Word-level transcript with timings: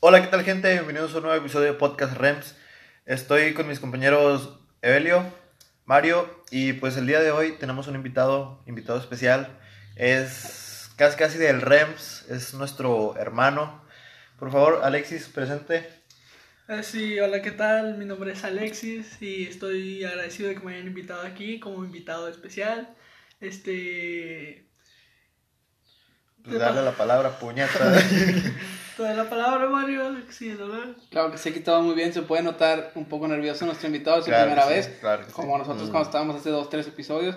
Hola, 0.00 0.20
¿qué 0.20 0.28
tal 0.28 0.44
gente? 0.44 0.70
Bienvenidos 0.72 1.14
a 1.14 1.16
un 1.16 1.22
nuevo 1.24 1.38
episodio 1.38 1.72
de 1.72 1.78
Podcast 1.78 2.16
REMS. 2.16 2.54
Estoy 3.06 3.54
con 3.54 3.66
mis 3.66 3.80
compañeros 3.80 4.60
Evelio, 4.82 5.24
Mario 5.86 6.44
y 6.50 6.74
pues 6.74 6.98
el 6.98 7.06
día 7.06 7.20
de 7.20 7.30
hoy 7.30 7.52
tenemos 7.52 7.88
un 7.88 7.94
invitado, 7.94 8.62
invitado 8.66 8.98
especial. 8.98 9.58
Es 9.96 10.90
casi 10.96 11.16
casi 11.16 11.38
del 11.38 11.62
REMS, 11.62 12.26
es 12.28 12.52
nuestro 12.52 13.16
hermano. 13.16 13.82
Por 14.38 14.52
favor, 14.52 14.80
Alexis, 14.84 15.28
presente. 15.28 15.88
Eh, 16.68 16.82
Sí, 16.82 17.18
hola, 17.18 17.40
¿qué 17.40 17.52
tal? 17.52 17.96
Mi 17.96 18.04
nombre 18.04 18.32
es 18.32 18.44
Alexis 18.44 19.20
y 19.22 19.44
estoy 19.46 20.04
agradecido 20.04 20.50
de 20.50 20.56
que 20.56 20.60
me 20.60 20.74
hayan 20.74 20.88
invitado 20.88 21.22
aquí 21.22 21.58
como 21.58 21.82
invitado 21.84 22.28
especial. 22.28 22.94
Este. 23.40 24.68
Pues 26.44 26.58
darle 26.58 26.82
la 26.82 26.92
palabra, 26.92 27.38
puñeta. 28.96 29.12
Toda 29.14 29.14
la 29.24 29.30
palabra, 29.30 29.68
Mario. 29.68 30.16
Sí, 30.30 30.48
¿no? 30.58 30.94
Claro 31.10 31.30
que 31.30 31.38
se 31.38 31.50
ha 31.50 31.52
quitado 31.52 31.82
muy 31.82 31.94
bien, 31.94 32.12
se 32.12 32.22
puede 32.22 32.42
notar 32.42 32.92
un 32.94 33.04
poco 33.06 33.28
nervioso 33.28 33.66
nuestro 33.66 33.86
invitado, 33.88 34.18
es 34.18 34.24
su 34.24 34.30
Claro 34.30 34.44
que 34.50 34.54
primera 34.54 34.68
sí, 34.68 34.74
vez, 34.74 34.98
claro 35.00 35.22
que 35.22 35.28
sí. 35.28 35.32
como 35.34 35.58
nosotros 35.58 35.88
Mm. 35.88 35.90
cuando 35.90 36.08
estábamos 36.08 36.36
hace 36.36 36.50
dos, 36.50 36.70
tres 36.70 36.86
episodios. 36.86 37.36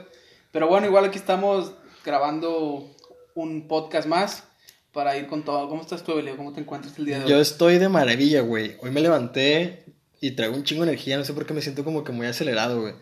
Pero 0.52 0.68
bueno, 0.68 0.88
igual 0.88 1.06
aquí 1.06 1.18
estamos 1.18 1.74
grabando 2.06 2.90
un 3.36 3.68
podcast 3.68 4.08
más 4.08 4.44
para 4.94 5.16
ir 5.18 5.28
con 5.28 5.44
todo. 5.44 5.70
¿Cómo 5.70 5.82
estás 5.82 6.04
tú, 6.04 6.14
Evelio? 6.14 6.36
¿Cómo 6.38 6.54
te 6.54 6.62
encuentras 6.62 6.98
el 6.98 7.06
día 7.06 7.20
de 7.20 7.26
hoy? 7.26 7.30
Yo 7.30 7.40
estoy 7.40 7.78
de 7.78 7.90
maravilla, 7.90 8.42
güey. 8.42 8.76
Hoy 8.82 8.90
me 8.92 9.02
levanté 9.02 9.86
y 10.22 10.32
traigo 10.32 10.56
un 10.56 10.64
chingo 10.64 10.84
de 10.84 10.90
energía. 10.92 11.18
No 11.18 11.24
sé 11.26 11.34
por 11.34 11.46
qué 11.46 11.54
me 11.54 11.62
siento 11.62 11.84
como 11.84 12.04
que 12.04 12.12
muy 12.12 12.26
acelerado, 12.26 12.82
güey. 12.82 12.96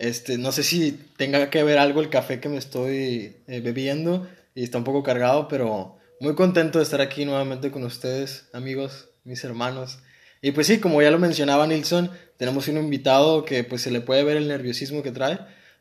Este, 0.00 0.38
no 0.38 0.50
sé 0.52 0.62
si 0.64 0.92
tenga 1.16 1.50
que 1.50 1.62
ver 1.62 1.78
algo 1.78 2.00
el 2.00 2.08
café 2.10 2.40
que 2.40 2.48
me 2.48 2.56
estoy 2.58 3.36
eh, 3.46 3.60
bebiendo 3.60 4.26
y 4.54 4.64
está 4.64 4.78
un 4.78 4.84
poco 4.84 5.02
cargado, 5.02 5.46
pero 5.48 5.97
muy 6.20 6.34
contento 6.34 6.78
de 6.78 6.84
estar 6.84 7.00
aquí 7.00 7.24
nuevamente 7.24 7.70
con 7.70 7.84
ustedes, 7.84 8.48
amigos, 8.52 9.08
mis 9.24 9.42
hermanos. 9.44 9.98
Y 10.40 10.52
pues 10.52 10.66
sí, 10.66 10.78
como 10.78 11.02
ya 11.02 11.10
lo 11.10 11.18
mencionaba 11.18 11.66
Nilsson, 11.66 12.10
tenemos 12.36 12.68
un 12.68 12.78
invitado 12.78 13.44
que 13.44 13.64
pues 13.64 13.82
se 13.82 13.90
le 13.90 14.00
puede 14.00 14.24
ver 14.24 14.36
el 14.36 14.48
nerviosismo 14.48 15.02
que 15.02 15.12
trae. 15.12 15.38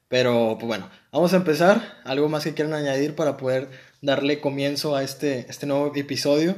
Pero 0.10 0.56
pues 0.60 0.68
bueno, 0.68 0.90
vamos 1.12 1.34
a 1.34 1.38
empezar. 1.38 2.00
¿Algo 2.06 2.30
más 2.30 2.44
que 2.44 2.54
quieran 2.54 2.74
añadir 2.74 3.16
para 3.16 3.38
poder 3.38 3.70
darle 4.02 4.40
comienzo 4.40 4.96
a 4.96 5.04
este, 5.04 5.46
este 5.50 5.66
nuevo 5.66 5.92
episodio? 5.96 6.56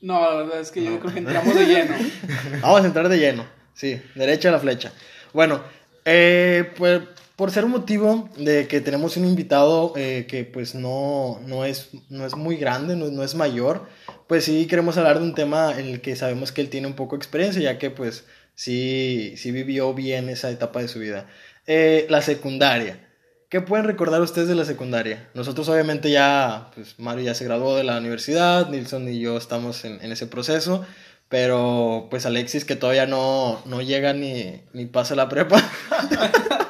No, 0.00 0.20
la 0.20 0.36
verdad 0.36 0.60
es 0.60 0.70
que 0.70 0.82
yo 0.82 0.98
creo 1.00 1.12
que 1.12 1.20
entramos 1.20 1.54
de 1.54 1.66
lleno. 1.66 1.94
Vamos 2.62 2.82
a 2.82 2.86
entrar 2.86 3.08
de 3.08 3.18
lleno. 3.18 3.46
Sí, 3.74 4.00
derecha 4.14 4.50
a 4.50 4.52
la 4.52 4.58
flecha. 4.58 4.92
Bueno, 5.32 5.62
eh, 6.04 6.70
pues 6.76 7.00
por 7.42 7.50
ser 7.50 7.64
un 7.64 7.72
motivo 7.72 8.28
de 8.36 8.68
que 8.68 8.80
tenemos 8.80 9.16
un 9.16 9.24
invitado 9.24 9.94
eh, 9.96 10.26
que 10.28 10.44
pues 10.44 10.76
no, 10.76 11.40
no, 11.44 11.64
es, 11.64 11.88
no 12.08 12.24
es 12.24 12.36
muy 12.36 12.54
grande, 12.54 12.94
no, 12.94 13.08
no 13.08 13.24
es 13.24 13.34
mayor, 13.34 13.88
pues 14.28 14.44
sí 14.44 14.68
queremos 14.68 14.96
hablar 14.96 15.18
de 15.18 15.24
un 15.24 15.34
tema 15.34 15.76
en 15.76 15.86
el 15.86 16.00
que 16.00 16.14
sabemos 16.14 16.52
que 16.52 16.60
él 16.60 16.68
tiene 16.68 16.86
un 16.86 16.92
poco 16.92 17.16
de 17.16 17.18
experiencia, 17.18 17.60
ya 17.60 17.78
que 17.78 17.90
pues 17.90 18.26
sí, 18.54 19.34
sí 19.36 19.50
vivió 19.50 19.92
bien 19.92 20.28
esa 20.28 20.52
etapa 20.52 20.82
de 20.82 20.86
su 20.86 21.00
vida. 21.00 21.26
Eh, 21.66 22.06
la 22.08 22.22
secundaria. 22.22 23.08
¿Qué 23.48 23.60
pueden 23.60 23.86
recordar 23.86 24.20
ustedes 24.20 24.46
de 24.46 24.54
la 24.54 24.64
secundaria? 24.64 25.28
Nosotros 25.34 25.68
obviamente 25.68 26.12
ya, 26.12 26.70
pues 26.76 26.96
Mario 27.00 27.24
ya 27.24 27.34
se 27.34 27.44
graduó 27.44 27.76
de 27.76 27.82
la 27.82 27.98
universidad, 27.98 28.68
Nilsson 28.68 29.08
y 29.08 29.18
yo 29.18 29.36
estamos 29.36 29.84
en, 29.84 30.00
en 30.00 30.12
ese 30.12 30.28
proceso, 30.28 30.86
pero 31.28 32.06
pues 32.08 32.24
Alexis 32.24 32.64
que 32.64 32.76
todavía 32.76 33.06
no, 33.06 33.60
no 33.64 33.82
llega 33.82 34.12
ni, 34.12 34.62
ni 34.72 34.86
pasa 34.86 35.16
la 35.16 35.28
prepa, 35.28 35.60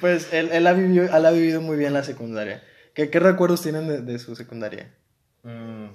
pues 0.00 0.32
él, 0.32 0.50
él, 0.52 0.66
ha 0.66 0.72
vivido, 0.72 1.04
él 1.04 1.26
ha 1.26 1.30
vivido 1.30 1.60
muy 1.60 1.76
bien 1.76 1.92
la 1.92 2.04
secundaria. 2.04 2.62
¿Qué, 2.94 3.10
qué 3.10 3.20
recuerdos 3.20 3.62
tienen 3.62 3.88
de, 3.88 4.00
de 4.02 4.18
su 4.18 4.36
secundaria? 4.36 4.94
Mm, 5.42 5.86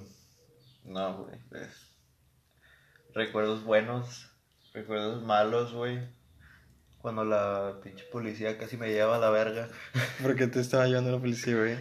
no, 0.84 1.24
güey. 1.24 1.38
pues, 1.48 1.92
Recuerdos 3.14 3.64
buenos, 3.64 4.30
recuerdos 4.74 5.22
malos, 5.22 5.72
güey. 5.72 6.00
Cuando 6.98 7.24
la 7.24 7.78
pinche 7.82 8.04
policía 8.04 8.58
casi 8.58 8.76
me 8.76 8.90
lleva 8.90 9.16
a 9.16 9.18
la 9.18 9.30
verga. 9.30 9.68
Porque 10.22 10.46
te 10.48 10.60
estaba 10.60 10.86
llevando 10.86 11.12
la 11.12 11.18
policía, 11.18 11.56
güey. 11.56 11.76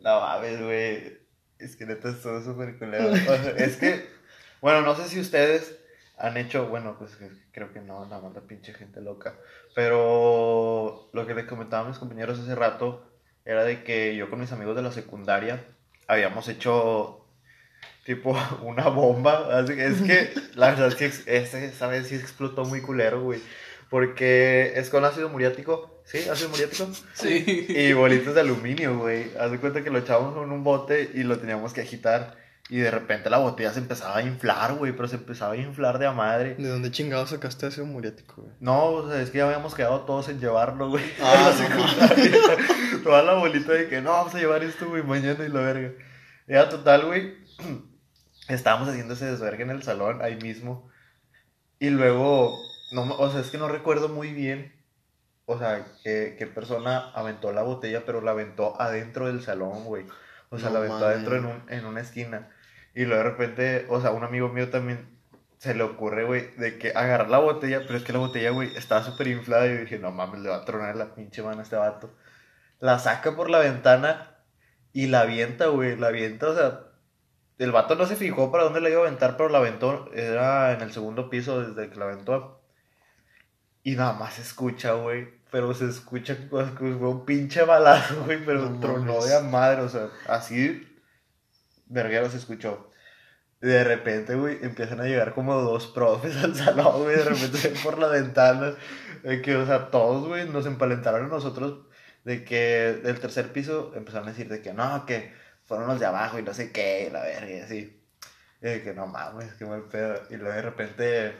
No 0.00 0.20
mames, 0.20 0.62
güey. 0.62 1.18
Es 1.58 1.74
que 1.76 1.86
neta 1.86 2.10
estuvo 2.10 2.40
súper 2.42 2.78
culero. 2.78 3.10
Es 3.56 3.76
que, 3.76 4.06
bueno, 4.60 4.82
no 4.82 4.94
sé 4.94 5.08
si 5.08 5.18
ustedes 5.18 5.76
han 6.16 6.36
hecho, 6.36 6.68
bueno, 6.68 6.96
pues 6.98 7.16
creo 7.52 7.72
que 7.72 7.80
no, 7.80 8.06
nada 8.06 8.22
más 8.22 8.34
la 8.34 8.40
pinche 8.40 8.72
gente 8.72 9.00
loca. 9.00 9.34
Pero 9.74 11.10
lo 11.12 11.26
que 11.26 11.34
les 11.34 11.46
comentaba 11.46 11.84
a 11.84 11.88
mis 11.88 11.98
compañeros 11.98 12.38
hace 12.38 12.54
rato 12.54 13.04
era 13.44 13.64
de 13.64 13.84
que 13.84 14.16
yo 14.16 14.30
con 14.30 14.40
mis 14.40 14.52
amigos 14.52 14.76
de 14.76 14.82
la 14.82 14.92
secundaria 14.92 15.64
habíamos 16.08 16.48
hecho 16.48 17.26
tipo 18.04 18.36
una 18.62 18.88
bomba. 18.88 19.58
Así 19.58 19.74
que 19.74 19.86
es 19.86 20.02
que 20.02 20.30
la 20.54 20.70
verdad 20.70 20.88
es 20.88 20.94
que 20.94 21.36
esa 21.66 21.86
vez 21.88 22.08
sí 22.08 22.14
explotó 22.14 22.64
muy 22.64 22.80
culero, 22.80 23.22
güey. 23.22 23.40
Porque 23.90 24.72
es 24.76 24.88
con 24.90 25.04
ácido 25.04 25.28
muriático. 25.28 26.02
¿Sí? 26.04 26.28
¿Ácido 26.28 26.48
muriático? 26.48 26.88
Sí. 27.14 27.66
Y 27.68 27.92
bolitas 27.92 28.34
de 28.34 28.40
aluminio, 28.40 28.98
güey. 28.98 29.30
Haz 29.38 29.50
de 29.50 29.58
cuenta 29.58 29.84
que 29.84 29.90
lo 29.90 29.98
echábamos 29.98 30.36
en 30.42 30.50
un 30.50 30.64
bote 30.64 31.10
y 31.14 31.22
lo 31.22 31.38
teníamos 31.38 31.72
que 31.72 31.82
agitar. 31.82 32.36
Y 32.68 32.78
de 32.78 32.90
repente 32.90 33.30
la 33.30 33.38
botella 33.38 33.72
se 33.72 33.78
empezaba 33.78 34.16
a 34.16 34.22
inflar, 34.22 34.74
güey. 34.74 34.92
Pero 34.92 35.06
se 35.06 35.16
empezaba 35.16 35.52
a 35.52 35.56
inflar 35.56 35.98
de 35.98 36.06
a 36.06 36.12
madre. 36.12 36.56
¿De 36.56 36.68
dónde 36.68 36.90
chingados 36.90 37.30
sacaste 37.30 37.68
ese 37.68 37.82
muriático, 37.82 38.42
güey? 38.42 38.54
No, 38.58 38.86
o 38.86 39.08
sea, 39.08 39.20
es 39.22 39.30
que 39.30 39.38
ya 39.38 39.46
habíamos 39.46 39.74
quedado 39.74 40.00
todos 40.00 40.28
en 40.28 40.40
llevarlo, 40.40 40.90
güey. 40.90 41.04
Ah, 41.22 41.52
secundaria. 41.56 42.40
Toda 43.04 43.22
la 43.22 43.34
bolita 43.34 43.72
de 43.72 43.88
que 43.88 44.00
no, 44.00 44.10
vamos 44.10 44.34
a 44.34 44.38
llevar 44.38 44.64
esto, 44.64 44.88
güey, 44.88 45.04
mañana 45.04 45.44
y 45.44 45.48
la 45.48 45.60
verga. 45.60 45.92
Ya, 46.48 46.68
total, 46.68 47.06
güey. 47.06 47.34
Estábamos 48.48 48.88
haciendo 48.88 49.14
ese 49.14 49.26
desvergue 49.26 49.62
en 49.62 49.70
el 49.70 49.82
salón, 49.84 50.20
ahí 50.22 50.36
mismo. 50.36 50.88
Y 51.78 51.90
luego, 51.90 52.58
no, 52.92 53.02
o 53.16 53.30
sea, 53.30 53.40
es 53.40 53.50
que 53.50 53.58
no 53.58 53.68
recuerdo 53.68 54.08
muy 54.08 54.32
bien. 54.32 54.74
O 55.44 55.56
sea, 55.56 55.86
qué, 56.02 56.34
qué 56.36 56.46
persona 56.48 57.10
aventó 57.12 57.52
la 57.52 57.62
botella, 57.62 58.04
pero 58.04 58.20
la 58.20 58.32
aventó 58.32 58.80
adentro 58.80 59.28
del 59.28 59.42
salón, 59.42 59.84
güey. 59.84 60.04
O 60.50 60.58
sea, 60.58 60.70
No 60.70 60.74
la 60.74 60.78
aventó 60.80 61.06
adentro 61.06 61.36
en, 61.36 61.46
un, 61.46 61.62
en 61.68 61.84
una 61.86 62.00
esquina. 62.00 62.48
Y 62.96 63.04
luego 63.04 63.22
de 63.22 63.28
repente, 63.28 63.86
o 63.90 64.00
sea, 64.00 64.12
un 64.12 64.24
amigo 64.24 64.48
mío 64.48 64.70
también 64.70 65.06
se 65.58 65.74
le 65.74 65.82
ocurre, 65.82 66.24
güey, 66.24 66.50
de 66.56 66.78
que 66.78 66.92
agarrar 66.94 67.28
la 67.28 67.38
botella, 67.38 67.82
pero 67.86 67.98
es 67.98 68.02
que 68.02 68.14
la 68.14 68.20
botella, 68.20 68.52
güey, 68.52 68.74
estaba 68.74 69.04
súper 69.04 69.28
inflada. 69.28 69.66
Y 69.66 69.74
yo 69.74 69.80
dije, 69.82 69.98
no 69.98 70.12
mames, 70.12 70.40
le 70.40 70.48
va 70.48 70.56
a 70.56 70.64
tronar 70.64 70.96
la 70.96 71.14
pinche 71.14 71.42
mano 71.42 71.60
a 71.60 71.62
este 71.62 71.76
vato. 71.76 72.10
La 72.80 72.98
saca 72.98 73.36
por 73.36 73.50
la 73.50 73.58
ventana 73.58 74.38
y 74.94 75.08
la 75.08 75.20
avienta, 75.20 75.66
güey, 75.66 75.94
la 75.96 76.06
avienta, 76.06 76.48
o 76.48 76.54
sea, 76.54 76.84
el 77.58 77.70
vato 77.70 77.96
no 77.96 78.06
se 78.06 78.16
fijó 78.16 78.50
para 78.50 78.64
dónde 78.64 78.80
la 78.80 78.88
iba 78.88 79.00
a 79.00 79.02
aventar, 79.02 79.36
pero 79.36 79.50
la 79.50 79.58
aventó, 79.58 80.10
era 80.14 80.72
en 80.72 80.80
el 80.80 80.90
segundo 80.90 81.28
piso 81.28 81.60
desde 81.60 81.90
que 81.90 81.98
la 81.98 82.06
aventó. 82.06 82.62
Y 83.82 83.96
nada 83.96 84.14
más 84.14 84.34
se 84.34 84.40
escucha, 84.42 84.94
güey, 84.94 85.28
pero 85.50 85.74
se 85.74 85.84
escucha 85.84 86.48
como 86.48 86.74
como 86.74 87.10
un 87.10 87.26
pinche 87.26 87.62
balazo, 87.62 88.24
güey, 88.24 88.42
pero 88.42 88.70
No 88.70 88.80
tronó 88.80 89.22
de 89.22 89.38
madre, 89.42 89.82
o 89.82 89.88
sea, 89.90 90.08
así, 90.28 90.95
verguero 91.86 92.30
se 92.30 92.36
escuchó. 92.38 92.90
De 93.60 93.82
repente, 93.84 94.34
güey, 94.34 94.58
empiezan 94.62 95.00
a 95.00 95.04
llegar 95.04 95.32
como 95.34 95.54
dos 95.54 95.86
profes 95.86 96.36
al 96.36 96.54
salón, 96.54 97.04
güey, 97.04 97.16
de 97.16 97.24
repente 97.24 97.72
por 97.82 97.98
la 97.98 98.08
ventana, 98.08 98.74
de 99.22 99.40
que, 99.40 99.56
o 99.56 99.66
sea, 99.66 99.90
todos, 99.90 100.28
güey, 100.28 100.48
nos 100.48 100.66
empalentaron 100.66 101.24
a 101.24 101.28
nosotros, 101.28 101.86
de 102.24 102.44
que 102.44 103.00
del 103.02 103.18
tercer 103.18 103.52
piso 103.52 103.92
empezaron 103.96 104.28
a 104.28 104.32
decir 104.32 104.48
de 104.48 104.60
que 104.60 104.74
no, 104.74 105.06
que 105.06 105.32
fueron 105.64 105.88
los 105.88 105.98
de 105.98 106.06
abajo 106.06 106.38
y 106.38 106.42
no 106.42 106.54
sé 106.54 106.70
qué, 106.70 107.08
la 107.12 107.22
verga, 107.22 107.50
y 107.50 107.60
así. 107.60 108.02
Y 108.60 108.66
de 108.66 108.82
que 108.82 108.94
no 108.94 109.06
mames, 109.06 109.54
qué 109.54 109.64
mal 109.64 109.84
pedo. 109.84 110.20
Y 110.30 110.36
luego 110.36 110.54
de 110.54 110.62
repente, 110.62 111.32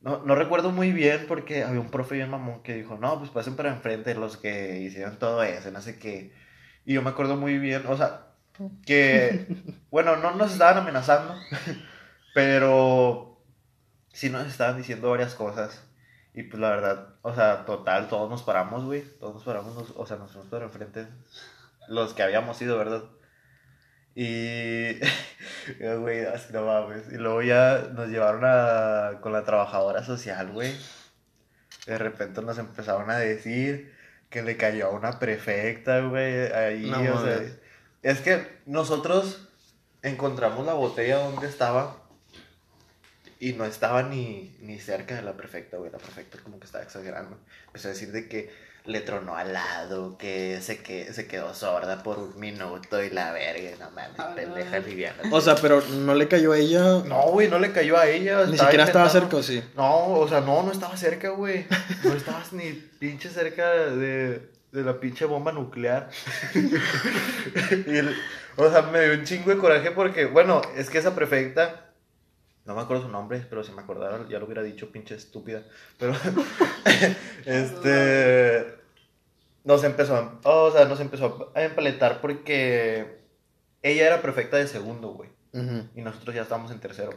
no, 0.00 0.22
no 0.24 0.34
recuerdo 0.34 0.72
muy 0.72 0.92
bien 0.92 1.26
porque 1.28 1.64
había 1.64 1.80
un 1.80 1.90
profe 1.90 2.16
bien 2.16 2.30
mamón 2.30 2.62
que 2.62 2.74
dijo, 2.74 2.98
no, 2.98 3.18
pues 3.18 3.30
pasen 3.30 3.56
para 3.56 3.70
enfrente 3.70 4.14
los 4.14 4.36
que 4.36 4.80
hicieron 4.80 5.18
todo 5.18 5.42
eso, 5.42 5.70
no 5.70 5.80
sé 5.80 5.98
qué. 5.98 6.32
Y 6.84 6.94
yo 6.94 7.02
me 7.02 7.10
acuerdo 7.10 7.36
muy 7.36 7.58
bien, 7.58 7.84
o 7.86 7.96
sea, 7.96 8.33
que, 8.86 9.46
bueno, 9.90 10.16
no 10.16 10.32
nos 10.34 10.52
estaban 10.52 10.78
amenazando, 10.78 11.34
pero 12.34 13.40
sí 14.12 14.30
nos 14.30 14.46
estaban 14.46 14.76
diciendo 14.76 15.10
varias 15.10 15.34
cosas. 15.34 15.82
Y 16.34 16.42
pues 16.44 16.60
la 16.60 16.70
verdad, 16.70 17.08
o 17.22 17.34
sea, 17.34 17.64
total, 17.64 18.08
todos 18.08 18.28
nos 18.28 18.42
paramos, 18.42 18.84
güey. 18.84 19.02
Todos 19.20 19.34
nos 19.34 19.44
paramos, 19.44 19.74
nos- 19.74 19.92
o 19.96 20.04
sea, 20.06 20.16
nos 20.16 20.32
fuimos 20.32 20.48
para 20.50 20.64
enfrente. 20.64 21.06
Los 21.88 22.12
que 22.14 22.22
habíamos 22.22 22.60
ido, 22.60 22.76
¿verdad? 22.76 23.04
Y, 24.16 24.98
güey, 26.00 26.24
así 26.24 26.52
no 26.52 26.66
mames. 26.66 27.12
Y 27.12 27.16
luego 27.16 27.42
ya 27.42 27.88
nos 27.92 28.08
llevaron 28.08 28.42
a, 28.44 29.20
con 29.20 29.32
la 29.32 29.44
trabajadora 29.44 30.02
social, 30.04 30.50
güey. 30.52 30.74
De 31.86 31.98
repente 31.98 32.42
nos 32.42 32.58
empezaron 32.58 33.10
a 33.10 33.18
decir 33.18 33.92
que 34.30 34.42
le 34.42 34.56
cayó 34.56 34.86
a 34.86 34.90
una 34.90 35.18
prefecta, 35.20 36.00
güey, 36.00 36.52
ahí, 36.52 36.90
No 36.90 36.98
o 37.14 37.24
sea. 37.24 37.40
Es 38.04 38.20
que 38.20 38.46
nosotros 38.66 39.48
encontramos 40.02 40.64
la 40.66 40.74
botella 40.74 41.18
donde 41.18 41.48
estaba 41.48 41.96
y 43.40 43.54
no 43.54 43.64
estaba 43.64 44.02
ni, 44.02 44.56
ni 44.60 44.78
cerca 44.78 45.16
de 45.16 45.22
la 45.22 45.36
prefecta, 45.36 45.78
güey. 45.78 45.90
La 45.90 45.98
prefecta 45.98 46.38
como 46.38 46.60
que 46.60 46.66
estaba 46.66 46.84
exagerando. 46.84 47.36
Empezó 47.66 47.88
a 47.88 47.92
decir 47.92 48.12
de 48.12 48.28
que 48.28 48.50
le 48.84 49.00
tronó 49.00 49.36
al 49.36 49.54
lado, 49.54 50.18
que 50.18 50.60
se, 50.60 50.82
que 50.82 51.10
se 51.14 51.26
quedó 51.26 51.54
sorda 51.54 52.02
por 52.02 52.18
un 52.18 52.38
minuto 52.38 53.02
y 53.02 53.08
la 53.08 53.32
verga, 53.32 53.70
no 53.80 53.90
mames, 53.90 54.18
Ah, 54.18 54.34
pendeja 54.36 54.78
liviana. 54.80 55.22
O 55.32 55.40
sea, 55.40 55.54
pero 55.54 55.80
no 55.80 56.14
le 56.14 56.28
cayó 56.28 56.52
a 56.52 56.58
ella. 56.58 56.82
No, 57.06 57.22
güey, 57.30 57.48
no 57.48 57.58
le 57.58 57.72
cayó 57.72 57.96
a 57.96 58.06
ella. 58.06 58.44
Ni 58.44 58.58
siquiera 58.58 58.84
estaba 58.84 59.08
cerca, 59.08 59.38
¿o 59.38 59.42
sí? 59.42 59.62
No, 59.74 60.08
o 60.08 60.28
sea, 60.28 60.42
no, 60.42 60.62
no 60.62 60.70
estaba 60.70 60.94
cerca, 60.98 61.30
güey. 61.30 61.66
No 62.02 62.12
estabas 62.12 62.52
ni 62.52 62.72
pinche 62.72 63.30
cerca 63.30 63.70
de, 63.70 64.50
de 64.74 64.82
la 64.82 64.98
pinche 65.00 65.24
bomba 65.24 65.52
nuclear. 65.52 66.10
Y 67.86 67.96
el- 67.96 68.16
o 68.56 68.70
sea, 68.70 68.82
me 68.82 69.00
dio 69.04 69.14
un 69.18 69.24
chingo 69.24 69.50
de 69.50 69.58
coraje 69.58 69.90
porque, 69.90 70.26
bueno, 70.26 70.60
es 70.76 70.90
que 70.90 70.98
esa 70.98 71.14
prefecta, 71.14 71.92
no 72.64 72.74
me 72.74 72.82
acuerdo 72.82 73.04
su 73.04 73.08
nombre, 73.08 73.44
pero 73.48 73.64
si 73.64 73.72
me 73.72 73.82
acordara 73.82 74.26
ya 74.28 74.38
lo 74.38 74.46
hubiera 74.46 74.62
dicho, 74.62 74.90
pinche 74.92 75.14
estúpida. 75.14 75.62
Pero, 75.98 76.14
este, 77.46 78.74
nos 79.64 79.84
empezó, 79.84 80.38
o 80.44 80.70
sea, 80.70 80.84
nos 80.86 81.00
empezó 81.00 81.52
a 81.54 81.62
empaletar 81.62 82.20
porque 82.20 83.18
ella 83.82 84.06
era 84.06 84.22
prefecta 84.22 84.56
de 84.56 84.66
segundo, 84.66 85.08
güey 85.10 85.30
y 85.94 86.02
nosotros 86.02 86.34
ya 86.34 86.42
estábamos 86.42 86.72
en 86.72 86.80
tercero. 86.80 87.12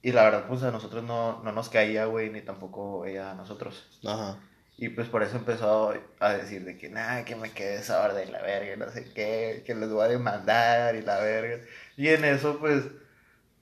Y 0.00 0.12
la 0.12 0.24
verdad, 0.24 0.46
pues 0.48 0.62
a 0.62 0.70
nosotros 0.70 1.04
no, 1.04 1.42
no 1.42 1.52
nos 1.52 1.68
caía, 1.68 2.06
güey, 2.06 2.30
ni 2.30 2.40
tampoco 2.40 3.04
ella 3.04 3.32
a 3.32 3.34
nosotros. 3.34 4.00
Ajá. 4.04 4.38
Y 4.82 4.88
pues 4.88 5.06
por 5.06 5.22
eso 5.22 5.36
empezó 5.36 5.94
a 6.18 6.32
decir 6.32 6.64
de 6.64 6.76
que, 6.76 6.88
nada, 6.88 7.24
que 7.24 7.36
me 7.36 7.52
quede 7.52 7.84
sorda 7.84 8.20
y 8.24 8.28
la 8.28 8.42
verga, 8.42 8.84
no 8.84 8.90
sé 8.90 9.04
qué, 9.14 9.62
que 9.64 9.76
les 9.76 9.88
voy 9.88 10.04
a 10.04 10.08
demandar 10.08 10.96
y 10.96 11.02
la 11.02 11.20
verga. 11.20 11.62
Y 11.96 12.08
en 12.08 12.24
eso, 12.24 12.58
pues, 12.58 12.82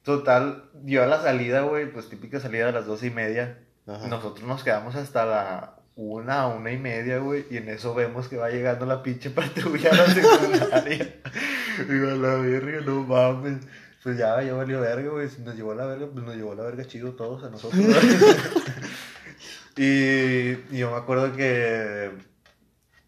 total, 0.02 0.70
dio 0.82 1.02
a 1.02 1.06
la 1.06 1.20
salida, 1.20 1.60
güey, 1.60 1.92
pues 1.92 2.08
típica 2.08 2.40
salida 2.40 2.70
a 2.70 2.72
las 2.72 2.86
doce 2.86 3.08
y 3.08 3.10
media. 3.10 3.58
Ajá. 3.86 4.08
Nosotros 4.08 4.48
nos 4.48 4.64
quedamos 4.64 4.94
hasta 4.96 5.26
la 5.26 5.74
una, 5.94 6.46
una 6.46 6.72
y 6.72 6.78
media, 6.78 7.18
güey, 7.18 7.44
y 7.50 7.58
en 7.58 7.68
eso 7.68 7.94
vemos 7.94 8.28
que 8.28 8.38
va 8.38 8.48
llegando 8.48 8.86
la 8.86 9.02
pinche 9.02 9.28
patrulla 9.28 9.90
a 9.90 9.96
la 9.96 10.06
secundaria. 10.06 11.16
Digo, 11.86 12.08
a 12.08 12.14
la 12.14 12.34
verga, 12.36 12.80
no 12.80 13.02
mames. 13.02 13.58
Pues 14.02 14.16
ya, 14.16 14.42
ya 14.42 14.54
valió 14.54 14.80
verga, 14.80 15.10
güey. 15.10 15.28
Si 15.28 15.42
nos 15.42 15.54
llevó 15.54 15.74
la 15.74 15.84
verga, 15.84 16.06
pues 16.10 16.24
nos 16.24 16.34
llevó 16.34 16.54
la 16.54 16.62
verga 16.62 16.86
chido 16.86 17.12
todos 17.12 17.44
a 17.44 17.50
nosotros. 17.50 17.78
y, 19.76 20.50
y 20.74 20.78
yo 20.78 20.90
me 20.90 20.96
acuerdo 20.96 21.32
que 21.34 22.10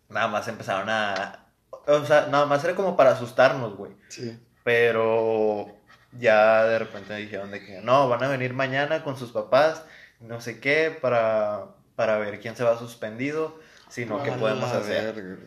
nada 0.08 0.28
más 0.28 0.48
empezaron 0.48 0.88
a... 0.88 1.46
O 1.86 2.04
sea, 2.04 2.28
nada 2.30 2.46
más 2.46 2.62
era 2.64 2.74
como 2.74 2.96
para 2.96 3.12
asustarnos, 3.12 3.76
güey. 3.76 3.92
Sí. 4.08 4.38
Pero 4.62 5.74
ya 6.18 6.64
de 6.64 6.78
repente 6.78 7.16
dijeron 7.16 7.50
de 7.50 7.64
que 7.64 7.80
no, 7.80 8.08
van 8.08 8.22
a 8.22 8.28
venir 8.28 8.52
mañana 8.54 9.02
con 9.02 9.16
sus 9.16 9.32
papás, 9.32 9.84
no 10.20 10.40
sé 10.40 10.60
qué, 10.60 10.96
para, 11.00 11.66
para 11.96 12.18
ver 12.18 12.40
quién 12.40 12.56
se 12.56 12.64
va 12.64 12.78
suspendido, 12.78 13.58
sino 13.88 14.22
qué 14.22 14.30
A 14.30 14.36
podemos 14.36 14.70
hacer. 14.72 15.38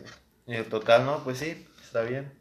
Y 0.46 0.54
en 0.54 0.68
total, 0.68 1.04
no, 1.06 1.24
pues 1.24 1.38
sí, 1.38 1.66
está 1.82 2.02
bien. 2.02 2.32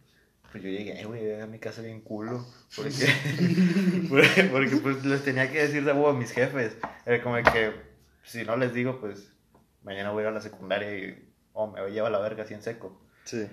Pues 0.51 0.63
yo 0.63 0.69
llegué, 0.69 1.03
güey, 1.03 1.41
a 1.41 1.47
mi 1.47 1.59
casa 1.59 1.81
bien 1.81 2.01
culo. 2.01 2.45
Porque, 2.75 2.91
porque, 4.09 4.43
porque, 4.51 4.77
pues 4.77 5.03
les 5.05 5.23
tenía 5.23 5.51
que 5.51 5.61
decir 5.61 5.83
de 5.83 5.91
huevo 5.91 6.09
a 6.09 6.13
mis 6.13 6.31
jefes. 6.31 6.77
Era 7.05 7.21
como 7.21 7.35
que, 7.35 7.73
si 8.25 8.43
no 8.43 8.57
les 8.57 8.73
digo, 8.73 8.99
pues 8.99 9.31
mañana 9.83 10.11
voy 10.11 10.21
a 10.21 10.23
ir 10.23 10.27
a 10.29 10.31
la 10.31 10.41
secundaria 10.41 10.97
y, 10.97 11.33
oh, 11.53 11.67
me 11.67 11.89
lleva 11.91 12.09
la 12.09 12.19
verga 12.19 12.43
así 12.43 12.53
en 12.53 12.61
seco. 12.61 12.99
Sí. 13.23 13.47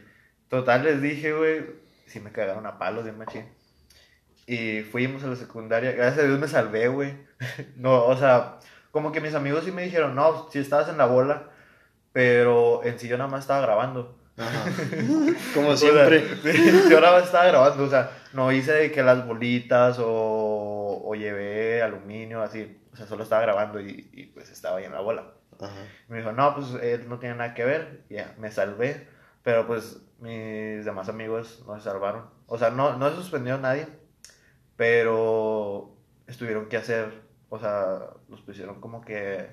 Total, 0.49 0.83
les 0.85 1.01
dije, 1.01 1.33
güey, 1.33 1.65
sí 2.07 2.21
me 2.21 2.33
cagaron 2.33 2.67
a 2.67 2.79
palos 2.79 3.05
de 3.05 3.13
machín. 3.13 3.47
Y 4.47 4.83
fuimos 4.83 5.23
a 5.25 5.29
la 5.29 5.37
secundaria, 5.37 5.93
gracias 5.93 6.25
a 6.25 6.29
Dios 6.29 6.39
me 6.39 6.49
salvé, 6.49 6.89
güey. 6.89 7.17
No, 7.77 8.05
o 8.05 8.17
sea, 8.17 8.59
como 8.91 9.13
que 9.13 9.21
mis 9.21 9.35
amigos 9.35 9.65
sí 9.65 9.73
me 9.73 9.83
dijeron, 9.83 10.15
no, 10.15 10.51
sí 10.51 10.59
estabas 10.59 10.89
en 10.89 10.99
la 10.99 11.07
bola, 11.07 11.51
pero 12.13 12.85
en 12.85 12.99
sí 12.99 13.09
yo 13.09 13.17
nada 13.17 13.31
más 13.31 13.41
estaba 13.41 13.63
grabando. 13.63 14.19
Ajá. 14.37 14.65
Como 15.55 15.71
O 15.71 15.77
sea, 15.77 16.09
siempre. 16.09 16.25
yo 16.91 17.01
nada 17.01 17.19
más 17.19 17.27
estaba 17.27 17.47
grabando, 17.47 17.85
o 17.85 17.91
sea, 17.91 18.11
no 18.33 18.51
hice 18.51 18.73
de 18.73 18.93
que 18.93 19.03
las 19.03 19.27
bolitas 19.27 19.99
o, 19.99 20.05
o 21.03 21.15
llevé 21.15 21.83
aluminio, 21.83 22.43
así. 22.43 22.81
O 22.93 22.97
sea, 22.97 23.06
solo 23.06 23.23
estaba 23.23 23.43
grabando 23.43 23.81
y, 23.81 24.11
y, 24.12 24.27
pues 24.27 24.50
estaba 24.50 24.79
ahí 24.79 24.85
en 24.85 24.93
la 24.93 25.00
bola. 25.00 25.33
Ajá. 25.61 25.87
Me 26.09 26.19
dijo, 26.19 26.33
no, 26.33 26.55
pues 26.55 26.75
él 26.83 27.09
no 27.09 27.19
tiene 27.19 27.37
nada 27.37 27.55
que 27.55 27.65
ver. 27.65 28.05
Ya, 28.11 28.35
me 28.39 28.50
salvé. 28.50 29.09
Pero 29.43 29.67
pues 29.67 30.00
mis 30.19 30.85
demás 30.85 31.09
amigos 31.09 31.65
no 31.67 31.77
se 31.77 31.85
salvaron. 31.85 32.27
O 32.47 32.59
sea, 32.59 32.71
no, 32.71 32.97
no 32.97 33.11
se 33.11 33.17
suspendió 33.17 33.59
nadie. 33.59 33.87
Pero 34.77 35.97
estuvieron 36.27 36.69
que 36.69 36.77
hacer. 36.77 37.23
O 37.49 37.59
sea, 37.59 38.00
los 38.29 38.41
pusieron 38.41 38.81
como 38.81 39.03
que 39.03 39.49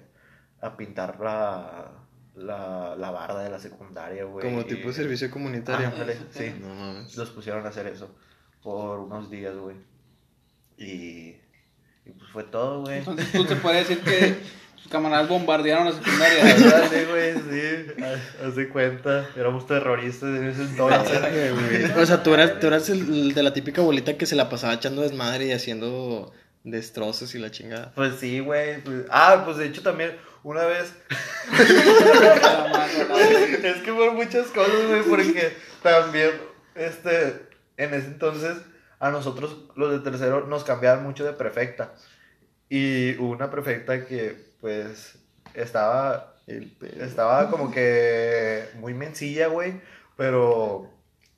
a 0.61 0.77
pintar 0.77 1.19
la, 1.19 1.91
la, 2.35 2.95
la 2.95 3.11
barda 3.11 3.43
de 3.43 3.49
la 3.49 3.59
secundaria, 3.59 4.23
güey. 4.25 4.45
Como 4.45 4.65
tipo 4.65 4.87
de 4.87 4.93
servicio 4.93 5.29
comunitario. 5.31 5.87
Ah, 5.87 6.13
sí. 6.31 6.55
No 6.59 6.73
mames. 6.73 7.15
Los 7.15 7.29
pusieron 7.31 7.65
a 7.65 7.69
hacer 7.69 7.87
eso 7.87 8.09
por 8.61 8.99
unos 8.99 9.29
días, 9.29 9.55
güey. 9.55 9.75
Y, 10.79 11.35
y 12.05 12.11
pues 12.17 12.31
fue 12.31 12.43
todo, 12.43 12.81
güey. 12.81 12.99
Entonces 12.99 13.31
tú 13.31 13.45
te 13.45 13.55
podrías 13.57 13.87
decir 13.89 14.03
que 14.03 14.35
tus 14.77 14.87
camaradas 14.89 15.27
bombardearon 15.27 15.85
la 15.85 15.91
secundaria. 15.91 16.43
Ándale, 16.55 17.05
güey, 17.05 17.33
sí. 17.33 18.01
Haz- 18.43 18.55
de 18.55 18.69
cuenta. 18.69 19.27
Éramos 19.35 19.67
terroristas 19.67 20.29
en 20.29 20.47
ese 20.47 20.61
entonces. 20.63 21.19
Güey. 21.91 22.01
O 22.01 22.05
sea, 22.05 22.23
tú 22.23 22.33
eras, 22.33 22.59
tú 22.59 22.67
eras 22.67 22.89
el 22.89 23.33
de 23.33 23.43
la 23.43 23.53
típica 23.53 23.81
bolita 23.81 24.17
que 24.17 24.25
se 24.25 24.35
la 24.35 24.49
pasaba 24.49 24.73
echando 24.73 25.01
desmadre 25.01 25.45
y 25.47 25.51
haciendo 25.51 26.33
destrozos 26.63 27.35
y 27.35 27.39
la 27.39 27.51
chingada. 27.51 27.91
Pues 27.95 28.15
sí, 28.19 28.39
güey. 28.39 28.81
pues- 28.83 29.05
Ah, 29.09 29.41
pues 29.45 29.57
de 29.57 29.65
hecho 29.67 29.81
también 29.83 30.15
una 30.43 30.63
vez. 30.65 30.93
es 33.63 33.77
que 33.83 33.93
fueron 33.93 34.15
muchas 34.15 34.47
cosas, 34.47 34.87
güey, 34.87 35.01
porque 35.03 35.53
también, 35.83 36.31
este, 36.75 37.41
en 37.77 37.93
ese 37.93 38.07
entonces, 38.07 38.57
a 38.99 39.11
nosotros, 39.11 39.57
los 39.75 39.91
de 39.91 39.99
tercero, 39.99 40.45
nos 40.47 40.63
cambiaban 40.63 41.03
mucho 41.03 41.25
de 41.25 41.33
prefecta. 41.33 41.93
Y 42.69 43.17
hubo 43.17 43.31
una 43.31 43.49
prefecta 43.49 44.05
que, 44.05 44.53
pues, 44.61 45.17
estaba, 45.53 46.35
estaba 46.47 47.49
como 47.49 47.71
que 47.71 48.65
muy 48.75 48.93
mencilla, 48.93 49.47
güey, 49.47 49.81
pero 50.17 50.89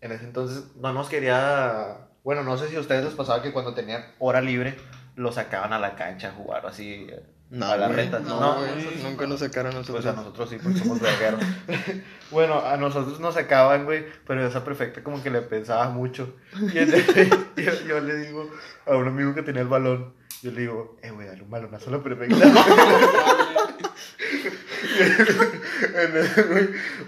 en 0.01 0.11
ese 0.11 0.25
entonces 0.25 0.75
no 0.75 0.91
nos 0.93 1.09
quería, 1.09 2.07
bueno, 2.23 2.43
no 2.43 2.57
sé 2.57 2.67
si 2.67 2.75
a 2.75 2.79
ustedes 2.79 3.05
les 3.05 3.13
pasaba 3.13 3.41
que 3.41 3.53
cuando 3.53 3.73
tenían 3.73 4.03
hora 4.19 4.41
libre, 4.41 4.75
lo 5.15 5.31
sacaban 5.31 5.73
a 5.73 5.79
la 5.79 5.95
cancha 5.95 6.29
a 6.29 6.33
jugar 6.33 6.65
así. 6.65 7.07
No, 7.51 7.65
a 7.65 7.75
la 7.75 7.87
güey, 7.87 7.97
reta. 8.05 8.19
No, 8.19 8.39
No, 8.39 8.59
güey, 8.59 8.71
nunca 9.03 9.27
nos 9.27 9.41
sacaron 9.41 9.73
a 9.73 9.79
nosotros. 9.79 10.05
pues 10.05 10.13
a 10.13 10.17
nosotros 10.17 10.49
sí, 10.49 10.57
porque 10.63 10.79
somos 10.79 11.01
vergueros. 11.01 11.41
bueno, 12.31 12.65
a 12.65 12.77
nosotros 12.77 13.19
nos 13.19 13.33
sacaban, 13.33 13.83
güey, 13.83 14.05
pero 14.25 14.47
esa 14.47 14.63
prefecta 14.63 15.03
como 15.03 15.21
que 15.21 15.29
le 15.29 15.41
pensaba 15.41 15.89
mucho. 15.89 16.33
Y 16.73 16.77
entonces, 16.77 17.27
yo, 17.57 17.73
yo 17.85 17.99
le 17.99 18.15
digo 18.15 18.49
a 18.85 18.95
un 18.95 19.09
amigo 19.09 19.35
que 19.35 19.43
tenía 19.43 19.63
el 19.63 19.67
balón, 19.67 20.13
yo 20.41 20.51
le 20.51 20.61
digo, 20.61 20.97
eh, 21.03 21.11
güey, 21.11 21.27
dale 21.27 21.43
un 21.43 21.49
balonazo 21.49 21.89
a 21.89 21.97
la 21.97 22.01
prefecta. 22.01 22.37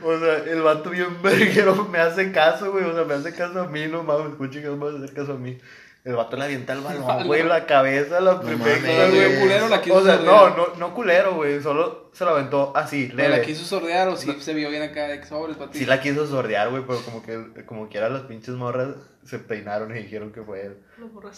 O 0.03 0.19
sea, 0.19 0.37
el 0.45 0.61
vato 0.61 0.89
bien 0.89 1.21
verguero 1.21 1.87
me 1.89 1.99
hace 1.99 2.31
caso, 2.31 2.71
güey, 2.71 2.83
o 2.83 2.93
sea, 2.93 3.05
me 3.05 3.13
hace 3.13 3.33
caso 3.33 3.61
a 3.61 3.67
mí, 3.67 3.87
no 3.87 4.03
mames, 4.03 4.31
escuchen 4.31 4.61
que 4.61 4.67
no 4.67 4.75
me 4.75 4.97
hacer 4.97 5.13
caso 5.13 5.33
a 5.33 5.37
mí. 5.37 5.57
El 6.05 6.15
vato 6.15 6.35
le 6.35 6.43
avienta 6.43 6.73
el 6.73 6.81
balón, 6.83 7.25
güey, 7.27 7.43
la 7.43 7.65
cabeza 7.65 8.19
la 8.19 8.35
culero, 8.41 9.69
la 9.69 9.81
quiso 9.81 9.95
O 9.95 10.03
sea, 10.03 10.17
sordear. 10.17 10.25
no, 10.25 10.49
no, 10.57 10.75
no 10.75 10.93
culero, 10.93 11.35
güey, 11.35 11.61
solo 11.61 12.09
se 12.13 12.25
lo 12.25 12.31
aventó 12.31 12.75
así, 12.75 13.07
¿Pero 13.15 13.29
la 13.29 13.35
leve. 13.37 13.45
quiso 13.47 13.63
sordear 13.63 14.09
o 14.09 14.17
sí 14.17 14.35
se 14.41 14.53
vio 14.53 14.69
bien 14.69 14.83
acá 14.83 15.07
de 15.07 15.23
sobres 15.25 15.55
para 15.55 15.71
ti? 15.71 15.79
Sí 15.79 15.85
la 15.85 16.01
quiso 16.01 16.27
sordear, 16.27 16.69
güey, 16.71 16.83
pero 16.85 16.99
como 17.03 17.23
que, 17.23 17.65
como 17.65 17.87
quiera 17.87 18.09
las 18.09 18.23
pinches 18.23 18.53
morras 18.55 18.95
se 19.23 19.39
peinaron 19.39 19.95
y 19.95 20.01
dijeron 20.01 20.33
que 20.33 20.41
fue 20.43 20.65
él. 20.65 20.77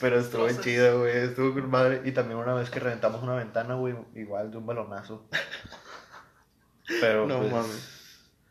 Pero 0.01 0.19
estuvo 0.19 0.48
chido, 0.62 1.01
güey, 1.01 1.15
estuvo 1.15 1.53
con 1.53 1.69
madre. 1.69 2.01
Y 2.03 2.12
también 2.13 2.39
una 2.39 2.55
vez 2.55 2.72
que 2.72 2.79
reventamos 2.79 3.22
una 3.22 3.36
ventana, 3.36 3.75
güey, 3.75 3.93
igual 4.15 4.50
de 4.50 4.57
un 4.57 4.65
balonazo. 4.65 5.27
Pero, 7.01 7.27
No 7.27 7.39
pues, 7.39 7.51
mames. 7.51 7.91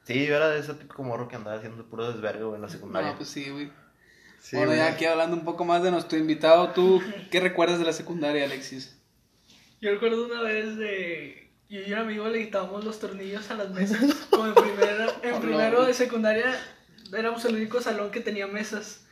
Sí, 0.04 0.26
yo 0.26 0.36
era 0.36 0.48
de 0.50 0.60
ese 0.60 0.74
tipo 0.74 1.02
morro 1.02 1.28
que 1.28 1.36
andaba 1.36 1.56
haciendo 1.56 1.84
puro 1.84 2.12
desvergue, 2.12 2.44
güey, 2.44 2.56
en 2.56 2.62
la 2.62 2.68
secundaria. 2.68 3.10
No, 3.10 3.16
pues 3.16 3.28
sí, 3.28 3.50
güey. 3.50 3.72
Sí, 4.44 4.56
bueno, 4.56 4.74
ya 4.74 4.88
aquí 4.88 5.06
hablando 5.06 5.34
un 5.34 5.44
poco 5.46 5.64
más 5.64 5.82
de 5.82 5.90
nuestro 5.90 6.18
invitado, 6.18 6.68
¿tú 6.74 7.02
qué 7.30 7.40
recuerdas 7.40 7.78
de 7.78 7.86
la 7.86 7.94
secundaria, 7.94 8.44
Alexis? 8.44 8.94
Yo 9.80 9.90
recuerdo 9.90 10.26
una 10.26 10.42
vez 10.42 10.76
de. 10.76 11.50
Yo 11.70 11.80
y 11.80 11.90
un 11.94 12.00
amigo 12.00 12.28
le 12.28 12.44
quitábamos 12.44 12.84
los 12.84 13.00
tornillos 13.00 13.50
a 13.50 13.54
las 13.54 13.70
mesas. 13.70 14.02
Como 14.28 14.48
en 14.48 14.54
primero, 14.76 15.12
en 15.22 15.40
primero 15.40 15.86
de 15.86 15.94
secundaria 15.94 16.60
éramos 17.16 17.42
el 17.46 17.54
único 17.54 17.80
salón 17.80 18.10
que 18.10 18.20
tenía 18.20 18.46
mesas. 18.46 19.06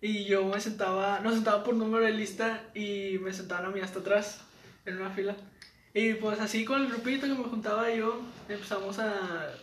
Y 0.00 0.24
yo 0.24 0.44
me 0.44 0.60
sentaba, 0.60 1.20
nos 1.20 1.34
sentaba 1.34 1.62
por 1.62 1.76
número 1.76 2.04
de 2.04 2.10
lista 2.10 2.64
y 2.74 3.18
me 3.20 3.32
sentaban 3.32 3.66
a 3.66 3.70
mí 3.70 3.78
hasta 3.78 4.00
atrás, 4.00 4.40
en 4.86 4.96
una 4.96 5.10
fila. 5.10 5.36
Y 5.94 6.14
pues 6.14 6.40
así 6.40 6.64
con 6.64 6.82
el 6.82 6.88
grupito 6.88 7.28
que 7.28 7.34
me 7.34 7.44
juntaba 7.44 7.94
yo, 7.94 8.22
empezamos 8.48 8.98
a, 8.98 9.54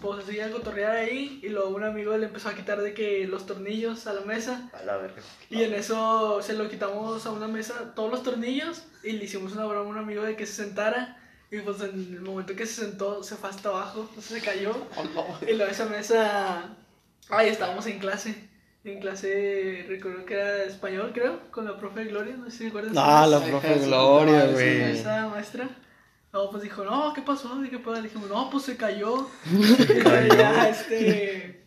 pues 0.00 0.24
así 0.24 0.40
a 0.40 0.50
cotorrear 0.50 0.96
ahí. 0.96 1.40
Y 1.42 1.48
luego 1.48 1.70
un 1.70 1.84
amigo 1.84 2.16
le 2.16 2.26
empezó 2.26 2.48
a 2.48 2.54
quitar 2.54 2.80
de 2.80 2.94
que 2.94 3.26
los 3.26 3.46
tornillos 3.46 4.06
a 4.06 4.12
la 4.12 4.22
mesa. 4.22 4.70
A 4.72 4.82
la 4.82 4.96
verga. 4.96 5.22
Y 5.50 5.62
en 5.62 5.74
eso 5.74 6.40
se 6.42 6.54
lo 6.54 6.68
quitamos 6.68 7.24
a 7.26 7.32
una 7.32 7.48
mesa 7.48 7.94
todos 7.94 8.10
los 8.10 8.22
tornillos 8.22 8.82
y 9.02 9.12
le 9.12 9.24
hicimos 9.24 9.52
una 9.52 9.66
broma 9.66 9.88
a 9.88 9.92
un 9.92 9.98
amigo 9.98 10.22
de 10.22 10.36
que 10.36 10.46
se 10.46 10.64
sentara 10.64 11.16
Y 11.50 11.58
pues 11.60 11.80
en 11.80 12.16
el 12.16 12.20
momento 12.20 12.54
que 12.54 12.66
se 12.66 12.82
sentó, 12.82 13.22
se 13.22 13.36
fue 13.36 13.48
hasta 13.50 13.68
abajo, 13.68 14.08
se 14.20 14.40
cayó. 14.40 14.74
Oh, 14.96 15.04
no. 15.04 15.48
Y 15.48 15.54
luego 15.54 15.70
esa 15.70 15.86
mesa. 15.86 16.76
Ay, 17.28 17.48
estábamos 17.48 17.86
en 17.86 17.98
clase. 17.98 18.48
En 18.84 19.00
clase, 19.00 19.84
recuerdo 19.88 20.24
que 20.24 20.34
era 20.34 20.52
de 20.52 20.66
español, 20.66 21.10
creo, 21.12 21.50
con 21.50 21.64
la 21.64 21.76
profe 21.76 22.04
Gloria, 22.04 22.36
no 22.36 22.48
sé 22.48 22.58
si 22.58 22.62
me 22.64 22.68
acuerdas. 22.70 22.92
Ah, 22.96 23.26
la 23.26 23.40
profe 23.40 23.80
Gloria, 23.80 24.44
no, 24.44 24.52
güey. 24.52 24.80
Esa 24.82 25.26
maestra. 25.26 25.68
No, 26.36 26.50
pues 26.50 26.62
dijo, 26.62 26.84
no, 26.84 27.14
¿qué 27.14 27.22
pasó? 27.22 27.56
¿De 27.56 27.70
qué 27.70 27.78
pedo? 27.78 27.94
Le 27.94 28.02
dijimos, 28.02 28.28
no, 28.28 28.50
pues 28.50 28.64
se 28.64 28.76
cayó. 28.76 29.26
y 29.50 30.02
luego 30.02 30.34
ya, 30.36 30.68
este. 30.68 31.66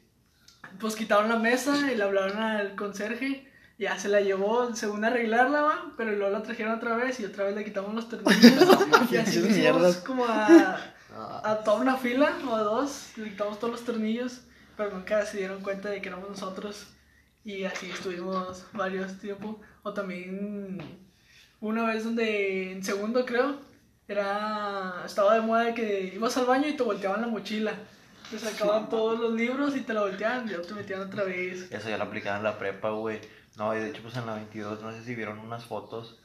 Pues 0.80 0.96
quitaron 0.96 1.28
la 1.28 1.38
mesa 1.38 1.92
y 1.92 1.96
le 1.96 2.04
hablaron 2.04 2.38
al 2.38 2.76
conserje. 2.76 3.52
Ya 3.80 3.98
se 3.98 4.10
la 4.10 4.22
llevó 4.22 4.76
según 4.76 5.04
arreglarla, 5.06 5.62
¿va? 5.62 5.94
pero 5.98 6.12
luego 6.12 6.30
la 6.30 6.44
trajeron 6.44 6.76
otra 6.76 6.96
vez 6.96 7.20
y 7.20 7.26
otra 7.26 7.46
vez 7.46 7.56
le 7.56 7.64
quitamos 7.64 7.94
los 7.96 8.10
tornillos. 8.10 8.42
y 9.12 9.18
así 9.18 9.40
hicimos 9.40 9.98
como 9.98 10.26
a, 10.26 10.78
Ah, 11.16 11.42
a 11.44 11.64
toda 11.64 11.82
una 11.82 11.98
fila 11.98 12.38
o 12.48 12.56
a 12.56 12.62
dos, 12.62 13.12
le 13.18 13.30
quitamos 13.30 13.60
todos 13.60 13.72
los 13.72 13.84
tornillos, 13.84 14.42
pero 14.78 14.92
nunca 14.92 15.26
se 15.26 15.40
dieron 15.40 15.62
cuenta 15.62 15.90
de 15.90 16.02
que 16.02 16.10
éramos 16.10 16.30
nosotros. 16.30 16.88
Y 17.44 17.64
así 17.64 17.90
estuvimos 17.90 18.66
varios 18.74 19.18
tiempos. 19.20 19.56
O 19.84 19.94
también 19.94 20.78
una 21.60 21.86
vez 21.86 22.04
donde 22.04 22.74
en 22.74 22.84
segundo 22.84 23.26
creo, 23.26 23.60
era 24.10 25.04
estaba 25.06 25.36
de 25.36 25.42
moda 25.42 25.66
de 25.66 25.74
que 25.74 26.12
ibas 26.16 26.36
al 26.38 26.46
baño 26.46 26.68
y 26.68 26.76
te 26.76 26.84
volteaban 26.84 27.22
la 27.22 27.28
mochila. 27.28 27.74
Te 28.30 28.38
sacaban 28.38 28.90
todos 28.90 29.20
los 29.20 29.34
libros 29.34 29.76
y 29.76 29.82
te 29.82 29.94
la 29.94 30.02
volteaban 30.02 30.48
y 30.48 30.52
ya 30.52 30.62
te 30.62 30.74
metían 30.74 31.02
otra 31.02 31.24
vez. 31.24 31.72
Eso 31.72 31.90
ya 31.90 31.98
lo 31.98 32.04
aplicaban 32.04 32.40
en 32.40 32.44
la 32.44 32.58
prepa, 32.60 32.90
güey. 32.90 33.20
No, 33.58 33.76
y 33.76 33.80
de 33.80 33.90
hecho, 33.90 34.02
pues 34.02 34.16
en 34.18 34.26
la 34.26 34.36
22, 34.36 34.82
no 34.82 34.92
sé 34.92 35.04
si 35.04 35.16
vieron 35.16 35.40
unas 35.40 35.66
fotos 35.66 36.20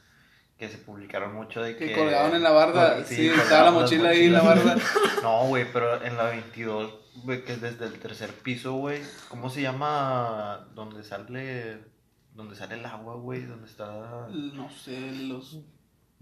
que 0.57 0.69
se 0.69 0.77
publicaron 0.77 1.33
mucho 1.33 1.61
de 1.61 1.75
que... 1.75 1.87
Que 1.87 1.95
colgaban 1.95 2.33
en 2.33 2.43
la 2.43 2.51
barda. 2.51 3.03
Sí, 3.03 3.27
estaba 3.27 3.65
la 3.65 3.71
mochila 3.71 4.09
ahí 4.09 4.25
en 4.25 4.33
la 4.33 4.41
barda. 4.41 4.77
No, 5.21 5.47
güey, 5.47 5.65
pero 5.73 6.03
en 6.03 6.17
la 6.17 6.25
22, 6.25 6.93
güey, 7.23 7.43
que 7.43 7.53
es 7.53 7.61
desde 7.61 7.85
el 7.85 7.99
tercer 7.99 8.31
piso, 8.31 8.73
güey. 8.73 9.01
¿Cómo 9.27 9.49
se 9.49 9.61
llama? 9.61 10.67
Donde 10.75 11.03
sale... 11.03 11.79
Donde 12.33 12.55
sale 12.55 12.75
el 12.75 12.85
agua, 12.85 13.15
güey, 13.15 13.41
donde 13.41 13.67
está... 13.67 14.27
No 14.29 14.69
sé, 14.69 15.11
los. 15.23 15.57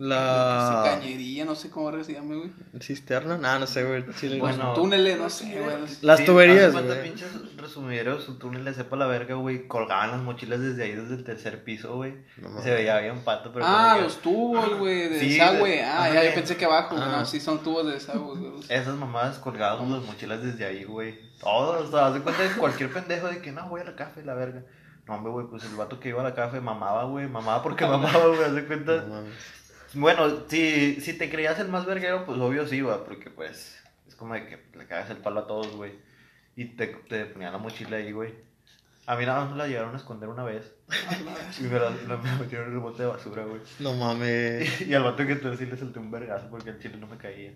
La 0.07 0.81
Cañería, 0.83 1.45
no 1.45 1.55
sé 1.55 1.69
cómo 1.69 1.91
se 2.03 2.11
llama, 2.13 2.35
güey. 2.35 2.51
cisterna, 2.81 3.37
nah, 3.37 3.57
no 3.57 3.65
sé, 3.67 3.85
güey. 3.85 4.03
Sí, 4.15 4.37
Bueno, 4.37 4.63
Los 4.65 4.73
túneles, 4.75 5.17
no 5.17 5.29
sé, 5.29 5.57
güey. 5.61 5.77
Las 6.01 6.19
Sí, 6.19 6.25
tuberías, 6.25 6.75
hace 6.75 6.85
güey. 6.85 7.03
pinches 7.03 7.29
resumideros, 7.57 8.23
su 8.25 8.37
túnel 8.37 8.65
le 8.65 8.73
sepa 8.73 8.97
la 8.97 9.07
verga, 9.07 9.35
güey. 9.35 9.65
Colgaban 9.67 10.11
las 10.11 10.21
mochilas 10.21 10.59
desde 10.59 10.83
ahí, 10.83 10.91
desde 10.93 11.15
el 11.15 11.23
tercer 11.23 11.63
piso, 11.63 11.95
güey. 11.95 12.15
No 12.37 12.61
se 12.61 12.73
veía 12.73 12.99
bien 12.99 13.19
pato, 13.21 13.51
pero... 13.53 13.65
Ah, 13.65 13.83
como 13.91 13.95
que- 13.95 14.01
los 14.03 14.17
tubos, 14.21 14.77
güey, 14.79 15.07
de 15.09 15.19
Sí, 15.19 15.29
desagüe. 15.29 15.69
de- 15.69 15.83
Ah, 15.83 16.03
ajá. 16.05 16.13
ya, 16.15 16.23
yo 16.25 16.33
pensé 16.33 16.57
que 16.57 16.65
abajo, 16.65 16.95
güey. 16.95 17.07
Ah. 17.07 17.17
No, 17.19 17.25
sí 17.25 17.39
son 17.39 17.63
tubos 17.63 17.85
de 17.85 17.93
desagüe, 17.93 18.37
güey. 18.39 18.53
Esas 18.67 18.95
mamadas 18.95 19.37
colgaban 19.39 19.89
las 19.89 20.03
mochilas 20.03 20.43
desde 20.43 20.65
ahí, 20.65 20.83
güey. 20.83 21.17
Todos, 21.39 21.87
o 21.87 21.91
sea, 21.91 22.07
haz 22.07 22.13
de 22.15 22.19
cuenta 22.21 22.41
de 22.43 22.49
cualquier 22.51 22.91
pendejo 22.91 23.27
de 23.27 23.41
que 23.41 23.51
no, 23.53 23.67
voy 23.69 23.79
a 23.81 23.85
la 23.85 23.95
café, 23.95 24.23
la 24.25 24.33
verga. 24.33 24.63
No, 25.07 25.15
hombre, 25.15 25.31
güey, 25.33 25.47
pues 25.47 25.63
el 25.65 25.75
vato 25.75 25.99
que 25.99 26.09
iba 26.09 26.21
a 26.21 26.23
la 26.23 26.33
café 26.33 26.61
mamaba, 26.61 27.03
güey, 27.05 27.27
mamaba 27.27 27.61
porque 27.61 27.85
mamaba, 27.87 28.27
güey, 28.27 28.43
haz 28.43 28.53
de 28.53 28.65
cuenta. 28.65 29.01
No 29.01 29.15
mames. 29.15 29.33
Bueno, 29.93 30.47
si, 30.49 30.99
si 31.01 31.13
te 31.13 31.29
creías 31.29 31.59
el 31.59 31.69
más 31.69 31.85
verguero, 31.85 32.25
pues 32.25 32.39
obvio 32.39 32.67
sí, 32.67 32.81
güey, 32.81 32.97
porque 33.05 33.29
pues 33.29 33.77
es 34.07 34.15
como 34.15 34.33
de 34.33 34.45
que 34.47 34.59
le 34.77 34.87
cagas 34.87 35.09
el 35.11 35.17
palo 35.17 35.41
a 35.41 35.47
todos, 35.47 35.75
güey. 35.75 35.93
Y 36.55 36.65
te, 36.65 36.87
te 36.87 37.25
ponían 37.27 37.51
la 37.53 37.59
mochila 37.59 37.97
ahí, 37.97 38.11
güey. 38.11 38.33
A 39.05 39.15
mí 39.17 39.25
nada 39.25 39.41
más 39.43 39.51
me 39.51 39.57
la 39.57 39.67
llegaron 39.67 39.93
a 39.93 39.97
esconder 39.97 40.29
una 40.29 40.43
vez. 40.43 40.71
Y 41.59 41.63
me 41.63 41.79
la, 41.79 41.89
la- 41.89 42.17
me 42.17 42.35
metieron 42.39 42.67
en 42.69 42.73
el 42.73 42.79
bote 42.79 43.03
de 43.03 43.09
basura, 43.09 43.43
güey. 43.43 43.61
No 43.79 43.93
mames. 43.93 44.81
Y 44.87 44.93
al 44.93 45.03
vato 45.03 45.25
que 45.27 45.35
te 45.35 45.57
sí 45.57 45.65
le 45.65 45.77
solté 45.77 45.99
un 45.99 46.09
vergazo 46.11 46.47
porque 46.49 46.71
el 46.71 46.79
chile 46.79 46.97
no 46.97 47.07
me 47.07 47.17
caía. 47.17 47.51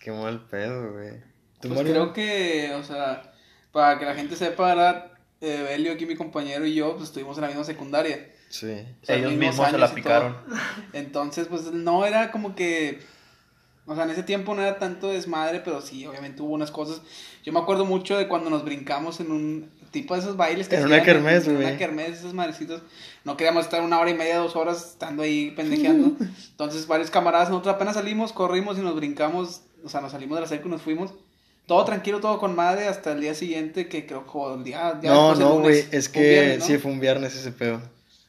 Qué 0.00 0.10
mal 0.10 0.46
pedo, 0.46 0.92
güey. 0.92 1.20
¿Tú, 1.60 1.68
Pues 1.68 1.82
creo 1.82 2.12
que, 2.12 2.72
o 2.74 2.82
sea, 2.82 3.32
para 3.70 3.98
que 3.98 4.04
la 4.04 4.14
gente 4.14 4.34
sepa, 4.34 4.68
¿verdad? 4.68 5.12
Eh, 5.40 5.62
Belio, 5.68 5.92
aquí 5.92 6.06
mi 6.06 6.16
compañero 6.16 6.64
y 6.66 6.74
yo, 6.74 6.92
pues 6.96 7.08
estuvimos 7.08 7.36
en 7.36 7.42
la 7.42 7.48
misma 7.48 7.64
secundaria. 7.64 8.28
Sí. 8.52 8.84
O 9.02 9.06
sea, 9.06 9.16
Ellos 9.16 9.32
mismos 9.32 9.70
se 9.70 9.78
la 9.78 9.92
picaron. 9.94 10.36
Entonces, 10.92 11.48
pues 11.48 11.72
no 11.72 12.04
era 12.04 12.30
como 12.30 12.54
que. 12.54 13.00
O 13.86 13.94
sea, 13.96 14.04
en 14.04 14.10
ese 14.10 14.22
tiempo 14.22 14.54
no 14.54 14.62
era 14.62 14.78
tanto 14.78 15.08
desmadre, 15.08 15.60
pero 15.60 15.80
sí, 15.80 16.06
obviamente 16.06 16.42
hubo 16.42 16.52
unas 16.52 16.70
cosas. 16.70 17.00
Yo 17.42 17.52
me 17.52 17.58
acuerdo 17.58 17.84
mucho 17.84 18.16
de 18.16 18.28
cuando 18.28 18.50
nos 18.50 18.64
brincamos 18.64 19.18
en 19.20 19.32
un 19.32 19.70
tipo 19.90 20.14
de 20.14 20.20
esos 20.20 20.36
bailes 20.36 20.68
que 20.68 20.76
En 20.76 20.82
hacían 20.84 20.94
una 21.00 21.04
kermés, 21.04 21.46
En 21.48 21.54
güey. 21.56 21.66
una 21.66 21.76
kermés, 21.78 22.18
esos 22.18 22.34
madrecitos. 22.34 22.82
No 23.24 23.36
queríamos 23.36 23.64
estar 23.64 23.82
una 23.82 23.98
hora 23.98 24.10
y 24.10 24.14
media, 24.14 24.36
dos 24.36 24.54
horas 24.54 24.90
estando 24.92 25.22
ahí 25.22 25.50
pendejeando. 25.52 26.16
Entonces, 26.50 26.86
varios 26.86 27.10
camaradas, 27.10 27.48
nosotros 27.50 27.74
apenas 27.74 27.94
salimos, 27.94 28.32
corrimos 28.32 28.78
y 28.78 28.82
nos 28.82 28.94
brincamos. 28.94 29.62
O 29.84 29.88
sea, 29.88 30.00
nos 30.00 30.12
salimos 30.12 30.36
de 30.36 30.42
la 30.42 30.46
cerca 30.48 30.68
y 30.68 30.70
nos 30.70 30.82
fuimos. 30.82 31.12
Todo 31.66 31.84
tranquilo, 31.84 32.20
todo 32.20 32.38
con 32.38 32.54
madre, 32.54 32.86
hasta 32.86 33.12
el 33.12 33.20
día 33.20 33.34
siguiente, 33.34 33.88
que 33.88 34.06
creo 34.06 34.26
que 34.26 34.54
el 34.54 34.64
día. 34.64 34.98
ya 35.02 35.10
No, 35.10 35.34
no, 35.34 35.58
güey. 35.60 35.84
Es 35.90 36.08
que 36.08 36.20
viernes, 36.20 36.58
¿no? 36.60 36.66
sí 36.66 36.78
fue 36.78 36.90
un 36.92 37.00
viernes 37.00 37.34
ese 37.34 37.50
pedo. 37.52 37.80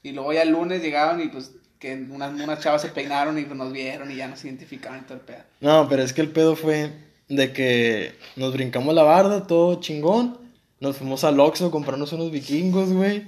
Y 0.04 0.12
luego 0.12 0.34
ya 0.34 0.44
el 0.44 0.50
lunes 0.50 0.82
llegaron 0.82 1.22
y 1.22 1.30
pues 1.30 1.52
que 1.80 1.94
unas, 1.94 2.34
unas 2.34 2.60
chavas 2.60 2.82
se 2.82 2.90
peinaron 2.90 3.40
y 3.40 3.44
pues 3.44 3.58
nos 3.58 3.74
vieron 3.74 4.12
y 4.12 4.16
ya 4.16 4.28
nos 4.28 4.44
identificaron 4.46 5.00
y 5.00 5.02
todo 5.04 5.16
el 5.16 5.22
pedo. 5.22 5.44
No, 5.62 5.88
pero 5.90 6.04
es 6.04 6.14
que 6.14 6.22
el 6.22 6.30
pedo 6.30 6.56
fue 6.56 6.92
de 7.30 7.54
que 7.54 8.14
nos 8.36 8.54
brincamos 8.54 8.94
la 8.94 9.04
barda, 9.04 9.48
todo 9.48 9.80
chingón. 9.80 10.38
Nos 10.80 10.98
fuimos 10.98 11.24
al 11.24 11.40
Oxxo 11.40 11.68
a 11.68 11.72
comprarnos 11.72 12.12
unos 12.14 12.32
vikingos, 12.32 12.92
güey. 12.92 13.28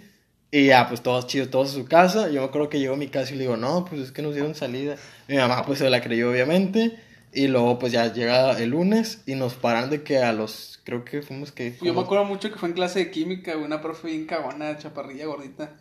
Y 0.52 0.68
ya, 0.68 0.88
pues 0.88 1.02
todos 1.02 1.28
chidos, 1.28 1.50
todos 1.50 1.72
a 1.72 1.74
su 1.74 1.86
casa. 1.86 2.30
Yo 2.30 2.42
me 2.42 2.48
acuerdo 2.48 2.70
que 2.70 2.80
llego 2.80 2.94
a 2.94 2.98
mi 2.98 3.08
casa 3.08 3.34
y 3.34 3.36
le 3.36 3.42
digo, 3.42 3.58
no, 3.58 3.86
pues 3.86 4.02
es 4.02 4.12
que 4.12 4.22
nos 4.22 4.34
dieron 4.34 4.56
salida. 4.56 4.96
Mi 5.28 5.36
mamá, 5.38 5.66
pues 5.66 5.80
se 5.80 5.90
la 5.90 6.02
creyó, 6.02 6.32
obviamente. 6.32 6.98
Y 7.34 7.48
luego, 7.48 7.78
pues 7.78 7.92
ya 7.92 8.14
llega 8.14 8.58
el 8.58 8.70
lunes 8.70 9.22
y 9.26 9.36
nos 9.36 9.56
paran 9.56 9.90
de 9.90 10.04
que 10.04 10.20
a 10.20 10.32
los, 10.32 10.80
creo 10.86 11.04
que 11.04 11.22
fuimos 11.22 11.52
que... 11.52 11.78
Yo 11.82 11.94
me 11.94 12.00
acuerdo 12.00 12.24
mucho 12.24 12.50
que 12.50 12.58
fue 12.58 12.70
en 12.70 12.76
clase 12.76 13.00
de 13.00 13.12
química, 13.12 13.58
una 13.58 13.82
profe 13.82 14.08
bien 14.08 14.26
cagona, 14.26 14.78
chaparrilla, 14.78 15.26
gordita. 15.26 15.74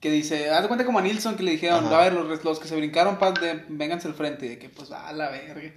Que 0.00 0.10
dice, 0.10 0.48
haz 0.50 0.62
de 0.62 0.68
cuenta 0.68 0.84
como 0.86 0.98
a 0.98 1.02
Nilsson 1.02 1.36
que 1.36 1.42
le 1.42 1.50
dijeron, 1.52 1.84
Ajá. 1.84 1.98
a 1.98 2.04
ver, 2.04 2.12
los, 2.14 2.42
los 2.42 2.58
que 2.58 2.66
se 2.68 2.74
brincaron, 2.76 3.18
pa, 3.18 3.32
de, 3.32 3.64
vénganse 3.68 4.08
al 4.08 4.14
frente. 4.14 4.46
Y 4.46 4.48
de 4.50 4.58
que, 4.58 4.68
pues, 4.70 4.90
a 4.92 5.12
la 5.12 5.28
verga. 5.30 5.72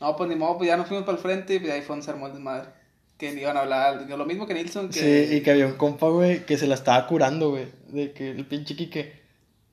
No, 0.00 0.14
pues 0.16 0.28
ni 0.30 0.36
modo, 0.36 0.58
pues 0.58 0.68
ya 0.68 0.76
nos 0.76 0.86
fuimos 0.86 1.04
para 1.04 1.16
el 1.16 1.22
frente 1.22 1.60
y 1.62 1.70
ahí 1.70 1.82
fue 1.82 1.96
un 1.96 2.02
sermón 2.02 2.32
de 2.32 2.38
madre. 2.38 2.68
Que 3.18 3.32
iban 3.32 3.56
a 3.56 3.60
hablar, 3.60 4.06
lo 4.08 4.26
mismo 4.26 4.46
que 4.46 4.52
Nilsson, 4.54 4.90
que... 4.90 5.00
Sí, 5.28 5.36
y 5.36 5.40
que 5.40 5.50
había 5.50 5.66
un 5.66 5.72
compa, 5.76 6.06
güey, 6.08 6.44
que 6.44 6.58
se 6.58 6.66
la 6.66 6.74
estaba 6.74 7.06
curando, 7.06 7.50
güey. 7.50 7.64
De 7.88 8.12
que 8.12 8.30
el 8.30 8.44
pinche 8.46 8.76
Quique. 8.76 9.20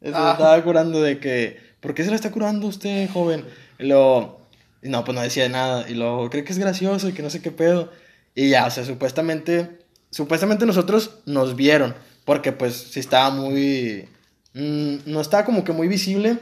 Se 0.01 0.09
la 0.11 0.29
Ah. 0.29 0.31
estaba 0.33 0.63
curando 0.63 1.01
de 1.01 1.19
que, 1.19 1.59
¿por 1.81 1.93
qué 1.93 2.03
se 2.03 2.09
la 2.09 2.15
está 2.15 2.31
curando 2.31 2.67
usted, 2.67 3.09
joven? 3.11 3.45
Y 3.79 3.83
luego, 3.87 4.47
y 4.81 4.87
no, 4.89 5.03
pues 5.03 5.13
no 5.13 5.21
decía 5.21 5.49
nada. 5.49 5.87
Y 5.89 5.93
luego, 5.93 6.29
cree 6.29 6.43
que 6.45 6.53
es 6.53 6.57
gracioso 6.57 7.09
y 7.09 7.13
que 7.13 7.21
no 7.21 7.29
sé 7.29 7.41
qué 7.41 7.51
pedo. 7.51 7.91
Y 8.33 8.49
ya, 8.49 8.65
o 8.65 8.71
sea, 8.71 8.85
supuestamente, 8.85 9.77
supuestamente 10.09 10.65
nosotros 10.65 11.19
nos 11.25 11.55
vieron. 11.57 11.93
Porque 12.25 12.51
pues 12.51 12.73
sí 12.75 12.99
estaba 12.99 13.29
muy, 13.29 14.07
mm, 14.53 14.95
no 15.05 15.21
estaba 15.21 15.45
como 15.45 15.63
que 15.63 15.71
muy 15.73 15.87
visible. 15.87 16.37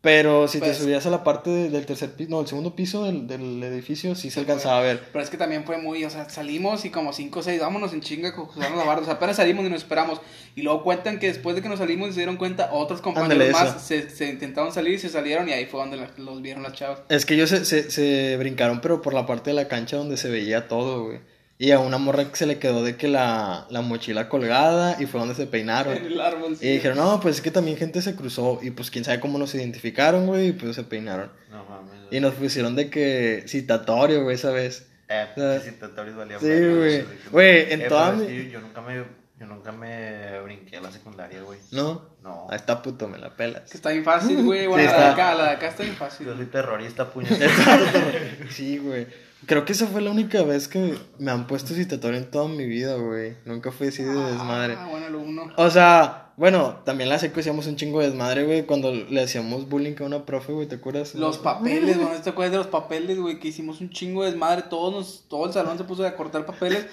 Pero 0.00 0.48
si 0.48 0.58
Pues- 0.58 0.76
te 0.76 0.84
subías 0.84 1.06
a 1.06 1.10
la 1.10 1.24
parte 1.24 1.48
de- 1.48 1.70
del 1.70 1.86
tercer 1.86 2.10
piso, 2.12 2.28
no, 2.30 2.42
el 2.42 2.46
segundo 2.46 2.76
piso 2.76 3.04
del, 3.06 3.26
del 3.26 3.62
edificio, 3.62 4.14
sí 4.14 4.30
se 4.30 4.38
alcanzaba 4.40 4.80
a 4.80 4.82
ver. 4.82 5.00
Pero 5.10 5.24
es 5.24 5.30
que 5.30 5.38
también 5.38 5.64
fue 5.64 5.78
muy, 5.78 6.04
o 6.04 6.10
sea, 6.10 6.28
salimos 6.28 6.84
y 6.84 6.90
como 6.90 7.14
5 7.14 7.38
o 7.38 7.42
6, 7.42 7.58
vámonos 7.58 7.94
en 7.94 8.02
chinga 8.02 8.34
con 8.34 8.44
José 8.44 8.68
la 8.68 8.84
barra. 8.84 9.00
O 9.00 9.04
sea, 9.06 9.14
apenas 9.14 9.36
salimos 9.36 9.64
y 9.64 9.70
nos 9.70 9.78
esperamos. 9.78 10.20
Y 10.56 10.60
luego 10.60 10.82
cuentan 10.84 11.18
que 11.18 11.28
después 11.28 11.56
de 11.56 11.62
que 11.62 11.70
nos 11.70 11.78
salimos 11.78 12.10
y 12.10 12.12
se 12.12 12.18
dieron 12.18 12.36
cuenta, 12.36 12.68
otros 12.74 13.00
compañeros 13.00 13.48
más 13.52 13.82
se, 13.82 14.10
se 14.10 14.28
intentaron 14.28 14.74
salir 14.74 14.92
y 14.92 14.98
se 14.98 15.08
salieron 15.08 15.48
y 15.48 15.52
ahí 15.52 15.64
fue 15.64 15.80
donde 15.80 15.96
la- 15.96 16.10
los 16.18 16.42
vieron 16.42 16.64
las 16.64 16.74
chavas. 16.74 16.98
Es 17.08 17.24
que 17.24 17.32
ellos 17.32 17.48
se, 17.48 17.64
se, 17.64 17.90
se 17.90 18.36
brincaron, 18.36 18.82
pero 18.82 19.00
por 19.00 19.14
la 19.14 19.24
parte 19.24 19.48
de 19.50 19.54
la 19.54 19.68
cancha 19.68 19.96
donde 19.96 20.18
se 20.18 20.28
veía 20.28 20.68
todo, 20.68 21.04
güey. 21.04 21.20
Y 21.56 21.70
a 21.70 21.78
una 21.78 21.98
morra 21.98 22.24
que 22.28 22.34
se 22.36 22.46
le 22.46 22.58
quedó 22.58 22.82
de 22.82 22.96
que 22.96 23.06
la, 23.06 23.66
la 23.70 23.80
mochila 23.80 24.28
colgada 24.28 24.96
y 25.00 25.06
fue 25.06 25.20
donde 25.20 25.36
se 25.36 25.46
peinaron. 25.46 25.96
En 25.96 26.06
el 26.06 26.20
árbol. 26.20 26.56
Y 26.60 26.68
dijeron, 26.68 26.98
no, 26.98 27.20
pues 27.20 27.36
es 27.36 27.40
que 27.42 27.50
también 27.52 27.76
gente 27.76 28.02
se 28.02 28.16
cruzó 28.16 28.58
y 28.60 28.70
pues 28.72 28.90
quién 28.90 29.04
sabe 29.04 29.20
cómo 29.20 29.38
nos 29.38 29.54
identificaron, 29.54 30.26
güey, 30.26 30.48
y 30.48 30.52
pues 30.52 30.74
se 30.74 30.82
peinaron. 30.82 31.30
No 31.50 31.64
mames. 31.64 31.92
Y 32.10 32.18
nos 32.20 32.34
pusieron 32.34 32.74
de 32.74 32.90
que 32.90 33.44
citatorio, 33.46 34.24
güey, 34.24 34.34
esa 34.34 34.50
vez. 34.50 34.88
Eh, 35.08 35.26
O 35.30 35.34
sea, 35.40 35.60
sí, 35.60 35.70
citatorios 35.70 36.16
valían 36.16 36.40
sí, 36.40 36.46
güey. 36.46 37.04
Güey, 37.30 37.72
en 37.72 37.82
Eh, 37.82 37.86
toda 37.88 38.12
mi- 38.12 38.50
yo 38.50 38.60
nunca 38.60 38.80
me, 38.80 38.96
yo 39.38 39.46
nunca 39.46 39.70
me 39.70 40.40
brinqué 40.40 40.78
a 40.78 40.80
la 40.80 40.90
secundaria, 40.90 41.40
güey. 41.42 41.58
¿No? 41.70 42.08
No. 42.22 42.46
Ahí 42.50 42.56
está 42.56 42.82
puto, 42.82 43.06
me 43.06 43.18
la 43.18 43.36
pelas. 43.36 43.70
Que 43.70 43.76
está 43.76 43.90
bien 43.90 44.02
fácil, 44.02 44.42
güey. 44.42 44.66
Bueno, 44.66 44.82
Sí, 44.90 44.96
la 44.96 45.04
de 45.04 45.10
acá, 45.12 45.34
la 45.34 45.44
de 45.44 45.50
acá 45.50 45.68
está 45.68 45.82
bien 45.84 45.94
fácil. 45.94 46.26
Yo 46.26 46.34
soy 46.36 46.46
terrorista, 46.46 47.10
puñetero. 47.10 47.52
Sí, 48.50 48.78
güey. 48.78 49.06
Creo 49.46 49.64
que 49.64 49.72
esa 49.72 49.86
fue 49.86 50.00
la 50.00 50.10
única 50.10 50.42
vez 50.42 50.68
que 50.68 50.96
me 51.18 51.30
han 51.30 51.46
puesto 51.46 51.74
citatorio 51.74 52.18
en 52.18 52.30
toda 52.30 52.48
mi 52.48 52.66
vida, 52.66 52.96
güey. 52.96 53.36
Nunca 53.44 53.72
fui 53.72 53.88
así 53.88 54.02
de 54.02 54.12
desmadre. 54.12 54.76
Ah, 54.78 54.88
buen 54.90 55.02
alumno. 55.02 55.52
O 55.56 55.70
sea, 55.70 56.32
bueno, 56.36 56.80
también 56.84 57.08
la 57.08 57.18
seco 57.18 57.40
hacíamos 57.40 57.66
un 57.66 57.76
chingo 57.76 58.00
de 58.00 58.06
desmadre, 58.08 58.44
güey, 58.44 58.66
cuando 58.66 58.92
le 58.92 59.22
hacíamos 59.22 59.68
bullying 59.68 59.94
a 60.00 60.04
una 60.04 60.26
profe, 60.26 60.52
güey, 60.52 60.66
¿te 60.66 60.76
acuerdas? 60.76 61.14
Los 61.14 61.38
papeles, 61.38 61.96
güey, 61.98 62.20
¿te 62.22 62.30
acuerdas 62.30 62.52
de 62.52 62.58
los 62.58 62.66
papeles, 62.66 63.18
güey? 63.20 63.38
Que 63.38 63.48
hicimos 63.48 63.80
un 63.80 63.90
chingo 63.90 64.24
de 64.24 64.30
desmadre, 64.30 64.62
todos 64.68 64.92
nos, 64.92 65.24
todo 65.28 65.46
el 65.46 65.52
salón 65.52 65.78
se 65.78 65.84
puso 65.84 66.04
a 66.04 66.16
cortar 66.16 66.44
papeles 66.44 66.86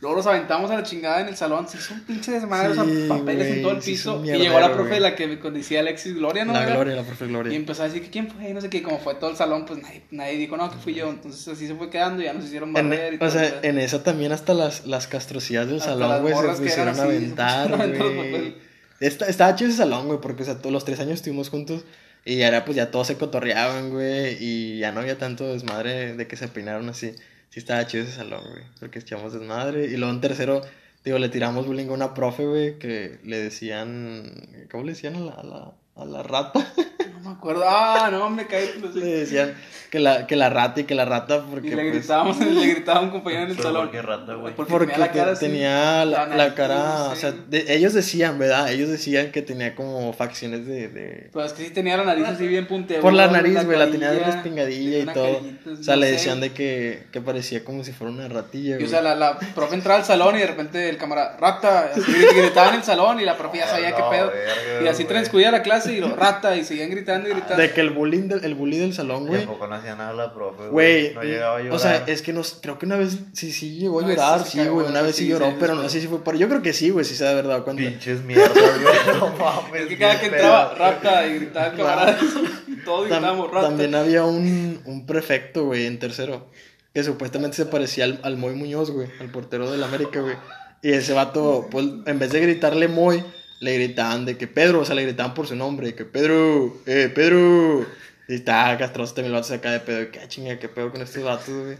Luego 0.00 0.14
los 0.16 0.26
aventamos 0.28 0.70
a 0.70 0.76
la 0.76 0.82
chingada 0.84 1.20
en 1.22 1.26
el 1.28 1.36
salón. 1.36 1.68
Se 1.68 1.76
hizo 1.76 1.92
un 1.92 2.00
pinche 2.02 2.30
desmadre, 2.30 2.72
Sí, 2.74 2.78
o 2.80 2.84
sea, 2.84 3.08
papeles 3.18 3.48
en 3.56 3.62
todo 3.62 3.72
el 3.72 3.78
piso. 3.78 4.22
Y 4.24 4.28
llegó 4.38 4.60
la 4.60 4.72
profe, 4.72 4.90
güey. 4.90 5.00
la 5.00 5.16
que 5.16 5.26
me 5.26 5.36
decía 5.50 5.80
Alexis 5.80 6.14
Gloria, 6.14 6.44
¿no? 6.44 6.52
La? 6.52 6.66
Gloria, 6.66 6.94
la 6.94 7.02
profe 7.02 7.24
Y 7.24 7.28
Gloria. 7.28 7.56
empezó 7.56 7.82
a 7.82 7.86
decir 7.86 8.02
que 8.02 8.10
quién 8.10 8.28
fue, 8.30 8.48
y 8.48 8.54
no 8.54 8.60
sé 8.60 8.70
qué, 8.70 8.82
como 8.82 8.98
fue 9.00 9.16
todo 9.16 9.30
el 9.30 9.36
salón, 9.36 9.64
pues 9.66 9.82
nadie, 9.82 10.02
nadie 10.12 10.36
dijo, 10.38 10.56
no, 10.56 10.70
que 10.70 10.76
fui 10.76 10.94
yo. 10.94 11.08
Entonces 11.10 11.48
así 11.48 11.66
se 11.66 11.74
fue 11.74 11.90
quedando 11.90 12.22
y 12.22 12.26
ya 12.26 12.32
nos 12.32 12.44
hicieron 12.44 12.68
En- 12.76 12.88
barrer 12.90 13.14
y 13.14 13.16
o 13.16 13.18
todo. 13.18 13.30
sea, 13.32 13.40
¿verdad? 13.42 13.64
en 13.64 13.78
esa 13.78 14.02
también 14.04 14.30
hasta 14.30 14.54
las, 14.54 14.86
las 14.86 15.08
castrosidades 15.08 15.68
del 15.68 15.78
Hasta 15.80 15.90
salón, 15.92 16.22
güey, 16.22 16.34
se 16.34 16.62
pusieron 16.62 17.00
a 17.00 17.02
aventar, 17.02 17.76
güey. 17.76 18.54
Estaba 19.00 19.54
chido 19.54 19.70
ese 19.70 19.78
salón, 19.78 20.06
güey, 20.06 20.20
porque, 20.20 20.42
o 20.42 20.46
sea, 20.46 20.58
todos 20.58 20.72
los 20.72 20.84
tres 20.84 20.98
años 21.00 21.14
estuvimos 21.14 21.50
juntos 21.50 21.84
y 22.24 22.42
ahora, 22.42 22.64
pues, 22.64 22.76
ya 22.76 22.90
todos 22.90 23.06
se 23.06 23.16
cotorreaban, 23.16 23.90
güey, 23.90 24.36
y 24.40 24.78
ya 24.80 24.92
no 24.92 25.00
había 25.00 25.18
tanto 25.18 25.52
desmadre 25.52 26.14
de 26.14 26.26
que 26.26 26.36
se 26.36 26.48
peinaron 26.48 26.88
así. 26.88 27.14
Sí 27.50 27.60
estaba 27.60 27.86
chido 27.86 28.04
ese 28.04 28.12
salón, 28.12 28.42
güey, 28.50 28.64
porque 28.78 28.98
echamos 28.98 29.32
desmadre. 29.32 29.86
Y 29.86 29.96
luego 29.96 30.12
en 30.12 30.20
tercero, 30.20 30.60
digo, 31.04 31.18
le 31.18 31.28
tiramos 31.28 31.66
bullying 31.66 31.88
a 31.88 31.92
una 31.92 32.14
profe, 32.14 32.46
güey, 32.46 32.78
que 32.78 33.18
le 33.24 33.38
decían... 33.38 34.66
¿Cómo 34.70 34.84
le 34.84 34.92
decían 34.92 35.26
la, 35.26 35.32
a 35.32 35.42
la, 35.42 35.72
a 35.96 36.04
la 36.04 36.22
rata? 36.22 36.72
No 37.22 37.30
me 37.30 37.36
acuerdo. 37.36 37.64
Ah, 37.66 38.08
no, 38.10 38.30
me 38.30 38.46
caí. 38.46 38.70
pues, 38.80 38.94
le 38.94 39.02
sí. 39.04 39.10
decían 39.10 39.54
que 39.90 39.98
la, 40.00 40.26
que 40.26 40.36
la 40.36 40.50
rata 40.50 40.80
y 40.80 40.84
que 40.84 40.94
la 40.94 41.06
rata 41.06 41.44
porque... 41.50 41.68
Y 41.68 41.70
le 41.70 41.76
pues, 41.76 41.92
gritábamos, 41.94 42.38
le 42.44 42.66
gritaba 42.66 42.98
a 43.00 43.02
un 43.02 43.10
compañero 43.10 43.44
en 43.44 43.50
el 43.52 43.58
salón. 43.58 43.84
¿por 43.86 43.90
qué 43.90 44.02
rata, 44.02 44.34
güey? 44.34 44.54
Porque, 44.54 44.70
Porque 44.70 44.92
tenía 44.92 45.06
la 45.06 45.12
cara 45.12 45.24
te- 45.26 45.32
así. 45.32 45.46
tenía 45.46 46.04
la, 46.04 46.04
la 46.04 46.26
la 46.26 46.36
nariz, 46.36 46.54
cara, 46.54 47.06
sí. 47.06 47.12
o 47.12 47.16
sea, 47.16 47.32
de- 47.48 47.74
ellos 47.74 47.94
decían, 47.94 48.38
¿verdad? 48.38 48.70
Ellos 48.70 48.90
decían 48.90 49.32
que 49.32 49.40
tenía 49.40 49.74
como 49.74 50.12
facciones 50.12 50.66
de... 50.66 50.88
de- 50.88 51.30
Pero 51.32 51.42
es 51.46 51.54
que 51.54 51.64
sí 51.64 51.70
tenía 51.70 51.96
la 51.96 52.04
nariz 52.04 52.26
así 52.26 52.46
bien 52.46 52.66
punteada. 52.66 53.00
Por 53.02 53.14
la 53.14 53.28
nariz, 53.28 53.64
güey, 53.64 53.78
la 53.78 53.90
tenía 53.90 54.12
respingadilla 54.12 54.98
y 54.98 55.06
todo. 55.06 55.40
O 55.72 55.82
sea, 55.82 55.94
no 55.96 56.00
le 56.02 56.06
sé. 56.08 56.12
decían 56.12 56.40
de 56.40 56.52
que, 56.52 57.04
que 57.10 57.22
parecía 57.22 57.64
como 57.64 57.82
si 57.82 57.92
fuera 57.92 58.12
una 58.12 58.28
ratilla, 58.28 58.72
Y 58.74 58.74
güey. 58.74 58.84
o 58.84 58.88
sea, 58.90 59.00
la, 59.00 59.14
la 59.14 59.38
profe 59.54 59.74
entraba 59.74 59.98
al 60.00 60.04
salón 60.04 60.36
y 60.36 60.40
de 60.40 60.46
repente 60.48 60.88
el 60.90 60.98
cámara, 60.98 61.34
rata, 61.40 61.92
así 61.92 62.02
grit- 62.02 62.36
gritaba 62.36 62.68
en 62.68 62.74
el 62.74 62.82
salón 62.82 63.20
y 63.20 63.24
la 63.24 63.38
profe 63.38 63.56
ya 63.56 63.66
sabía 63.70 63.92
qué 63.94 64.02
No, 64.02 64.10
pedo. 64.10 64.26
verga, 64.30 64.84
Y 64.84 64.88
así 64.88 65.04
transcurría 65.06 65.50
la 65.50 65.62
clase 65.62 65.94
y 65.94 66.00
lo, 66.00 66.14
rata, 66.14 66.54
y 66.56 66.62
seguían 66.64 66.90
gritando 66.90 67.17
y 67.26 67.30
gritando. 67.30 67.56
De 67.56 67.72
que 67.72 67.80
el 67.80 67.90
bullying 67.90 68.28
del, 68.28 68.44
el 68.44 68.54
bully 68.54 68.78
del 68.78 68.94
salón, 68.94 69.26
güey. 69.26 69.40
tampoco 69.40 69.66
no 69.66 69.74
hacía 69.74 69.96
nada 69.96 70.12
la 70.12 70.32
profe, 70.32 70.68
Güey, 70.68 71.14
No 71.14 71.22
llegaba 71.22 71.56
a 71.56 71.60
llorar. 71.60 71.74
o 71.74 71.78
sea, 71.78 72.04
es 72.06 72.22
que 72.22 72.32
nos, 72.32 72.58
creo 72.60 72.78
que 72.78 72.86
una 72.86 72.96
vez 72.96 73.18
sí, 73.32 73.52
sí 73.52 73.78
llegó 73.78 74.00
a 74.00 74.08
llorar, 74.08 74.44
sí 74.44 74.58
se 74.58 74.64
sí, 74.64 74.68
güey, 74.68 74.86
una 74.86 75.02
vez 75.02 75.16
sí 75.16 75.24
sí, 75.24 75.30
lloró, 75.30 75.50
sí, 75.50 75.56
pero 75.58 75.74
no 75.74 75.88
sé 75.88 76.00
si 76.00 76.06
fue 76.06 76.22
por, 76.22 76.36
yo 76.36 76.48
creo 76.48 76.62
que 76.62 76.72
sí, 76.72 76.90
güey, 76.90 77.04
sí 77.04 77.14
se 77.14 77.26
ha 77.26 77.30
de 77.30 77.34
verdad 77.36 77.64
cuando, 77.64 77.82
Pinches 77.82 78.22
mierdas, 78.22 78.52
güey. 78.52 79.18
No 79.18 79.28
mames. 79.36 79.82
Es 79.82 79.88
que 79.88 79.98
cada 79.98 80.20
que 80.20 80.26
entraba, 80.26 80.74
rata, 80.74 81.26
y 81.26 81.34
gritaba 81.34 81.66
el 81.66 81.76
camarada. 81.76 82.18
Y 82.66 82.76
todos 82.84 83.08
gritábamos, 83.08 83.50
rata. 83.50 83.68
También 83.68 83.94
había 83.94 84.24
un, 84.24 84.80
un 84.84 85.06
prefecto, 85.06 85.64
güey, 85.64 85.86
en 85.86 85.98
tercero, 85.98 86.48
que 86.94 87.02
supuestamente 87.02 87.56
se 87.56 87.66
parecía 87.66 88.04
al, 88.04 88.20
al 88.22 88.36
Moy 88.36 88.54
Muñoz, 88.54 88.90
güey, 88.90 89.08
al 89.20 89.30
portero 89.30 89.70
del 89.70 89.82
América, 89.82 90.20
güey. 90.20 90.36
Y 90.80 90.92
ese 90.92 91.12
vato, 91.12 91.66
pues, 91.70 91.86
en 92.06 92.18
vez 92.18 92.30
de 92.30 92.40
gritarle 92.40 92.86
Moy, 92.86 93.24
le 93.60 93.74
gritaban 93.74 94.24
de 94.24 94.36
que 94.36 94.46
Pedro, 94.46 94.80
o 94.80 94.84
sea, 94.84 94.94
le 94.94 95.02
gritaban 95.04 95.34
por 95.34 95.46
su 95.46 95.56
nombre, 95.56 95.94
que 95.94 96.04
Pedro, 96.04 96.76
eh, 96.86 97.10
Pedro. 97.14 97.86
Y 98.28 98.34
estaba 98.34 98.76
castroso 98.76 99.14
también 99.14 99.32
vato 99.32 99.48
se 99.48 99.54
acá 99.54 99.72
de 99.72 99.80
pedo, 99.80 100.10
que 100.10 100.20
"Ah, 100.20 100.28
chinga, 100.28 100.58
qué 100.58 100.68
pedo 100.68 100.90
con 100.92 101.00
estos 101.00 101.22
vatos, 101.22 101.48
güey. 101.48 101.76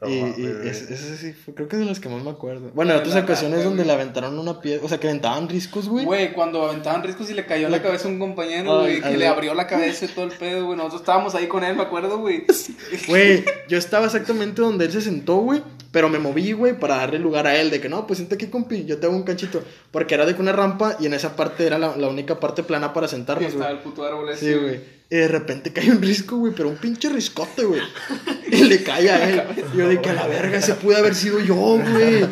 No 0.00 0.08
Y, 0.10 0.12
y 0.14 0.68
ese 0.68 1.16
sí 1.16 1.32
fue, 1.32 1.54
creo 1.54 1.68
que 1.68 1.76
es 1.76 1.80
de 1.80 1.86
los 1.88 2.00
que 2.00 2.10
más 2.10 2.22
me 2.22 2.28
acuerdo. 2.30 2.70
Bueno, 2.74 2.92
en 2.92 2.98
otras 3.00 3.16
ocasiones 3.16 3.64
donde 3.64 3.82
güey. 3.82 3.86
le 3.86 3.92
aventaron 3.94 4.38
una 4.38 4.60
piedra, 4.60 4.84
o 4.84 4.88
sea, 4.90 4.98
que 5.00 5.08
aventaban 5.08 5.48
riscos, 5.48 5.88
güey. 5.88 6.04
Güey, 6.04 6.32
cuando 6.34 6.66
aventaban 6.66 7.02
riscos 7.02 7.30
y 7.30 7.34
le 7.34 7.46
cayó 7.46 7.64
en 7.66 7.72
la 7.72 7.82
cabeza 7.82 8.06
a 8.06 8.10
un 8.10 8.18
compañero, 8.18 8.80
Ay, 8.82 9.00
güey, 9.00 9.12
que 9.12 9.16
le 9.16 9.26
abrió 9.26 9.54
la 9.54 9.66
cabeza 9.66 10.04
y 10.04 10.08
todo 10.08 10.26
el 10.26 10.32
pedo, 10.32 10.66
güey. 10.66 10.76
Nosotros 10.76 11.00
estábamos 11.00 11.34
ahí 11.34 11.46
con 11.46 11.64
él, 11.64 11.74
me 11.74 11.82
acuerdo, 11.82 12.18
güey. 12.18 12.44
Güey, 13.08 13.42
yo 13.68 13.78
estaba 13.78 14.04
exactamente 14.06 14.60
donde 14.60 14.84
él 14.84 14.92
se 14.92 15.00
sentó, 15.00 15.36
güey. 15.38 15.62
Pero 15.96 16.10
me 16.10 16.18
moví, 16.18 16.52
güey, 16.52 16.78
para 16.78 16.96
darle 16.96 17.18
lugar 17.18 17.46
a 17.46 17.56
él. 17.58 17.70
De 17.70 17.80
que 17.80 17.88
no, 17.88 18.06
pues 18.06 18.18
siente 18.18 18.34
aquí, 18.34 18.48
compi. 18.48 18.84
Yo 18.84 18.98
te 18.98 19.06
hago 19.06 19.16
un 19.16 19.22
canchito. 19.22 19.62
Porque 19.90 20.14
era 20.14 20.26
de 20.26 20.34
que 20.34 20.42
una 20.42 20.52
rampa 20.52 20.98
y 21.00 21.06
en 21.06 21.14
esa 21.14 21.34
parte 21.36 21.66
era 21.66 21.78
la, 21.78 21.96
la 21.96 22.08
única 22.08 22.38
parte 22.38 22.62
plana 22.62 22.92
para 22.92 23.06
Y 23.06 23.08
sentarnos, 23.08 23.46
estaba 23.48 23.64
güey. 23.70 23.76
el 23.78 23.82
puto 23.82 24.04
árbol 24.04 24.28
ese. 24.28 24.52
Sí, 24.52 24.60
güey. 24.60 24.80
Y 25.08 25.16
de 25.16 25.28
repente 25.28 25.72
cae 25.72 25.90
un 25.90 26.02
risco, 26.02 26.36
güey, 26.36 26.52
pero 26.54 26.68
un 26.68 26.76
pinche 26.76 27.08
riscote, 27.08 27.64
güey. 27.64 27.80
Y 28.52 28.64
le 28.64 28.82
cae 28.82 29.08
a 29.08 29.26
él. 29.30 29.42
Y 29.72 29.78
yo 29.78 29.88
de 29.88 30.02
que 30.02 30.10
a 30.10 30.12
la 30.12 30.26
verga, 30.26 30.58
ese 30.58 30.74
pude 30.74 30.96
haber 30.98 31.14
sido 31.14 31.40
yo, 31.40 31.54
güey. 31.54 32.26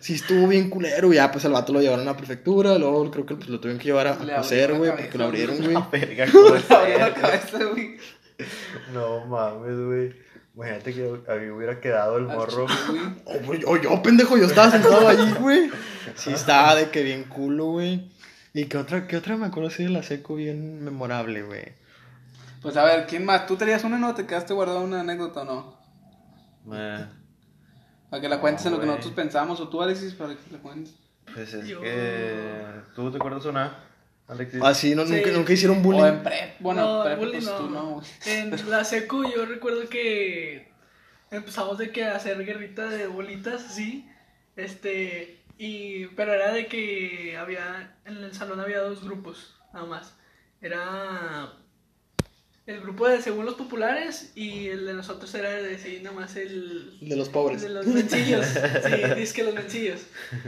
Sí, 0.00 0.12
estuvo 0.12 0.46
bien 0.46 0.68
culero. 0.68 1.10
Ya, 1.10 1.32
pues 1.32 1.46
al 1.46 1.52
vato 1.52 1.72
lo 1.72 1.80
llevaron 1.80 2.06
a 2.06 2.10
la 2.10 2.16
prefectura. 2.18 2.76
Luego 2.76 3.10
creo 3.10 3.24
que 3.24 3.36
pues, 3.36 3.48
lo 3.48 3.58
tuvieron 3.58 3.78
que 3.78 3.86
llevar 3.86 4.08
a, 4.08 4.12
a 4.22 4.36
coser, 4.36 4.74
güey, 4.74 4.90
porque 4.90 5.16
lo 5.16 5.24
abrieron, 5.24 5.56
güey. 5.56 5.72
güey. 7.72 7.96
No 8.92 9.24
mames, 9.26 9.78
güey. 9.86 10.27
Imagínate 10.58 10.92
que 10.92 11.02
a 11.30 11.34
mí 11.36 11.50
hubiera 11.50 11.78
quedado 11.80 12.16
el 12.18 12.24
morro. 12.24 12.66
güey. 12.66 13.00
Oh, 13.26 13.38
güey, 13.46 13.62
oh, 13.64 13.76
yo, 13.76 14.02
pendejo, 14.02 14.36
yo 14.36 14.46
estaba 14.46 14.72
sentado 14.72 15.06
ahí, 15.06 15.32
güey. 15.38 15.70
Sí, 16.16 16.30
estaba 16.32 16.74
de 16.74 16.90
que 16.90 17.04
bien 17.04 17.24
culo, 17.24 17.66
güey. 17.66 18.10
¿Y 18.54 18.64
qué 18.64 18.76
otra, 18.76 19.06
qué 19.06 19.16
otra 19.16 19.36
me 19.36 19.46
acuerdo 19.46 19.68
así 19.68 19.84
de 19.84 19.90
la 19.90 20.02
seco 20.02 20.34
bien 20.34 20.82
memorable, 20.82 21.42
güey? 21.42 21.62
Pues 22.60 22.76
a 22.76 22.82
ver, 22.82 23.06
¿quién 23.06 23.24
más? 23.24 23.46
¿Tú 23.46 23.54
tenías 23.56 23.84
una 23.84 23.96
o 23.96 23.98
no? 24.00 24.14
¿Te 24.16 24.26
quedaste 24.26 24.52
guardado 24.52 24.80
una 24.80 25.02
anécdota 25.02 25.42
o 25.42 25.44
no? 25.44 25.78
Eh, 26.76 27.06
Para 28.10 28.20
que 28.20 28.28
la 28.28 28.40
cuentes 28.40 28.66
en 28.66 28.72
lo 28.72 28.80
que 28.80 28.86
nosotros 28.86 29.12
pensamos, 29.12 29.60
o 29.60 29.68
tú, 29.68 29.80
Alexis, 29.80 30.14
para 30.14 30.34
que 30.34 30.40
la 30.50 30.58
cuentes. 30.58 30.92
pues 31.32 31.54
es 31.54 31.68
Yo- 31.68 31.80
que. 31.80 32.64
¿Tú 32.96 33.12
te 33.12 33.18
acuerdas 33.18 33.44
una, 33.44 33.78
Alexis? 34.28 34.62
Así, 34.62 34.94
no, 34.94 35.06
Sí. 35.06 35.14
nunca, 35.14 35.30
nunca 35.30 35.52
hicieron 35.52 35.76
O 35.78 35.80
en 35.80 35.82
bullying. 35.84 36.22
prep, 36.22 36.60
bueno, 36.60 36.98
no, 36.98 37.04
prep, 37.04 37.18
bullying 37.18 37.32
pues 37.32 37.44
no. 37.46 37.56
tú 37.56 37.70
no. 37.70 38.02
En 38.26 38.70
la 38.70 38.84
secu 38.84 39.24
yo 39.34 39.46
recuerdo 39.46 39.88
que 39.88 40.70
empezamos 41.30 41.78
de 41.78 41.90
que 41.90 42.04
a 42.04 42.16
hacer 42.16 42.44
guerrita 42.44 42.88
de 42.88 43.06
bolitas, 43.06 43.62
sí. 43.74 44.08
Este, 44.56 45.40
y 45.56 46.06
pero 46.08 46.32
era 46.34 46.52
de 46.52 46.66
que 46.66 47.36
había 47.38 47.96
en 48.04 48.18
el 48.18 48.34
salón 48.34 48.60
había 48.60 48.80
dos 48.80 49.02
grupos, 49.04 49.56
nada 49.72 49.86
más. 49.86 50.14
Era 50.60 51.52
el 52.68 52.82
grupo 52.82 53.08
de 53.08 53.22
según 53.22 53.46
los 53.46 53.54
populares 53.54 54.30
y 54.34 54.68
el 54.68 54.84
de 54.84 54.92
nosotros 54.92 55.34
era 55.34 55.50
de 55.50 55.78
sí, 55.78 56.00
nada 56.02 56.14
más 56.14 56.36
el 56.36 56.98
De 57.00 57.16
los 57.16 57.30
pobres. 57.30 57.62
de 57.62 57.70
los 57.70 57.86
mencillos, 57.86 58.44
sí, 58.46 58.92
es 59.16 59.32
que 59.32 59.42
los 59.42 59.54
mencillos. 59.54 60.02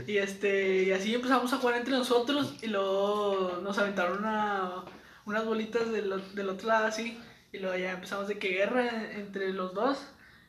Y 0.05 0.17
este, 0.17 0.83
y 0.83 0.91
así 0.91 1.15
empezamos 1.15 1.51
a 1.51 1.57
jugar 1.57 1.77
entre 1.77 1.97
nosotros 1.97 2.53
y 2.61 2.67
luego 2.67 3.59
nos 3.63 3.75
aventaron 3.79 4.19
una, 4.19 4.83
unas 5.25 5.45
bolitas 5.45 5.91
del, 5.91 6.21
del 6.35 6.49
otro 6.49 6.67
lado 6.67 6.85
así. 6.85 7.17
Y 7.51 7.57
luego 7.57 7.75
ya 7.75 7.93
empezamos 7.93 8.27
de 8.27 8.37
que 8.37 8.49
guerra 8.49 9.13
entre 9.13 9.51
los 9.51 9.73
dos. 9.73 9.97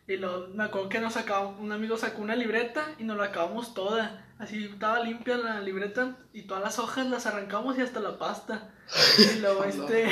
Y 0.06 0.18
luego 0.18 0.48
me 0.48 0.64
acuerdo 0.64 0.90
que 0.90 1.00
nos 1.00 1.14
sacaba, 1.14 1.48
un 1.48 1.72
amigo 1.72 1.96
sacó 1.96 2.20
una 2.20 2.36
libreta 2.36 2.84
y 2.98 3.04
nos 3.04 3.16
la 3.16 3.24
acabamos 3.24 3.72
toda. 3.72 4.26
Así 4.38 4.64
estaba 4.64 5.00
limpia 5.00 5.36
la 5.36 5.60
libreta 5.60 6.16
y 6.32 6.42
todas 6.42 6.62
las 6.62 6.78
hojas 6.78 7.06
las 7.08 7.26
arrancamos 7.26 7.78
y 7.78 7.82
hasta 7.82 8.00
la 8.00 8.18
pasta. 8.18 8.70
Y 9.18 9.38
luego 9.40 9.64
este, 9.64 10.08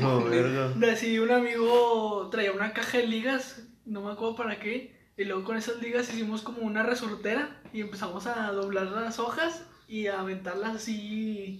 No, 0.00 0.22
verga. 0.24 0.72
así 0.92 1.18
un 1.18 1.30
amigo 1.30 2.28
traía 2.30 2.52
una 2.52 2.72
caja 2.72 2.98
de 2.98 3.06
ligas, 3.06 3.62
no 3.86 4.02
me 4.02 4.12
acuerdo 4.12 4.36
para 4.36 4.58
qué, 4.58 4.98
y 5.16 5.24
luego 5.24 5.44
con 5.44 5.56
esas 5.56 5.80
ligas 5.80 6.12
hicimos 6.12 6.42
como 6.42 6.58
una 6.58 6.82
resortera 6.82 7.60
y 7.72 7.80
empezamos 7.80 8.26
a 8.26 8.52
doblar 8.52 8.86
las 8.86 9.18
hojas 9.18 9.64
y 9.88 10.06
a 10.06 10.20
aventarlas 10.20 10.76
así 10.76 11.58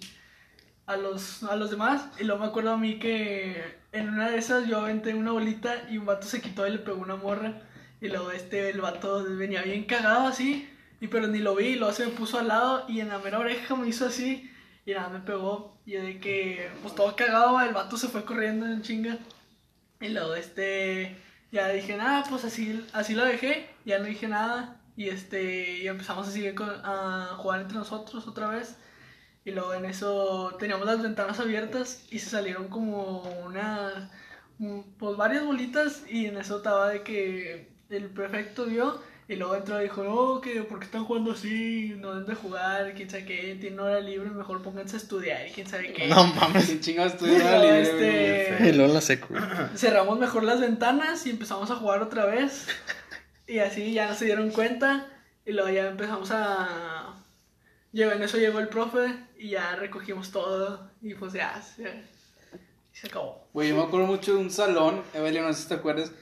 a 0.86 0.96
los, 0.96 1.42
a 1.44 1.56
los 1.56 1.70
demás. 1.70 2.06
Y 2.20 2.24
luego 2.24 2.42
me 2.42 2.48
acuerdo 2.48 2.72
a 2.72 2.76
mí 2.76 2.98
que 2.98 3.78
en 3.92 4.08
una 4.08 4.30
de 4.30 4.38
esas 4.38 4.66
yo 4.68 4.80
aventé 4.80 5.14
una 5.14 5.32
bolita 5.32 5.86
y 5.90 5.98
un 5.98 6.06
vato 6.06 6.26
se 6.26 6.40
quitó 6.40 6.66
y 6.66 6.72
le 6.72 6.78
pegó 6.78 6.98
una 7.00 7.16
morra. 7.16 7.62
Y 8.00 8.08
luego 8.08 8.30
este, 8.30 8.70
el 8.70 8.80
vato 8.80 9.24
venía 9.24 9.62
bien 9.62 9.84
cagado 9.84 10.28
así, 10.28 10.68
y 11.00 11.08
pero 11.08 11.28
ni 11.28 11.38
lo 11.38 11.54
vi, 11.54 11.76
luego 11.76 11.94
se 11.94 12.06
me 12.06 12.12
puso 12.12 12.38
al 12.38 12.48
lado 12.48 12.84
y 12.88 13.00
en 13.00 13.08
la 13.08 13.18
mera 13.18 13.38
oreja 13.38 13.76
me 13.76 13.88
hizo 13.88 14.06
así. 14.06 14.50
Y 14.84 14.92
nada, 14.94 15.10
me 15.10 15.20
pegó. 15.20 15.76
Y 15.86 15.92
de 15.92 16.18
que, 16.18 16.70
pues 16.82 16.94
todo 16.94 17.14
cagado, 17.14 17.60
el 17.60 17.74
vato 17.74 17.96
se 17.96 18.08
fue 18.08 18.24
corriendo 18.24 18.66
en 18.66 18.82
chinga. 18.82 19.18
Y 20.00 20.08
luego, 20.08 20.34
este, 20.34 21.16
ya 21.52 21.68
dije, 21.68 21.96
nada, 21.96 22.24
pues 22.28 22.44
así, 22.44 22.84
así 22.92 23.14
lo 23.14 23.24
dejé. 23.24 23.68
Ya 23.84 23.98
no 23.98 24.06
dije 24.06 24.28
nada. 24.28 24.80
Y 24.96 25.10
este, 25.10 25.78
y 25.78 25.88
empezamos 25.88 26.28
así 26.28 26.46
a 26.48 27.34
jugar 27.36 27.60
entre 27.60 27.78
nosotros 27.78 28.26
otra 28.26 28.48
vez. 28.48 28.76
Y 29.44 29.52
luego 29.52 29.74
en 29.74 29.84
eso 29.84 30.56
teníamos 30.58 30.86
las 30.86 31.02
ventanas 31.02 31.40
abiertas 31.40 32.04
y 32.10 32.18
se 32.18 32.30
salieron 32.30 32.68
como 32.68 33.22
unas, 33.46 34.10
pues 34.98 35.16
varias 35.16 35.44
bolitas. 35.44 36.04
Y 36.08 36.26
en 36.26 36.38
eso 36.38 36.58
estaba 36.58 36.88
de 36.90 37.02
que 37.02 37.68
el 37.90 38.06
prefecto 38.10 38.66
vio. 38.66 39.00
Y 39.30 39.36
luego 39.36 39.56
entró 39.56 39.78
y 39.78 39.84
dijo, 39.84 40.02
no, 40.02 40.40
que 40.40 40.62
¿por 40.62 40.78
qué 40.78 40.86
están 40.86 41.04
jugando 41.04 41.32
así? 41.32 41.94
No 41.98 42.12
deben 42.14 42.26
de 42.26 42.34
jugar, 42.34 42.94
quién 42.94 43.10
sabe 43.10 43.26
qué, 43.26 43.58
tienen 43.60 43.78
hora 43.78 44.00
libre, 44.00 44.30
mejor 44.30 44.62
pónganse 44.62 44.96
a 44.96 45.00
estudiar 45.00 45.46
y 45.46 45.50
quién 45.50 45.66
sabe 45.66 45.92
qué. 45.92 46.08
No 46.08 46.26
mames. 46.28 46.70
Y 46.70 46.72
estuvieron 46.72 47.42
luego, 47.42 47.62
libre, 47.62 48.52
este. 48.52 48.68
Y 48.70 48.72
luego 48.72 48.94
la 48.94 49.00
güey. 49.28 49.42
cerramos 49.76 50.18
mejor 50.18 50.44
las 50.44 50.60
ventanas 50.60 51.26
y 51.26 51.30
empezamos 51.30 51.70
a 51.70 51.76
jugar 51.76 52.00
otra 52.00 52.24
vez. 52.24 52.68
Y 53.46 53.58
así 53.58 53.92
ya 53.92 54.08
no 54.08 54.14
se 54.14 54.24
dieron 54.24 54.50
cuenta. 54.50 55.06
Y 55.44 55.52
luego 55.52 55.68
ya 55.68 55.88
empezamos 55.88 56.30
a. 56.30 57.14
Llegó, 57.92 58.12
en 58.12 58.22
eso 58.22 58.38
llegó 58.38 58.60
el 58.60 58.68
profe 58.68 59.14
y 59.38 59.50
ya 59.50 59.76
recogimos 59.76 60.30
todo. 60.30 60.90
Y 61.02 61.12
pues 61.14 61.34
ya 61.34 61.60
se, 61.60 62.02
se 62.92 63.06
acabó. 63.06 63.46
Güey, 63.52 63.68
yo 63.68 63.76
me 63.76 63.82
acuerdo 63.82 64.06
mucho 64.06 64.32
de 64.32 64.38
un 64.38 64.50
salón, 64.50 65.02
Evelio, 65.12 65.42
no 65.42 65.52
sé 65.52 65.62
si 65.62 65.68
te 65.68 65.74
acuerdas, 65.74 66.12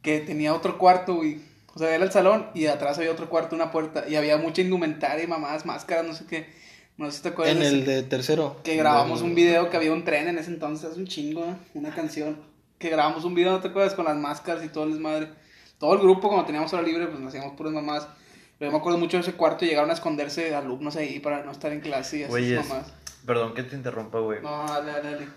que 0.00 0.20
tenía 0.20 0.54
otro 0.54 0.78
cuarto, 0.78 1.16
güey. 1.16 1.55
O 1.76 1.78
sea, 1.78 1.94
era 1.94 2.02
el 2.04 2.10
salón 2.10 2.48
y 2.54 2.66
atrás 2.66 2.96
había 2.98 3.12
otro 3.12 3.28
cuarto, 3.28 3.54
una 3.54 3.70
puerta. 3.70 4.08
Y 4.08 4.16
había 4.16 4.36
mucha 4.38 4.62
indumentaria 4.62 5.22
y 5.22 5.26
mamadas, 5.28 5.64
máscaras, 5.66 6.04
no 6.06 6.14
sé 6.14 6.24
qué. 6.26 6.48
No 6.96 7.10
sé 7.10 7.18
si 7.18 7.22
te 7.24 7.28
acuerdas. 7.28 7.54
En 7.56 7.62
el 7.62 7.84
de 7.84 8.02
tercero. 8.02 8.56
Que 8.64 8.76
grabamos 8.76 9.20
Del- 9.20 9.28
un 9.28 9.34
video 9.36 9.68
que 9.70 9.76
había 9.76 9.92
un 9.92 10.02
tren 10.04 10.26
en 10.28 10.38
ese 10.38 10.50
entonces, 10.50 10.96
un 10.96 11.06
chingo, 11.06 11.44
¿eh? 11.44 11.54
una 11.74 11.94
canción. 11.94 12.38
Que 12.78 12.88
grabamos 12.90 13.24
un 13.24 13.34
video, 13.34 13.52
¿no 13.52 13.60
te 13.60 13.68
acuerdas? 13.68 13.92
Con 13.94 14.06
las 14.06 14.16
máscaras 14.16 14.64
y 14.64 14.68
todo 14.68 14.84
el 14.84 14.92
desmadre. 14.92 15.28
Todo 15.78 15.92
el 15.92 16.00
grupo, 16.00 16.28
cuando 16.28 16.46
teníamos 16.46 16.72
hora 16.72 16.82
libre, 16.82 17.06
pues 17.06 17.20
nos 17.20 17.28
hacíamos 17.28 17.54
puras 17.56 17.72
mamás. 17.74 18.08
Pero 18.58 18.70
yo 18.70 18.72
me 18.72 18.78
acuerdo 18.78 18.98
mucho 18.98 19.18
de 19.18 19.20
ese 19.22 19.34
cuarto 19.34 19.66
y 19.66 19.68
llegaron 19.68 19.90
a 19.90 19.92
esconderse 19.92 20.54
alumnos 20.54 20.96
ahí 20.96 21.20
para 21.20 21.44
no 21.44 21.52
estar 21.52 21.70
en 21.72 21.80
clase 21.80 22.16
y 22.18 22.22
así 22.22 22.30
Güeyes, 22.30 22.66
mamás. 22.66 22.86
perdón 23.26 23.52
que 23.52 23.62
te 23.62 23.76
interrumpa, 23.76 24.18
güey. 24.20 24.40
No, 24.40 24.64
dale, 24.66 24.92
dale, 24.92 25.10
dale. 25.12 25.28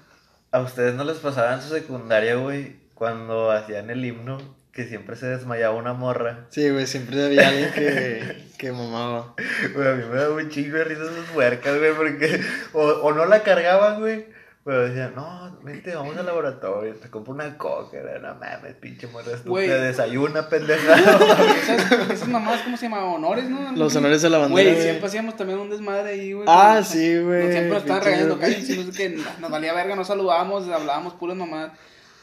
¿A 0.51 0.61
ustedes 0.61 0.95
no 0.95 1.03
les 1.03 1.17
pasaba 1.17 1.53
en 1.53 1.61
su 1.61 1.67
secundaria, 1.67 2.35
güey, 2.35 2.77
cuando 2.95 3.51
hacían 3.51 3.89
el 3.89 4.05
himno, 4.05 4.37
que 4.79 4.87
siempre 4.87 5.17
se 5.17 5.25
desmayaba 5.25 5.75
una 5.75 5.91
morra? 5.91 6.45
Sí, 6.51 6.69
güey, 6.69 6.87
siempre 6.87 7.21
había 7.21 7.49
alguien 7.49 7.69
que, 7.73 8.45
que 8.57 8.71
mamaba. 8.71 9.33
Güey, 9.75 9.87
a 9.89 9.95
mí 9.95 10.03
me 10.09 10.15
da 10.15 10.29
un 10.29 10.49
chingo 10.49 10.77
de 10.77 10.85
risa 10.85 11.03
esas 11.03 11.29
puercas, 11.33 11.77
güey, 11.77 11.93
porque 11.93 12.39
o, 12.71 12.81
o 12.81 13.13
no 13.13 13.25
la 13.25 13.43
cargaban, 13.43 13.99
güey, 13.99 14.27
pero 14.63 14.87
decían, 14.87 15.11
no, 15.17 15.59
vente, 15.63 15.93
vamos 15.93 16.15
al 16.15 16.25
laboratorio, 16.25 16.95
te 16.95 17.09
compro 17.09 17.33
una 17.33 17.57
coca, 17.57 17.97
no 18.21 18.35
mames, 18.35 18.75
pinche 18.75 19.07
morra 19.07 19.33
estúpida, 19.33 19.81
desayuna, 19.81 20.47
pendeja. 20.47 20.95
Esas, 21.61 22.09
esas 22.09 22.27
mamás, 22.29 22.61
¿cómo 22.61 22.77
se 22.77 22.83
llama? 22.85 23.03
Honores, 23.03 23.49
¿no? 23.49 23.73
Los 23.73 23.93
honores 23.97 24.21
de 24.21 24.29
la 24.29 24.37
bandera. 24.37 24.71
Güey, 24.71 24.81
siempre 24.81 25.07
hacíamos 25.07 25.35
también 25.35 25.59
un 25.59 25.69
desmadre 25.69 26.11
ahí, 26.11 26.31
güey. 26.31 26.45
Ah, 26.47 26.81
sí, 26.85 27.19
güey, 27.19 27.51
Siempre 27.51 27.73
nos 27.73 27.81
estaban 27.81 28.01
regañando, 28.01 28.37
güey. 28.37 28.49
cállense, 28.49 28.77
no 28.77 28.91
sé 28.93 28.97
qué. 28.97 29.21
Nos 29.41 29.51
valía 29.51 29.73
verga, 29.73 29.97
no 29.97 30.05
saludábamos, 30.05 30.69
hablábamos 30.69 31.15
puras 31.15 31.35
mamás. 31.35 31.71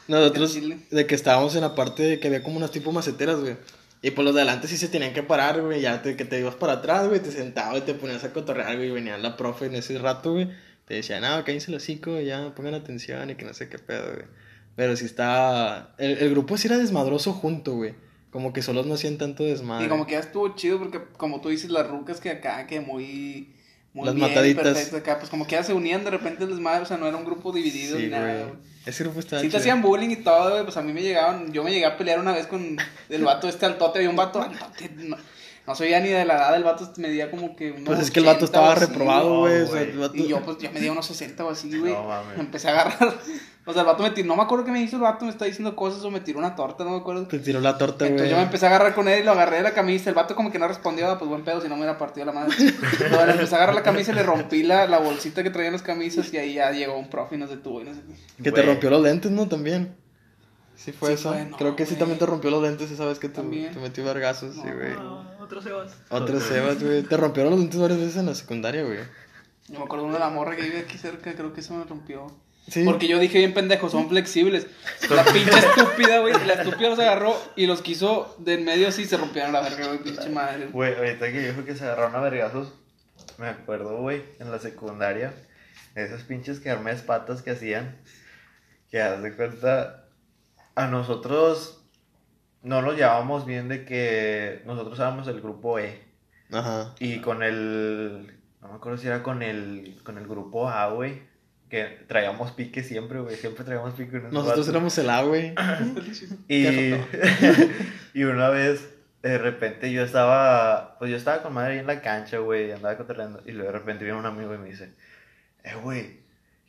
Nosotros, 0.07 0.57
de 0.89 1.05
que 1.05 1.15
estábamos 1.15 1.55
en 1.55 1.61
la 1.61 1.75
parte 1.75 2.03
de 2.03 2.19
que 2.19 2.27
había 2.27 2.43
como 2.43 2.57
unas 2.57 2.71
tipo 2.71 2.91
maceteras, 2.91 3.39
güey. 3.39 3.55
Y 4.01 4.11
pues 4.11 4.23
los 4.25 4.33
de 4.35 4.41
adelante 4.41 4.67
sí 4.67 4.77
se 4.77 4.87
tenían 4.87 5.13
que 5.13 5.23
parar, 5.23 5.61
güey. 5.61 5.81
Ya 5.81 6.01
te, 6.01 6.15
que 6.15 6.23
te 6.23 6.39
ibas 6.39 6.55
para 6.55 6.73
atrás, 6.73 7.07
güey. 7.07 7.19
Te 7.19 7.31
sentabas 7.31 7.79
y 7.79 7.81
te 7.81 7.93
ponías 7.93 8.23
a 8.23 8.31
cotorrear, 8.31 8.75
güey. 8.77 8.89
Y 8.89 8.91
venía 8.91 9.17
la 9.17 9.35
profe 9.35 9.65
en 9.65 9.75
ese 9.75 9.97
rato, 9.97 10.33
güey. 10.33 10.49
Te 10.85 10.93
decía, 10.93 11.19
no, 11.19 11.43
cállense 11.43 11.71
el 11.71 11.77
hocico, 11.77 12.19
ya, 12.21 12.53
pongan 12.55 12.75
atención 12.75 13.29
y 13.29 13.35
que 13.35 13.43
no 13.43 13.53
sé 13.53 13.67
qué 13.67 13.79
pedo, 13.79 14.13
güey. 14.13 14.25
Pero 14.75 14.95
sí 14.95 15.05
está... 15.05 15.95
El, 15.97 16.17
el 16.19 16.29
grupo 16.29 16.55
sí 16.55 16.67
era 16.67 16.77
desmadroso 16.77 17.33
junto, 17.33 17.73
güey. 17.73 17.95
Como 18.29 18.53
que 18.53 18.61
solos 18.61 18.85
no 18.85 18.93
hacían 18.93 19.17
tanto 19.17 19.43
desmadre. 19.43 19.87
Y 19.87 19.89
como 19.89 20.05
que 20.05 20.13
ya 20.13 20.19
estuvo 20.19 20.55
chido 20.55 20.77
porque, 20.77 21.01
como 21.17 21.41
tú 21.41 21.49
dices, 21.49 21.71
las 21.71 21.87
rucas 21.87 22.21
que 22.21 22.29
acá, 22.29 22.67
que 22.67 22.79
muy... 22.79 23.53
Muy 23.93 24.05
Las 24.05 24.13
bien, 24.13 24.27
mataditas. 24.27 24.63
perfecto 24.63 24.97
acá, 24.97 25.17
pues 25.17 25.31
como 25.31 25.47
que 25.47 25.53
ya 25.53 25.63
se 25.63 25.73
unían 25.73 26.03
de 26.03 26.11
repente 26.11 26.43
el 26.43 26.51
desmadre, 26.51 26.83
o 26.83 26.85
sea, 26.85 26.97
no 26.97 27.07
era 27.07 27.17
un 27.17 27.25
grupo 27.25 27.51
dividido 27.51 27.97
Sí, 27.97 28.03
ni 28.03 28.09
nada, 28.09 28.43
güey. 28.43 28.53
Ese 28.87 29.03
grupo 29.03 29.19
estaba 29.19 29.41
Sí 29.41 29.47
te 29.47 29.51
chido. 29.51 29.59
hacían 29.59 29.81
bullying 29.81 30.09
y 30.11 30.15
todo, 30.23 30.51
güey, 30.51 30.63
pues 30.63 30.77
a 30.77 30.81
mí 30.81 30.93
me 30.93 31.01
llegaban, 31.01 31.51
yo 31.51 31.63
me 31.63 31.71
llegué 31.71 31.85
a 31.85 31.97
pelear 31.97 32.19
una 32.19 32.31
vez 32.33 32.47
con 32.47 32.77
el 33.09 33.23
vato 33.23 33.49
este 33.49 33.65
altote, 33.65 33.99
había 33.99 34.09
un 34.09 34.15
vato 34.15 34.41
altote, 34.41 34.89
no, 34.95 35.17
no 35.67 35.75
soy 35.75 35.89
ya 35.89 35.99
ni 35.99 36.07
de 36.09 36.23
la 36.25 36.35
edad 36.35 36.53
del 36.53 36.63
vato, 36.63 36.89
medía 36.97 37.29
como 37.29 37.55
que 37.55 37.71
unos 37.71 37.83
Pues 37.83 37.99
es 37.99 38.09
que 38.11 38.19
el 38.21 38.25
vato 38.25 38.45
80 38.45 38.45
estaba 38.45 38.73
así, 38.73 38.85
reprobado, 38.85 39.29
no, 39.29 39.39
güey. 39.41 39.61
o 39.61 39.65
sea, 39.67 39.75
güey. 39.81 39.91
el 39.91 39.97
vato- 39.99 40.15
Y 40.15 40.27
yo, 40.27 40.41
pues, 40.41 40.57
yo 40.59 40.71
medía 40.71 40.91
unos 40.91 41.05
60 41.05 41.43
o 41.45 41.49
así, 41.49 41.77
güey. 41.77 41.91
No, 41.93 42.05
mames. 42.05 42.37
me 42.37 42.43
empecé 42.43 42.69
a 42.69 42.71
agarrar. 42.71 43.13
O 43.69 43.73
sea, 43.73 43.81
el 43.81 43.85
vato 43.87 44.01
me 44.01 44.11
tiró, 44.11 44.29
no 44.29 44.37
me 44.37 44.43
acuerdo 44.43 44.63
qué 44.63 44.71
me 44.71 44.81
hizo 44.81 44.95
el 44.95 45.01
vato, 45.01 45.25
me 45.25 45.31
está 45.31 45.43
diciendo 45.43 45.75
cosas 45.75 46.01
o 46.05 46.09
me 46.09 46.21
tiró 46.21 46.39
una 46.39 46.55
torta, 46.55 46.85
no 46.85 46.91
me 46.91 46.95
acuerdo. 46.99 47.27
Te 47.27 47.37
tiró 47.39 47.59
la 47.59 47.77
torta, 47.77 48.05
güey. 48.05 48.11
Entonces 48.11 48.31
yo 48.31 48.37
me 48.37 48.43
empecé 48.43 48.65
a 48.65 48.69
agarrar 48.69 48.95
con 48.95 49.09
él 49.09 49.19
y 49.19 49.23
lo 49.25 49.31
agarré 49.33 49.57
de 49.57 49.63
la 49.63 49.73
camisa. 49.73 50.07
El 50.09 50.15
vato 50.15 50.35
como 50.37 50.49
que 50.53 50.57
no 50.57 50.69
respondió, 50.69 51.05
ah, 51.11 51.19
pues 51.19 51.27
buen 51.27 51.43
pedo, 51.43 51.59
si 51.59 51.67
no 51.67 51.75
me 51.75 51.81
hubiera 51.81 51.97
partido 51.97 52.25
la 52.27 52.31
madre. 52.31 52.55
Pero 52.97 53.25
le 53.25 53.33
empecé 53.33 53.55
a 53.55 53.57
agarrar 53.57 53.75
la 53.75 53.83
camisa 53.83 54.13
y 54.13 54.15
le 54.15 54.23
rompí 54.23 54.63
la, 54.63 54.87
la 54.87 54.99
bolsita 54.99 55.43
que 55.43 55.49
traían 55.49 55.73
las 55.73 55.81
camisas 55.81 56.31
y 56.33 56.37
ahí 56.37 56.53
ya 56.53 56.71
llegó 56.71 56.97
un 56.97 57.09
profe 57.09 57.35
y 57.35 57.39
nos 57.39 57.49
detuvo 57.49 57.81
y 57.81 57.83
no 57.83 57.93
sé 57.93 57.99
qué. 58.37 58.43
Que 58.43 58.53
te 58.53 58.61
rompió 58.61 58.89
los 58.89 59.01
lentes, 59.01 59.31
¿no? 59.31 59.49
También. 59.49 59.97
Sí 60.77 60.93
fue 60.93 61.09
Sí 61.09 61.15
eso. 61.15 61.33
fue, 61.33 61.43
no, 61.43 61.57
Creo 61.57 61.75
que 61.75 61.85
sí 61.85 61.95
también 61.95 62.19
te 62.19 62.25
rompió 62.25 62.49
los 62.51 62.63
lentes 62.63 62.89
esa 62.89 63.03
vez 63.03 63.19
que 63.19 63.27
te, 63.27 63.35
También. 63.41 63.73
te 63.73 63.79
metió 63.81 64.05
vergazos, 64.05 64.53
sí, 64.55 64.61
No, 64.63 64.75
güey. 64.77 64.93
Otro 65.47 65.61
Sebas. 65.61 65.95
Otro 66.09 66.41
Sebas, 66.41 66.83
güey. 66.83 67.03
Te 67.03 67.15
rompieron 67.15 67.51
los 67.51 67.61
lentes 67.61 67.79
varias 67.79 67.99
veces 67.99 68.17
en 68.17 68.25
la 68.25 68.35
secundaria, 68.35 68.83
güey. 68.83 68.99
Yo 69.69 69.79
me 69.79 69.85
acuerdo 69.85 70.03
de 70.03 70.09
una 70.09 70.17
de 70.17 70.25
la 70.25 70.29
morra 70.29 70.57
que 70.57 70.63
vive 70.63 70.79
aquí 70.79 70.97
cerca, 70.97 71.33
creo 71.35 71.53
que 71.53 71.61
eso 71.61 71.73
me 71.73 71.85
rompió. 71.85 72.27
Sí. 72.67 72.83
Porque 72.83 73.07
yo 73.07 73.17
dije 73.17 73.37
bien 73.37 73.53
pendejo, 73.53 73.89
son 73.89 74.09
flexibles. 74.09 74.67
La 75.09 75.23
pinche 75.23 75.57
estúpida, 75.57 76.19
güey. 76.19 76.33
La 76.45 76.55
estúpida 76.55 76.89
los 76.89 76.99
agarró 76.99 77.33
y 77.55 77.65
los 77.65 77.81
quiso 77.81 78.35
de 78.39 78.55
en 78.55 78.65
medio 78.65 78.89
así 78.89 79.03
y 79.03 79.05
se 79.05 79.15
rompieron 79.15 79.53
la 79.53 79.61
verga, 79.61 79.87
güey, 79.87 79.99
pinche 79.99 80.29
madre. 80.29 80.67
Güey, 80.67 80.93
ahorita 80.95 81.31
que 81.31 81.47
dijo 81.47 81.63
que 81.63 81.75
se 81.75 81.85
agarraron 81.85 82.17
a 82.17 82.19
vergazos, 82.19 82.73
me 83.37 83.47
acuerdo, 83.47 84.01
güey, 84.01 84.21
en 84.39 84.51
la 84.51 84.59
secundaria, 84.59 85.33
esas 85.95 86.23
pinches 86.23 86.59
carmes 86.59 87.03
patas 87.03 87.41
que 87.41 87.51
hacían, 87.51 88.01
que 88.91 89.01
haz 89.01 89.23
de 89.23 89.33
cuenta, 89.33 90.09
a 90.75 90.87
nosotros 90.87 91.86
no 92.67 92.81
nos 92.81 92.95
llevábamos 92.95 93.45
bien 93.45 93.67
de 93.69 93.85
que 93.85 94.61
nosotros 94.65 94.99
éramos 94.99 95.27
el 95.27 95.41
grupo 95.41 95.79
E, 95.79 96.01
Ajá. 96.51 96.93
y 96.99 97.19
con 97.21 97.43
el, 97.43 98.37
no 98.61 98.69
me 98.69 98.75
acuerdo 98.75 98.97
si 98.97 99.07
era 99.07 99.23
con 99.23 99.41
el, 99.41 99.99
con 100.03 100.17
el 100.17 100.27
grupo 100.27 100.69
A, 100.69 100.89
güey, 100.91 101.21
que 101.69 101.83
traíamos 102.07 102.51
pique 102.51 102.83
siempre, 102.83 103.19
güey, 103.19 103.35
siempre 103.35 103.63
traíamos 103.65 103.93
pique 103.93 104.19
Nosotros 104.19 104.47
vatos. 104.47 104.67
éramos 104.69 104.97
el 104.97 105.09
A, 105.09 105.21
güey. 105.23 105.53
Y, 106.47 106.93
y 108.13 108.23
una 108.23 108.49
vez, 108.49 108.93
de 109.21 109.37
repente 109.37 109.91
yo 109.91 110.03
estaba, 110.03 110.97
pues 110.99 111.11
yo 111.11 111.17
estaba 111.17 111.41
con 111.43 111.53
madre 111.53 111.73
ahí 111.73 111.79
en 111.79 111.87
la 111.87 112.01
cancha, 112.01 112.37
güey, 112.37 112.71
andaba 112.71 112.95
cotorreando. 112.97 113.41
Y 113.45 113.51
luego 113.51 113.71
de 113.71 113.79
repente 113.79 114.05
viene 114.05 114.19
un 114.19 114.25
amigo 114.25 114.53
y 114.53 114.57
me 114.57 114.69
dice, 114.69 114.93
eh, 115.63 115.73
güey, 115.83 116.19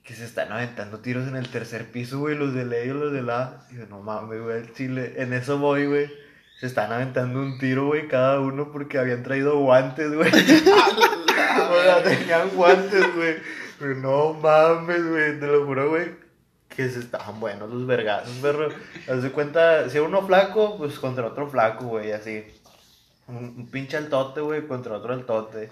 que 0.08 0.14
se 0.14 0.24
están 0.24 0.50
aventando 0.50 1.00
tiros 1.00 1.28
en 1.28 1.36
el 1.36 1.50
tercer 1.50 1.84
piso, 1.92 2.18
güey, 2.18 2.34
los 2.34 2.54
del 2.54 2.72
E 2.72 2.86
y 2.86 2.88
los 2.88 3.12
del 3.12 3.28
A. 3.28 3.66
Y 3.70 3.76
yo, 3.76 3.86
no 3.88 4.00
mames, 4.00 4.40
güey, 4.40 4.56
el 4.56 4.72
chile. 4.72 5.12
En 5.18 5.34
eso 5.34 5.58
voy, 5.58 5.84
güey. 5.84 6.10
Se 6.58 6.66
están 6.66 6.90
aventando 6.90 7.38
un 7.38 7.58
tiro, 7.58 7.88
güey, 7.88 8.08
cada 8.08 8.40
uno 8.40 8.72
porque 8.72 8.96
habían 8.96 9.22
traído 9.22 9.58
guantes, 9.58 10.10
güey. 10.14 10.30
o 10.32 11.82
sea, 11.82 12.02
tenían 12.02 12.48
guantes, 12.54 13.14
güey. 13.14 13.36
Pero 13.78 13.96
no 13.96 14.32
mames, 14.32 15.06
güey, 15.06 15.38
te 15.38 15.46
lo 15.46 15.66
juro, 15.66 15.90
güey. 15.90 16.06
Que 16.70 16.88
se 16.88 17.00
estaban 17.00 17.38
buenos 17.38 17.68
los 17.68 17.86
vergazos, 17.86 18.34
perro. 18.38 18.70
Haz 19.10 19.22
de 19.22 19.30
cuenta, 19.30 19.90
si 19.90 19.98
uno 19.98 20.26
flaco, 20.26 20.78
pues 20.78 20.98
contra 20.98 21.26
otro 21.26 21.50
flaco, 21.50 21.84
güey, 21.84 22.12
así. 22.12 22.46
Un, 23.26 23.36
un 23.58 23.70
pinche 23.70 23.98
altote, 23.98 24.40
güey, 24.40 24.66
contra 24.66 24.96
otro 24.96 25.12
altote. 25.12 25.68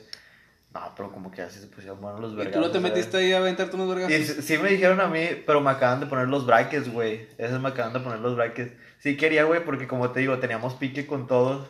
No, 0.78 0.92
pero 0.94 1.10
como 1.10 1.30
que 1.30 1.40
así 1.42 1.58
se 1.58 1.68
pusieron 1.68 2.00
buenos 2.02 2.20
los 2.20 2.32
Y 2.32 2.36
vergazos. 2.36 2.60
tú 2.60 2.66
no 2.66 2.70
te 2.72 2.80
metiste 2.80 3.16
ahí 3.16 3.32
a 3.32 3.38
aventarte 3.38 3.76
unos 3.76 3.88
vergas. 3.88 4.10
Y 4.10 4.24
sí 4.24 4.42
sí 4.42 4.58
me 4.58 4.68
dijeron 4.68 5.00
a 5.00 5.06
mí, 5.08 5.26
pero 5.46 5.60
me 5.62 5.70
acaban 5.70 6.00
de 6.00 6.06
poner 6.06 6.28
los 6.28 6.44
brackets, 6.44 6.92
güey. 6.92 7.26
Esos 7.38 7.60
me 7.60 7.68
acaban 7.70 7.94
de 7.94 8.00
poner 8.00 8.18
los 8.20 8.36
brackets. 8.36 8.72
Sí 8.98 9.16
quería, 9.16 9.44
güey, 9.44 9.64
porque 9.64 9.86
como 9.88 10.10
te 10.10 10.20
digo, 10.20 10.38
teníamos 10.38 10.74
pique 10.74 11.06
con 11.06 11.26
todos. 11.26 11.66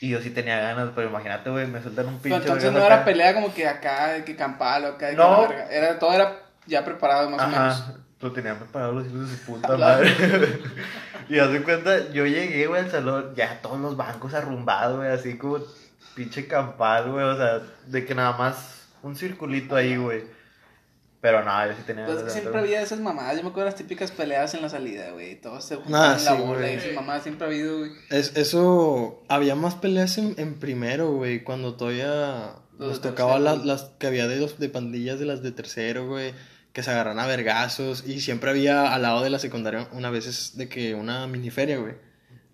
Y 0.00 0.08
yo 0.10 0.20
sí 0.20 0.30
tenía 0.30 0.58
ganas, 0.58 0.90
pero 0.94 1.08
imagínate, 1.08 1.48
güey, 1.50 1.66
me 1.68 1.80
sueltan 1.80 2.06
un 2.08 2.18
Pero 2.18 2.34
pinche. 2.34 2.48
entonces 2.48 2.72
no 2.72 2.84
era 2.84 2.96
acá. 2.96 3.04
pelea 3.04 3.32
como 3.34 3.54
que 3.54 3.66
acá, 3.68 4.08
de 4.14 4.24
que 4.24 4.34
campal 4.36 4.84
o 4.84 4.88
acá, 4.88 5.06
de 5.06 5.12
que 5.12 5.18
No. 5.18 5.42
la 5.42 5.48
verga. 5.48 5.70
Era, 5.70 5.98
todo 5.98 6.12
era 6.12 6.36
ya 6.66 6.84
preparado 6.84 7.30
más 7.30 7.40
o 7.42 7.46
menos. 7.48 7.80
Ajá, 7.80 7.94
lo 8.20 8.32
tenían 8.32 8.58
preparado 8.58 8.92
los 8.92 9.06
hijos 9.06 9.30
de 9.30 9.36
su 9.36 9.42
puta 9.44 9.76
madre. 9.76 10.10
y 11.28 11.38
haz 11.38 11.50
de 11.52 11.62
cuenta, 11.62 12.10
yo 12.12 12.26
llegué, 12.26 12.66
güey, 12.66 12.82
al 12.82 12.90
salón, 12.90 13.32
ya 13.36 13.60
todos 13.62 13.78
los 13.80 13.96
bancos 13.96 14.34
arrumbados, 14.34 14.96
güey, 14.98 15.10
así 15.10 15.38
como 15.38 15.60
pinche 16.16 16.48
campal, 16.48 17.12
güey, 17.12 17.24
o 17.24 17.36
sea, 17.36 17.62
de 17.86 18.04
que 18.04 18.14
nada 18.16 18.36
más 18.36 18.88
un 19.02 19.14
circulito 19.14 19.76
ahí, 19.76 19.96
güey. 19.96 20.24
Pero 21.20 21.42
nada, 21.44 21.68
yo 21.68 21.72
sí 21.74 21.82
tenía 21.86 22.04
Pues 22.06 22.18
es 22.18 22.24
que 22.24 22.30
siempre 22.30 22.50
hacer- 22.52 22.60
había 22.64 22.82
esas 22.82 23.00
mamadas. 23.00 23.36
Yo 23.36 23.42
me 23.42 23.48
acuerdo 23.50 23.66
de 23.66 23.70
las 23.72 23.78
típicas 23.78 24.10
peleas 24.12 24.54
en 24.54 24.62
la 24.62 24.68
salida, 24.68 25.10
güey. 25.12 25.40
Todos 25.40 25.64
se 25.64 25.76
juntaban 25.76 26.10
Ah, 26.12 26.16
en 26.18 26.24
la 26.24 26.36
sí, 26.36 26.42
bola 26.42 26.72
y 26.72 26.80
siempre 27.22 27.46
ha 27.46 27.50
habido, 27.50 27.78
güey. 27.78 27.90
Es, 28.10 28.36
eso, 28.36 29.22
había 29.28 29.54
más 29.54 29.74
peleas 29.76 30.18
en, 30.18 30.34
en 30.38 30.54
primero, 30.58 31.12
güey, 31.12 31.42
cuando 31.42 31.74
todavía 31.74 32.52
Los 32.78 32.88
nos 32.90 33.00
tocaba 33.00 33.34
tercero. 33.34 33.56
las, 33.56 33.64
las 33.64 33.82
que 33.98 34.06
había 34.06 34.28
de 34.28 34.36
los 34.36 34.58
de 34.58 34.68
pandillas 34.68 35.18
de 35.18 35.26
las 35.26 35.42
de 35.42 35.52
tercero, 35.52 36.06
güey, 36.06 36.32
que 36.72 36.82
se 36.82 36.90
agarran 36.90 37.18
a 37.18 37.26
vergazos 37.26 38.06
y 38.06 38.20
siempre 38.20 38.50
había 38.50 38.92
al 38.94 39.02
lado 39.02 39.22
de 39.22 39.30
la 39.30 39.38
secundaria 39.38 39.88
una 39.92 40.10
vez 40.10 40.26
es 40.26 40.56
de 40.56 40.68
que 40.68 40.94
una 40.94 41.26
miniferia, 41.26 41.78
güey, 41.78 41.94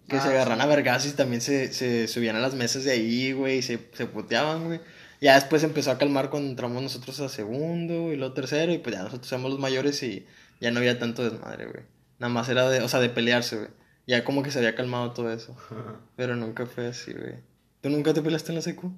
que 0.08 0.16
Ah, 0.16 0.20
se 0.20 0.28
agarran 0.28 0.58
sí. 0.58 0.64
a 0.64 0.66
vergazos 0.66 1.12
y 1.12 1.16
también 1.16 1.40
se, 1.40 1.72
se 1.72 2.08
subían 2.08 2.36
a 2.36 2.40
las 2.40 2.54
mesas 2.54 2.84
de 2.84 2.92
ahí, 2.92 3.32
güey, 3.32 3.58
y 3.58 3.62
se, 3.62 3.78
se 3.92 4.06
puteaban, 4.06 4.64
güey. 4.66 4.80
Ya 5.20 5.34
después 5.36 5.62
empezó 5.62 5.90
a 5.92 5.98
calmar 5.98 6.30
cuando 6.30 6.50
entramos 6.50 6.82
nosotros 6.82 7.20
a 7.20 7.28
segundo 7.28 8.12
y 8.12 8.16
luego 8.16 8.34
tercero 8.34 8.72
y 8.72 8.78
pues 8.78 8.96
ya 8.96 9.02
nosotros 9.04 9.30
éramos 9.32 9.52
los 9.52 9.60
mayores 9.60 10.02
y 10.02 10.26
ya 10.60 10.70
no 10.72 10.78
había 10.80 10.98
tanto 10.98 11.22
desmadre, 11.22 11.66
güey. 11.66 11.84
Nada 12.18 12.32
más 12.32 12.48
era 12.48 12.68
de, 12.68 12.80
o 12.82 12.88
sea, 12.88 12.98
de 13.00 13.08
pelearse, 13.08 13.56
güey. 13.56 13.68
Ya 14.06 14.24
como 14.24 14.42
que 14.42 14.50
se 14.50 14.58
había 14.58 14.74
calmado 14.74 15.12
todo 15.12 15.32
eso. 15.32 15.56
Pero 16.16 16.34
nunca 16.34 16.66
fue 16.66 16.88
así, 16.88 17.12
güey. 17.12 17.36
¿Tú 17.80 17.88
nunca 17.90 18.12
te 18.12 18.20
peleaste 18.22 18.50
en 18.50 18.56
la 18.56 18.62
secu? 18.62 18.92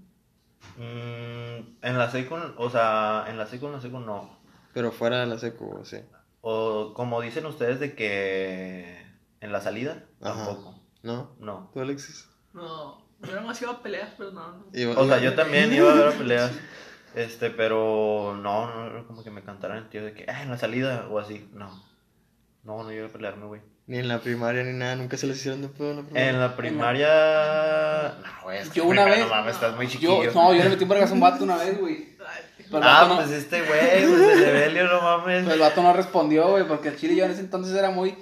Mm, 0.78 1.76
en 1.82 1.98
la 1.98 2.10
secu, 2.10 2.36
o 2.56 2.70
sea, 2.70 3.26
en 3.28 3.36
la 3.38 3.46
secu, 3.46 3.66
en 3.66 3.72
la 3.72 3.80
secu 3.80 4.00
no. 4.00 4.38
Pero 4.72 4.92
fuera 4.92 5.20
de 5.20 5.26
la 5.26 5.38
secu, 5.38 5.80
sí. 5.84 5.98
O 6.40 6.92
como 6.94 7.20
dicen 7.20 7.46
ustedes 7.46 7.80
de 7.80 7.94
que 7.94 9.02
en 9.40 9.52
la 9.52 9.60
salida, 9.60 10.04
Ajá. 10.20 10.44
tampoco. 10.46 10.73
¿No? 11.04 11.36
No. 11.38 11.70
¿Tú, 11.72 11.80
Alexis? 11.80 12.28
No, 12.54 12.98
yo 13.22 13.28
nada 13.28 13.42
más 13.42 13.60
iba 13.62 13.72
a 13.72 13.82
peleas, 13.82 14.10
pero 14.18 14.32
no. 14.32 14.48
no. 14.52 14.64
Iba- 14.72 14.92
O 14.98 15.06
sea, 15.06 15.18
iba- 15.18 15.20
yo 15.20 15.34
también 15.40 15.72
iba 15.72 15.92
a 15.92 15.94
ver 15.94 16.08
a 16.08 16.12
peleas. 16.12 16.50
Este, 17.14 17.50
pero 17.50 18.36
no, 18.42 18.66
no 18.74 18.86
era 18.86 19.04
como 19.04 19.22
que 19.22 19.30
me 19.30 19.42
cantaran 19.42 19.76
el 19.78 19.88
tío 19.88 20.04
de 20.04 20.12
que, 20.14 20.24
ah, 20.28 20.42
en 20.42 20.50
la 20.50 20.58
salida 20.58 21.06
o 21.10 21.18
así, 21.20 21.48
no. 21.52 21.68
No, 22.64 22.82
no 22.82 22.90
llegué 22.90 23.04
a 23.04 23.08
pelearme, 23.08 23.46
güey. 23.46 23.60
Ni 23.86 23.98
en 23.98 24.08
la 24.08 24.18
primaria 24.18 24.64
ni 24.64 24.72
nada, 24.72 24.96
nunca 24.96 25.16
se 25.18 25.26
les 25.26 25.36
hicieron 25.36 25.60
de 25.60 25.68
pedo 25.68 25.90
en 25.90 25.96
la 25.98 26.02
primaria. 26.02 26.30
En 26.30 26.40
la 26.40 26.56
primaria. 26.56 28.14
No, 28.22 28.42
güey, 28.44 28.58
es 28.58 28.68
que 28.70 28.78
Yo 28.78 28.86
una 28.86 29.04
vez- 29.04 29.20
No 29.20 29.28
mames, 29.28 29.54
estás 29.54 29.76
muy 29.76 29.86
chiquillo. 29.88 30.24
Yo, 30.24 30.32
no, 30.32 30.54
yo 30.54 30.62
le 30.64 30.70
metí 30.70 30.84
un 30.84 30.88
vergazo 30.88 31.12
a 31.12 31.14
un 31.14 31.20
vato 31.20 31.44
una 31.44 31.56
vez, 31.56 31.78
güey. 31.78 32.14
Ah, 32.72 33.04
no- 33.08 33.16
pues 33.16 33.30
este 33.30 33.58
güey, 33.60 34.06
pues 34.08 34.38
el 34.38 34.42
Evelio, 34.44 34.84
no 34.88 35.02
mames. 35.02 35.42
Pero 35.42 35.54
el 35.54 35.60
vato 35.60 35.82
no 35.82 35.92
respondió, 35.92 36.48
güey, 36.48 36.66
porque 36.66 36.88
el 36.88 36.96
chile 36.96 37.14
yo 37.14 37.26
en 37.26 37.30
ese 37.32 37.40
entonces 37.42 37.76
era 37.76 37.90
muy 37.90 38.16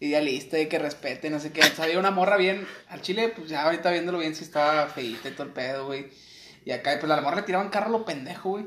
idealista 0.00 0.58
y 0.58 0.66
que 0.66 0.78
respete, 0.78 1.30
no 1.30 1.40
sé 1.40 1.52
qué. 1.52 1.62
Había 1.78 1.98
una 1.98 2.10
morra 2.10 2.36
bien. 2.36 2.66
Al 2.88 3.02
chile, 3.02 3.32
pues 3.34 3.48
ya 3.48 3.62
ahorita 3.64 3.90
viéndolo 3.90 4.18
bien, 4.18 4.34
sí 4.34 4.44
estaba 4.44 4.86
feíta 4.86 5.28
y 5.28 5.32
todo 5.32 5.44
el 5.44 5.52
pedo, 5.52 5.86
güey. 5.86 6.06
Y 6.64 6.72
acá, 6.72 6.96
pues 7.00 7.10
a 7.10 7.16
la 7.16 7.22
morra 7.22 7.36
le 7.36 7.42
tiraban 7.42 7.68
carro 7.70 7.86
a 7.88 7.98
lo 7.98 8.04
pendejo, 8.04 8.50
güey. 8.50 8.66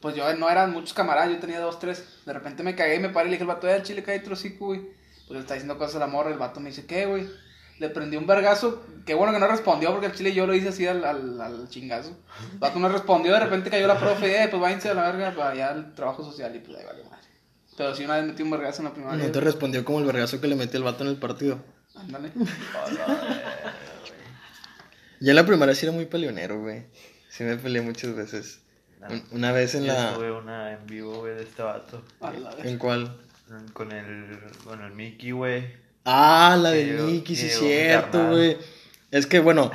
Pues 0.00 0.14
yo 0.14 0.32
no 0.34 0.48
eran 0.48 0.72
muchos 0.72 0.94
camaradas, 0.94 1.30
yo 1.30 1.38
tenía 1.38 1.60
dos, 1.60 1.78
tres. 1.78 2.04
De 2.24 2.32
repente 2.32 2.62
me 2.62 2.74
cagué 2.74 2.96
y 2.96 3.00
me 3.00 3.08
paré 3.10 3.28
y 3.28 3.30
le 3.30 3.36
dije 3.36 3.42
al 3.42 3.48
vato, 3.54 3.68
"Eh, 3.68 3.72
al 3.74 3.82
chile 3.82 4.02
cae 4.02 4.20
trocico, 4.20 4.66
güey. 4.66 4.80
Pues 5.26 5.30
le 5.36 5.40
está 5.40 5.54
diciendo 5.54 5.76
cosas 5.76 5.96
a 5.96 5.98
la 6.00 6.06
morra, 6.06 6.30
el 6.30 6.38
vato 6.38 6.60
me 6.60 6.70
dice, 6.70 6.86
¿qué, 6.86 7.04
güey? 7.06 7.28
Le 7.80 7.90
prendí 7.90 8.16
un 8.16 8.26
vergazo, 8.26 8.84
qué 9.06 9.14
bueno 9.14 9.32
que 9.32 9.38
no 9.38 9.46
respondió 9.46 9.90
porque 9.92 10.06
el 10.06 10.12
chile 10.14 10.32
yo 10.32 10.46
lo 10.46 10.54
hice 10.54 10.70
así 10.70 10.86
al, 10.86 11.04
al, 11.04 11.40
al 11.40 11.68
chingazo. 11.68 12.16
El 12.54 12.58
vato 12.58 12.78
no 12.78 12.88
respondió, 12.88 13.32
de 13.34 13.40
repente 13.40 13.70
cayó 13.70 13.86
la 13.86 13.98
profe, 14.00 14.42
eh, 14.42 14.48
pues 14.48 14.60
váyanse 14.60 14.88
a 14.88 14.94
la 14.94 15.02
verga 15.12 15.30
para 15.32 15.50
allá 15.50 15.68
al 15.70 15.94
trabajo 15.94 16.24
social 16.24 16.54
y 16.56 16.60
pues 16.60 16.76
ahí 16.78 16.84
vale 16.86 17.04
madre. 17.04 17.27
Pero 17.78 17.94
sí 17.94 18.04
una 18.04 18.16
vez 18.16 18.26
metí 18.26 18.42
un 18.42 18.50
vergazo 18.50 18.82
en 18.82 18.88
la 18.88 18.92
primaria. 18.94 19.24
No 19.24 19.30
te 19.32 19.40
respondió 19.40 19.84
como 19.84 20.00
el 20.00 20.04
vergazo 20.04 20.40
que 20.40 20.48
le 20.48 20.56
metió 20.56 20.76
el 20.78 20.84
vato 20.84 21.04
en 21.04 21.10
el 21.10 21.16
partido. 21.16 21.60
Ándale. 21.94 22.32
Yo 25.20 25.30
en 25.30 25.36
la 25.36 25.46
primaria 25.46 25.74
sí 25.74 25.86
era 25.86 25.92
muy 25.94 26.06
peleonero, 26.06 26.60
güey. 26.60 26.84
Sí 27.28 27.44
me 27.44 27.56
peleé 27.56 27.82
muchas 27.82 28.14
veces. 28.14 28.60
Una 29.30 29.52
vez 29.52 29.74
en 29.74 29.84
Yo 29.84 29.92
la... 29.92 30.14
tuve 30.14 30.32
una 30.32 30.72
en 30.72 30.86
vivo, 30.86 31.20
güey, 31.20 31.34
de 31.34 31.42
este 31.42 31.62
vato. 31.62 32.02
¿En 32.64 32.78
cuál? 32.78 33.16
Con 33.72 33.92
el, 33.92 34.38
con 34.64 34.82
el 34.82 34.92
Mickey, 34.92 35.30
güey. 35.30 35.64
Ah, 36.04 36.56
la 36.60 36.70
de 36.70 36.84
Nicky, 37.02 37.36
sí 37.36 37.46
es 37.46 37.58
cierto, 37.58 38.28
güey. 38.30 38.56
Es 39.10 39.26
que, 39.26 39.40
bueno, 39.40 39.70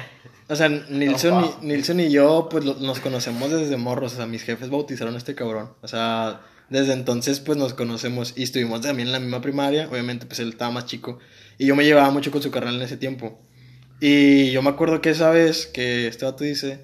o 0.48 0.56
sea, 0.56 0.70
Nilson, 0.70 1.42
No, 1.42 1.58
y, 1.62 1.66
Nilson 1.66 2.00
y 2.00 2.12
yo, 2.12 2.48
pues 2.50 2.66
lo- 2.66 2.76
nos 2.76 3.00
conocemos 3.00 3.50
desde 3.50 3.78
morros. 3.78 4.14
O 4.14 4.18
sea, 4.18 4.26
mis 4.26 4.44
jefes 4.44 4.70
bautizaron 4.70 5.16
a 5.16 5.18
este 5.18 5.36
cabrón. 5.36 5.74
O 5.82 5.88
sea, 5.88 6.42
desde 6.74 6.94
entonces, 6.94 7.40
pues 7.40 7.56
nos 7.56 7.76
conocemos 7.76 8.34
y 8.36 8.42
estuvimos 8.42 8.82
también 8.82 9.08
en 9.08 9.12
la 9.12 9.20
misma 9.20 9.42
primaria. 9.42 9.88
Obviamente, 9.92 10.26
pues 10.26 10.40
él 10.40 10.50
estaba 10.50 10.72
más 10.72 10.88
chico. 10.88 11.20
Y 11.60 11.68
yo 11.68 11.76
me 11.76 11.86
llevaba 11.86 12.10
mucho 12.10 12.32
con 12.32 12.42
su 12.42 12.50
carnal 12.50 12.78
en 12.78 12.82
ese 12.82 12.98
tiempo. 12.98 13.40
Y 14.00 14.50
yo 14.50 14.64
me 14.64 14.72
acuerdo 14.72 15.00
que 15.00 15.12
esa 15.12 15.30
vez 15.30 15.68
que 15.68 16.08
este 16.08 16.26
vato 16.26 16.44
dice, 16.44 16.84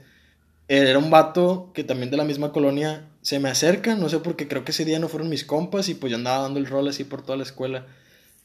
era 0.67 0.99
un 0.99 1.09
vato 1.09 1.71
que 1.73 1.83
también 1.83 2.11
de 2.11 2.17
la 2.17 2.23
misma 2.23 2.51
colonia 2.51 3.09
se 3.23 3.39
me 3.39 3.49
acerca, 3.49 3.95
no 3.95 4.09
sé 4.09 4.19
por 4.19 4.35
qué, 4.35 4.47
creo 4.47 4.63
que 4.63 4.73
ese 4.73 4.85
día 4.85 4.99
no 4.99 5.09
fueron 5.09 5.27
mis 5.27 5.43
compas 5.43 5.89
y 5.89 5.95
pues 5.95 6.11
yo 6.11 6.17
andaba 6.17 6.43
dando 6.43 6.59
el 6.59 6.67
rol 6.67 6.87
así 6.87 7.03
por 7.03 7.23
toda 7.23 7.37
la 7.39 7.43
escuela. 7.43 7.87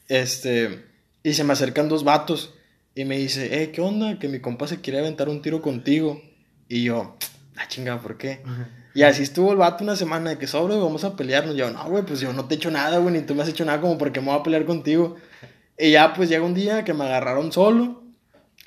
Este, 0.09 0.87
y 1.23 1.35
se 1.35 1.45
me 1.45 1.53
acercan 1.53 1.91
dos 1.91 2.05
vatos 2.05 2.55
y 2.95 3.05
me 3.05 3.19
dice, 3.19 3.63
eh, 3.63 3.71
¿qué 3.71 3.83
onda? 3.83 4.19
Que 4.19 4.29
mi 4.29 4.41
compa 4.41 4.67
se 4.67 4.81
quiere 4.81 5.01
aventar 5.01 5.29
un 5.29 5.43
tiro 5.43 5.61
contigo. 5.61 6.23
Y 6.71 6.85
yo, 6.85 7.19
ah, 7.57 7.69
chinga, 7.69 8.01
¿por 8.01 8.17
qué? 8.17 8.41
Y 8.95 9.03
así 9.03 9.25
estuvo 9.25 9.51
el 9.51 9.59
vato 9.59 9.83
una 9.83 9.97
semana 9.97 10.31
de 10.31 10.39
que 10.39 10.47
sobre, 10.47 10.77
vamos 10.77 11.03
a 11.03 11.17
pelearnos. 11.17 11.57
Yo, 11.57 11.69
no, 11.71 11.85
güey, 11.87 12.05
pues 12.05 12.21
yo 12.21 12.33
no 12.33 12.45
te 12.45 12.55
he 12.55 12.57
hecho 12.57 12.71
nada, 12.71 12.99
güey, 12.99 13.13
ni 13.13 13.23
tú 13.23 13.35
me 13.35 13.43
has 13.43 13.49
hecho 13.49 13.65
nada 13.65 13.81
como 13.81 13.99
porque 13.99 14.21
me 14.21 14.29
voy 14.29 14.39
a 14.39 14.43
pelear 14.45 14.65
contigo. 14.65 15.17
Y 15.77 15.91
ya, 15.91 16.15
pues 16.15 16.29
llega 16.29 16.45
un 16.45 16.55
día 16.55 16.85
que 16.85 16.95
me 16.95 17.05
agarraron 17.05 17.51
solo. 17.51 18.03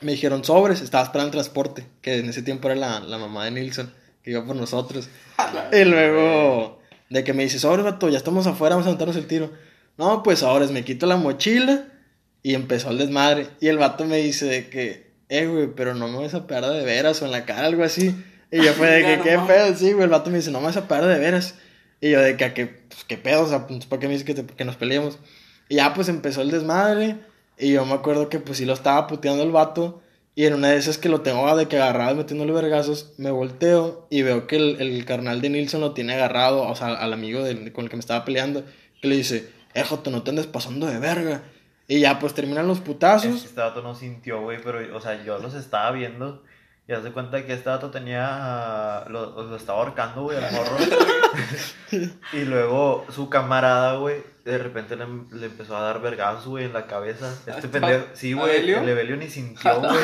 Me 0.02 0.12
dijeron 0.12 0.44
sobres, 0.44 0.82
estaba 0.82 1.06
esperando 1.06 1.30
el 1.30 1.32
transporte, 1.32 1.88
que 2.02 2.20
en 2.20 2.30
ese 2.30 2.44
tiempo 2.44 2.68
era 2.68 2.76
la, 2.76 3.00
la 3.00 3.18
mamá 3.18 3.46
de 3.46 3.52
Nilsson, 3.52 3.92
que 4.22 4.32
iba 4.32 4.46
por 4.46 4.56
nosotros. 4.56 5.10
Y 5.72 5.86
luego, 5.86 6.82
de 7.10 7.24
que 7.24 7.34
me 7.34 7.44
dice, 7.44 7.58
sobres, 7.58 7.86
vato, 7.86 8.10
ya 8.10 8.18
estamos 8.18 8.46
afuera, 8.48 8.76
vamos 8.76 8.86
a 8.86 8.90
aventarnos 8.90 9.16
el 9.16 9.28
tiro. 9.28 9.52
No, 9.98 10.24
pues 10.24 10.44
ahora 10.44 10.68
me 10.68 10.84
quito 10.84 11.06
la 11.08 11.16
mochila 11.16 11.86
y 12.44 12.54
empezó 12.54 12.92
el 12.92 12.98
desmadre. 12.98 13.48
Y 13.60 13.68
el 13.68 13.78
vato 13.78 14.06
me 14.06 14.18
dice 14.18 14.46
de 14.46 14.70
que, 14.70 15.14
eh, 15.30 15.48
güey, 15.48 15.68
pero 15.74 15.96
no 15.96 16.08
me 16.10 16.20
vas 16.20 16.34
a 16.34 16.46
pegar 16.46 16.70
de 16.70 16.84
veras 16.84 17.22
o 17.22 17.26
en 17.26 17.32
la 17.32 17.46
cara, 17.46 17.66
algo 17.66 17.84
así. 17.84 18.16
Y 18.52 18.64
yo 18.64 18.74
fue 18.74 18.88
de 18.90 19.02
que, 19.18 19.22
¿qué 19.24 19.40
pedo? 19.48 19.76
Sí, 19.76 19.92
güey, 19.94 20.04
el 20.06 20.10
vato 20.10 20.30
me 20.30 20.38
dice, 20.38 20.52
no 20.52 20.60
me 20.60 20.66
vas 20.68 20.78
a 20.78 20.88
pegar 20.88 21.06
de 21.06 21.20
veras. 21.20 21.56
Y 22.00 22.12
yo 22.12 22.22
de 22.22 22.38
que, 22.38 22.46
¿a 22.46 22.54
qué, 22.54 22.68
pues, 22.68 23.04
qué 23.06 23.18
pedo? 23.18 23.44
O 23.44 23.48
sea, 23.50 23.68
pues, 23.68 23.86
¿para 23.86 24.00
qué 24.00 24.08
me 24.08 24.14
dices 24.14 24.26
que, 24.26 24.34
te- 24.36 24.46
que 24.56 24.66
nos 24.66 24.76
peleemos? 24.76 25.18
Y 25.70 25.76
ya, 25.76 25.94
pues 25.94 26.10
empezó 26.10 26.42
el 26.42 26.52
desmadre. 26.52 27.18
Y 27.58 27.72
yo 27.74 27.86
me 27.86 27.94
acuerdo 27.94 28.30
que, 28.30 28.40
pues 28.40 28.58
sí 28.60 28.66
lo 28.66 28.74
estaba 28.74 29.08
puteando 29.08 29.44
el 29.44 29.52
vato. 29.52 30.02
Y 30.36 30.46
en 30.46 30.54
una 30.54 30.70
de 30.70 30.78
esas 30.78 31.00
que 31.00 31.10
lo 31.10 31.22
tengo 31.22 31.56
de 31.58 31.68
que 31.68 31.78
agarrado 31.78 32.14
y 32.14 32.18
metiéndole 32.18 32.52
vergazos, 32.54 33.14
me 33.18 33.32
volteo 33.32 34.06
y 34.12 34.22
veo 34.22 34.46
que 34.46 34.58
el, 34.58 34.80
el 34.80 35.04
carnal 35.06 35.42
de 35.42 35.50
Nilsson 35.50 35.82
lo 35.82 35.94
tiene 35.94 36.14
agarrado, 36.14 36.62
o 36.62 36.76
sea, 36.76 36.90
al 36.94 37.12
amigo 37.12 37.44
del- 37.44 37.72
con 37.74 37.86
el 37.86 37.90
que 37.90 37.96
me 37.96 38.02
estaba 38.02 38.24
peleando, 38.24 38.64
que 39.02 39.08
le 39.08 39.16
dice, 39.16 39.50
eh, 39.74 39.84
Joto, 39.84 40.12
no 40.12 40.22
te 40.22 40.30
andes 40.30 40.46
pasando 40.46 40.86
de 40.86 41.00
verga. 41.00 41.42
Y 41.88 42.02
ya, 42.02 42.20
pues 42.20 42.36
terminan 42.36 42.68
los 42.68 42.80
putazos. 42.82 43.46
este 43.46 43.60
vato 43.60 43.82
no 43.82 43.96
sintió, 43.96 44.42
güey, 44.42 44.60
pero, 44.64 44.96
o 44.96 45.02
sea, 45.02 45.24
yo 45.26 45.40
los 45.40 45.56
estaba 45.56 45.90
viendo 45.92 46.44
y 46.88 46.94
haz 46.94 47.04
de 47.04 47.12
cuenta 47.12 47.46
que 47.46 47.54
este 47.54 47.70
vato 47.70 47.92
tenía, 47.92 49.04
lo, 49.10 49.44
lo 49.44 49.56
estaba 49.58 49.80
ahorcando, 49.80 50.24
güey, 50.24 50.38
al 50.38 50.54
morro. 50.54 50.78
y 52.34 52.46
luego 52.46 53.06
su 53.10 53.30
camarada, 53.30 53.98
güey, 53.98 54.24
de 54.46 54.58
repente 54.58 54.96
le, 54.96 55.06
le 55.34 55.48
empezó 55.48 55.76
a 55.76 55.82
dar 55.82 56.00
vergazos, 56.00 56.48
güey, 56.48 56.64
en 56.64 56.72
la 56.72 56.88
cabeza. 56.88 57.30
Este 57.30 57.52
¿Este 57.52 57.68
pendejo, 57.68 58.06
sí, 58.14 58.32
güey, 58.32 58.72
el 58.72 58.88
Evelio 58.88 59.18
ni 59.18 59.28
sintió, 59.28 59.80
güey. 59.82 60.00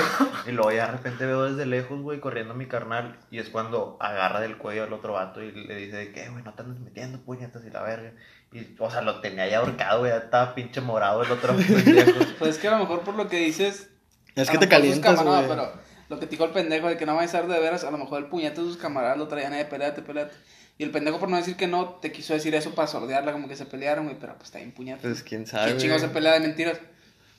Y 0.45 0.51
luego 0.51 0.73
ya 0.73 0.87
de 0.87 0.91
repente 0.91 1.25
veo 1.25 1.45
desde 1.45 1.65
lejos, 1.65 2.01
güey, 2.01 2.19
corriendo 2.19 2.53
a 2.53 2.57
mi 2.57 2.67
carnal. 2.67 3.17
Y 3.31 3.39
es 3.39 3.47
cuando 3.47 3.95
agarra 4.01 4.41
del 4.41 4.57
cuello 4.57 4.83
al 4.83 4.91
otro 4.91 5.13
vato 5.13 5.41
y 5.41 5.53
le 5.53 5.77
dice 5.77 5.95
de 5.95 6.11
que, 6.11 6.27
güey, 6.27 6.43
no 6.43 6.53
te 6.53 6.63
andes 6.63 6.81
metiendo 6.81 7.21
puñetas 7.21 7.63
y 7.65 7.69
la 7.69 7.81
verga. 7.81 8.11
Y, 8.51 8.75
o 8.77 8.91
sea, 8.91 9.01
lo 9.01 9.21
tenía 9.21 9.47
ya 9.47 9.59
ahorcado, 9.59 9.99
güey, 9.99 10.11
ya 10.11 10.17
estaba 10.17 10.53
pinche 10.53 10.81
morado 10.81 11.23
el 11.23 11.31
otro 11.31 11.55
pendejo. 11.55 12.19
Pues 12.39 12.55
es 12.55 12.57
que 12.57 12.67
a 12.67 12.71
lo 12.71 12.79
mejor 12.79 13.03
por 13.03 13.15
lo 13.15 13.29
que 13.29 13.37
dices. 13.37 13.89
Es 14.35 14.49
que 14.49 14.57
te 14.57 14.67
calientas, 14.67 15.23
güey. 15.23 15.47
pero 15.47 15.71
lo 16.13 16.19
que 16.19 16.25
te 16.27 16.31
dijo 16.31 16.45
el 16.45 16.51
pendejo 16.51 16.87
de 16.87 16.97
que 16.97 17.05
no 17.05 17.15
va 17.15 17.23
a 17.23 17.27
ser 17.27 17.47
de 17.47 17.59
veras, 17.59 17.83
a 17.83 17.91
lo 17.91 17.97
mejor 17.97 18.19
el 18.19 18.29
puñete 18.29 18.61
de 18.61 18.67
sus 18.67 18.77
camaradas 18.77 19.17
lo 19.17 19.27
traían 19.27 19.51
de 19.53 19.65
peleate, 19.65 20.01
peleate. 20.01 20.33
Y 20.77 20.83
el 20.83 20.91
pendejo, 20.91 21.19
por 21.19 21.29
no 21.29 21.37
decir 21.37 21.55
que 21.55 21.67
no, 21.67 21.99
te 22.01 22.11
quiso 22.11 22.33
decir 22.33 22.55
eso 22.55 22.73
para 22.73 22.87
sordearla, 22.87 23.31
como 23.31 23.47
que 23.47 23.55
se 23.55 23.65
pelearon, 23.65 24.05
güey, 24.05 24.17
pero 24.19 24.33
pues 24.35 24.45
está 24.45 24.57
bien 24.59 24.71
puñete. 24.71 25.01
Pues 25.01 25.21
quién 25.23 25.45
sabe. 25.45 25.67
¿Quién 25.67 25.77
chingo 25.77 25.99
se 25.99 26.07
pelea 26.07 26.33
de 26.33 26.39
mentiras? 26.39 26.79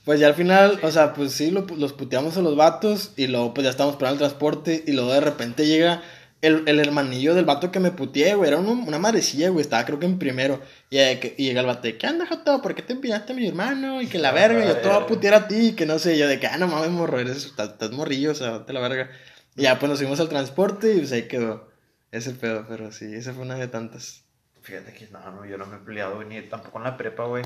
Pues 0.05 0.21
ya 0.21 0.27
al 0.27 0.35
final, 0.35 0.79
o 0.83 0.91
sea, 0.91 1.15
pues 1.15 1.33
sí, 1.33 1.51
lo- 1.51 1.67
los 1.79 1.95
puteamos 1.95 2.37
a 2.37 2.43
los 2.43 2.57
vatos 2.57 3.13
y 3.17 3.27
luego 3.27 3.55
pues 3.55 3.65
ya 3.65 3.71
estamos 3.71 3.95
esperando 3.95 4.15
el 4.15 4.19
transporte 4.29 4.85
y 4.87 4.93
luego 4.93 5.13
de 5.13 5.21
repente 5.21 5.67
llega 5.67 6.03
el, 6.47 6.65
el 6.69 6.79
hermanillo 6.81 7.35
del 7.35 7.45
vato 7.45 7.71
que 7.73 7.81
me 7.81 7.91
puteé, 7.91 8.35
güey, 8.35 8.49
era 8.51 8.59
uno- 8.59 8.73
una 8.87 8.99
madrecilla, 8.99 9.49
güey, 9.51 9.63
estaba 9.63 9.85
creo 9.85 9.99
que 9.99 10.07
en 10.07 10.19
primero 10.19 10.61
y, 10.91 10.99
eh, 10.99 11.19
que- 11.21 11.35
y 11.39 11.45
llega 11.47 11.61
el 11.61 11.67
vato 11.67 11.83
de, 11.83 11.97
¿qué 11.99 12.07
onda, 12.07 12.27
Joto? 12.27 12.61
¿Por 12.63 12.75
qué 12.75 12.83
te 12.83 12.93
empinaste 12.93 13.33
a 13.33 13.37
mi 13.37 13.47
hermano? 13.47 14.01
Y 14.03 14.07
que 14.07 14.19
la 14.19 14.33
verga, 14.33 14.65
yo 14.65 14.77
te 14.77 14.89
voy 14.89 14.97
a 14.97 15.07
putear 15.07 15.35
a 15.35 15.49
ti, 15.49 15.69
y 15.69 15.73
que 15.73 15.87
no 15.87 15.99
sé, 15.99 16.17
yo 16.19 16.29
de 16.29 16.39
que, 16.41 16.47
ah, 16.47 16.57
no 16.59 16.67
mames, 16.69 16.91
morro, 16.91 17.19
eres, 17.19 17.45
estás, 17.47 17.71
estás 17.71 17.91
morrillo, 17.93 18.33
o 18.33 18.35
sea, 18.35 18.65
te 18.67 18.73
la 18.73 18.81
verga. 18.81 19.11
Y 19.57 19.63
ya 19.63 19.79
pues 19.79 19.89
nos 19.91 19.99
fuimos 19.99 20.19
al 20.21 20.29
transporte 20.29 20.95
y 20.95 20.99
pues 20.99 21.13
ahí 21.13 21.29
quedó 21.29 21.69
ese 22.13 22.33
pedo, 22.33 22.65
pero 22.69 22.93
sí, 22.93 23.07
esa 23.15 23.33
fue 23.33 23.43
una 23.45 23.55
de 23.57 23.69
tantas. 23.69 24.25
Fíjate 24.63 24.93
que 24.95 25.07
no, 25.09 25.19
no, 25.31 25.45
yo 25.45 25.59
no 25.59 25.67
me 25.67 25.77
he 25.77 25.81
peleado, 25.81 26.17
güey, 26.17 26.29
ni 26.29 26.41
tampoco 26.43 26.79
en 26.79 26.85
la 26.85 26.97
prepa, 26.97 27.25
güey. 27.25 27.45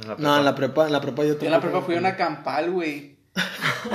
En 0.00 0.08
la 0.08 0.14
No, 0.16 0.38
en 0.38 0.44
la 0.44 0.54
prepa, 0.54 0.86
en 0.86 0.92
la 0.92 1.00
prepa 1.00 1.22
yo 1.24 1.38
Yo 1.38 1.44
en 1.46 1.50
la 1.50 1.60
tampoco- 1.60 1.72
prepa 1.72 1.86
fui 1.86 1.96
a 1.96 1.98
una 1.98 2.16
campal, 2.16 2.70
güey. 2.70 3.16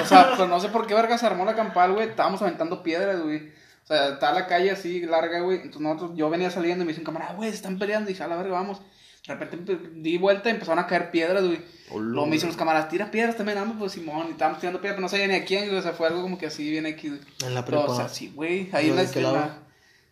O 0.01 0.05
sea, 0.05 0.33
pues 0.37 0.47
no 0.49 0.59
sé 0.59 0.69
por 0.69 0.85
qué 0.87 0.93
verga 0.93 1.17
se 1.17 1.25
armó 1.25 1.45
la 1.45 1.55
campal, 1.55 1.93
güey. 1.93 2.07
Estábamos 2.09 2.41
aventando 2.41 2.83
piedras, 2.83 3.21
güey. 3.21 3.51
O 3.83 3.85
sea, 3.85 4.09
está 4.13 4.31
la 4.31 4.47
calle 4.47 4.71
así 4.71 5.01
larga, 5.01 5.41
güey. 5.41 5.57
Entonces 5.57 5.81
nosotros, 5.81 6.11
yo 6.15 6.29
venía 6.29 6.49
saliendo 6.49 6.83
y 6.83 6.85
me 6.87 6.91
dicen, 6.93 7.03
camarada, 7.03 7.33
güey, 7.33 7.49
se 7.49 7.55
están 7.57 7.77
peleando. 7.77 8.09
Y 8.09 8.13
dije, 8.13 8.23
a 8.23 8.27
la 8.27 8.37
verga, 8.37 8.53
vamos. 8.53 8.81
De 9.27 9.35
repente 9.35 9.73
empe- 9.77 10.01
di 10.01 10.17
vuelta 10.17 10.49
y 10.49 10.53
empezaron 10.53 10.79
a 10.83 10.87
caer 10.87 11.11
piedras, 11.11 11.45
güey. 11.45 11.59
Luego 11.95 12.25
me 12.25 12.33
dicen 12.33 12.47
los 12.49 12.57
camaradas, 12.57 12.89
tira 12.89 13.11
piedras 13.11 13.37
también, 13.37 13.57
vamos, 13.59 13.75
pues 13.77 13.91
Simón. 13.93 14.27
Y 14.27 14.31
estábamos 14.31 14.59
tirando 14.59 14.79
piedras, 14.81 14.95
pero 14.95 15.01
no 15.01 15.09
sabía 15.09 15.27
ni 15.27 15.35
a 15.35 15.45
quién, 15.45 15.65
güey. 15.67 15.77
O 15.77 15.81
sea, 15.81 15.93
fue 15.93 16.07
algo 16.07 16.21
como 16.21 16.37
que 16.37 16.45
así, 16.47 16.69
bien 16.69 16.85
aquí, 16.85 17.09
güey. 17.09 17.21
En 17.45 17.53
la 17.53 17.63
Pero, 17.65 17.79
prepa. 17.79 17.93
o 17.93 17.95
sea, 17.95 18.09
sí, 18.09 18.31
güey. 18.35 18.69
Ahí 18.73 18.89
en 18.89 18.95
¿Pero 18.95 19.03
la, 19.05 19.11
de 19.11 19.21
lado? 19.21 19.51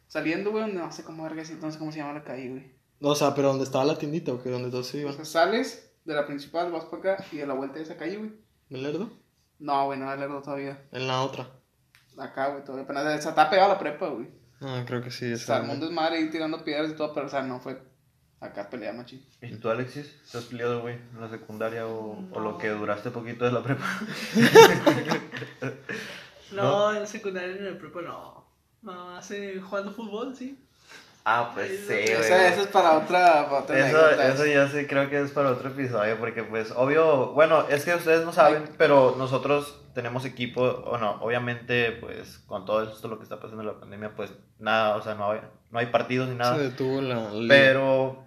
Saliendo, 0.08 0.52
güey, 0.52 0.72
no 0.72 0.92
sé 0.92 1.04
cómo 1.04 1.24
verga, 1.24 1.44
no 1.62 1.72
sé 1.72 1.78
cómo 1.80 1.92
se 1.92 2.00
llama 2.00 2.14
la 2.14 2.24
calle, 2.24 2.50
güey. 2.50 2.72
O 3.02 3.16
sea, 3.16 3.34
pero 3.34 3.48
¿dónde 3.50 3.64
estaba 3.64 3.84
la 3.86 3.98
tiendita 3.98 4.32
o 4.34 4.44
que 4.44 4.50
donde 4.50 4.70
todos 4.70 4.88
se 4.88 4.98
O 4.98 5.02
iban? 5.02 5.14
sea, 5.16 5.26
sales 5.26 5.92
de 6.06 6.14
la 6.14 6.26
principal, 6.28 6.72
vas 6.72 6.86
para 6.86 7.14
acá 7.16 7.26
y 7.32 7.40
a 7.42 7.46
la 7.48 7.54
vuelta 7.54 7.78
de 7.78 7.84
esa 7.84 7.96
calle, 7.98 8.18
güey. 8.18 8.32
¿En 8.70 8.84
Lerdo? 8.84 9.10
No, 9.60 9.86
güey, 9.86 9.98
no, 10.00 10.14
Lerdo 10.16 10.42
todavía. 10.42 10.82
En 10.92 11.08
la 11.08 11.22
otra. 11.22 11.50
Acá, 12.18 12.50
güey, 12.50 12.64
todavía. 12.64 12.84
Apenas 12.86 13.24
se 13.24 13.30
está 13.30 13.50
pegado 13.50 13.72
a 13.72 13.74
la 13.74 13.80
prepa, 13.80 14.08
güey. 14.10 14.28
Ah, 14.62 14.84
creo 14.86 15.02
que 15.02 15.12
sí. 15.12 15.32
O 15.34 15.38
sea, 15.38 15.58
el 15.58 15.68
mundo 15.68 15.86
es 15.88 15.92
madre 15.92 16.20
y 16.22 16.30
tirando 16.30 16.64
piedras 16.64 16.92
y 16.92 16.96
todo, 16.96 17.14
pero, 17.14 17.28
o 17.28 17.30
sea, 17.30 17.42
no 17.42 17.60
fue 17.60 17.82
acá 18.40 18.70
pelea, 18.70 18.94
machín. 18.94 19.26
¿Y 19.42 19.56
tú, 19.56 19.70
Alexis? 19.70 20.20
¿Te 20.32 20.38
has 20.38 20.46
peleado, 20.46 20.82
güey, 20.82 20.96
en 20.96 21.22
la 21.22 21.30
secundaria 21.30 21.88
o, 21.88 22.24
o 22.32 22.40
lo 22.40 22.58
que 22.58 22.70
duraste 22.70 23.12
poquito 23.12 23.46
de 23.46 23.52
la 23.52 23.64
prepa? 23.64 23.86
No, 26.52 26.94
en 26.94 27.08
secundaria 27.08 27.56
en 27.56 27.66
el 27.66 27.78
prepa 27.78 28.02
no. 28.02 28.46
No, 28.82 29.16
hace 29.16 29.60
jugando 29.62 29.92
fútbol, 29.92 30.36
sí. 30.36 30.60
Ah, 31.24 31.52
pues 31.54 31.70
sí, 31.82 31.94
güey. 31.94 32.04
Esa, 32.04 32.48
esa 32.48 32.62
es 32.62 32.68
para 32.68 32.98
otra, 32.98 33.46
para 33.46 33.60
otra 33.60 33.88
Eso, 33.88 34.10
eso 34.10 34.46
ya 34.46 34.68
sí 34.68 34.88
creo 34.88 35.10
que 35.10 35.22
es 35.22 35.32
para 35.32 35.52
otro 35.52 35.70
episodio, 35.70 36.18
porque 36.18 36.44
pues 36.44 36.72
obvio, 36.76 37.34
bueno, 37.34 37.68
es 37.70 37.86
que 37.86 37.94
ustedes 37.94 38.26
no 38.26 38.34
saben, 38.34 38.64
pero 38.78 39.16
nosotros 39.18 39.80
tenemos 39.94 40.26
equipo, 40.26 40.62
o 40.62 40.98
no, 40.98 41.22
obviamente 41.22 41.92
pues 41.92 42.40
con 42.48 42.66
todo 42.66 42.84
esto 42.84 43.08
lo 43.08 43.18
que 43.18 43.24
está 43.24 43.40
pasando 43.40 43.62
en 43.62 43.68
la 43.68 43.80
pandemia, 43.80 44.16
pues 44.16 44.32
nada, 44.58 44.96
o 44.96 45.02
sea, 45.02 45.16
no 45.16 45.32
hay, 45.32 45.42
no 45.70 45.80
hay 45.80 45.88
partidos 45.88 46.30
ni 46.30 46.36
nada. 46.36 46.56
Se 46.56 46.64
detuvo 46.64 47.02
la. 47.02 47.30
Pero 47.48 48.26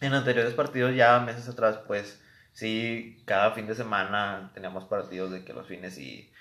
En 0.00 0.14
anteriores 0.14 0.54
partidos, 0.54 0.94
ya 0.94 1.20
meses 1.20 1.48
atrás, 1.48 1.80
pues 1.86 2.20
sí, 2.52 3.22
cada 3.26 3.52
fin 3.52 3.66
de 3.66 3.74
semana 3.74 4.50
teníamos 4.54 4.84
partidos 4.84 5.30
de 5.30 5.44
que 5.44 5.52
los 5.52 5.66
fines 5.66 5.98
y, 5.98 6.32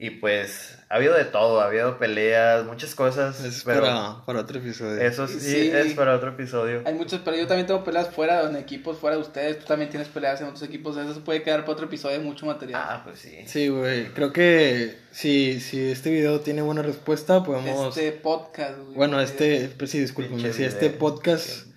y 0.00 0.10
pues 0.10 0.78
ha 0.88 0.94
habido 0.94 1.14
de 1.14 1.24
todo, 1.24 1.60
ha 1.60 1.66
habido 1.66 1.98
peleas, 1.98 2.64
muchas 2.64 2.94
cosas. 2.94 3.44
Es 3.44 3.64
pero 3.64 3.80
para, 3.82 4.24
para 4.24 4.40
otro 4.40 4.58
episodio. 4.58 5.00
eso 5.00 5.26
sí, 5.26 5.40
Sí. 5.40 5.70
es 5.74 5.94
para 5.94 6.14
otro 6.14 6.30
episodio. 6.30 6.82
Hay 6.86 6.94
muchos, 6.94 7.20
pero 7.24 7.36
yo 7.36 7.46
también 7.48 7.66
tengo 7.66 7.82
peleas 7.84 8.08
fuera, 8.08 8.42
en 8.48 8.56
equipos 8.56 8.96
fuera 8.98 9.16
de 9.16 9.22
ustedes. 9.22 9.58
Tú 9.58 9.66
también 9.66 9.90
tienes 9.90 10.08
peleas 10.08 10.40
en 10.40 10.46
otros 10.46 10.62
equipos. 10.62 10.96
Eso 10.96 11.12
se 11.14 11.20
puede 11.20 11.42
quedar 11.42 11.60
para 11.62 11.72
otro 11.72 11.86
episodio, 11.86 12.20
mucho 12.20 12.46
material. 12.46 12.80
Ah, 12.82 13.02
pues 13.04 13.18
sí. 13.18 13.38
Sí, 13.46 13.68
güey. 13.68 14.06
Creo 14.14 14.32
que 14.32 14.96
si, 15.10 15.60
si 15.60 15.90
este 15.90 16.10
video 16.10 16.40
tiene 16.40 16.62
buena 16.62 16.82
respuesta, 16.82 17.42
podemos. 17.42 17.96
este 17.96 18.12
podcast, 18.12 18.78
güey. 18.78 18.94
Bueno, 18.94 19.20
este. 19.20 19.68
Pues 19.76 19.90
sí, 19.90 19.98
discúlpeme. 19.98 20.36
Pinche 20.36 20.52
Si 20.52 20.64
este 20.64 20.90
podcast 20.90 21.67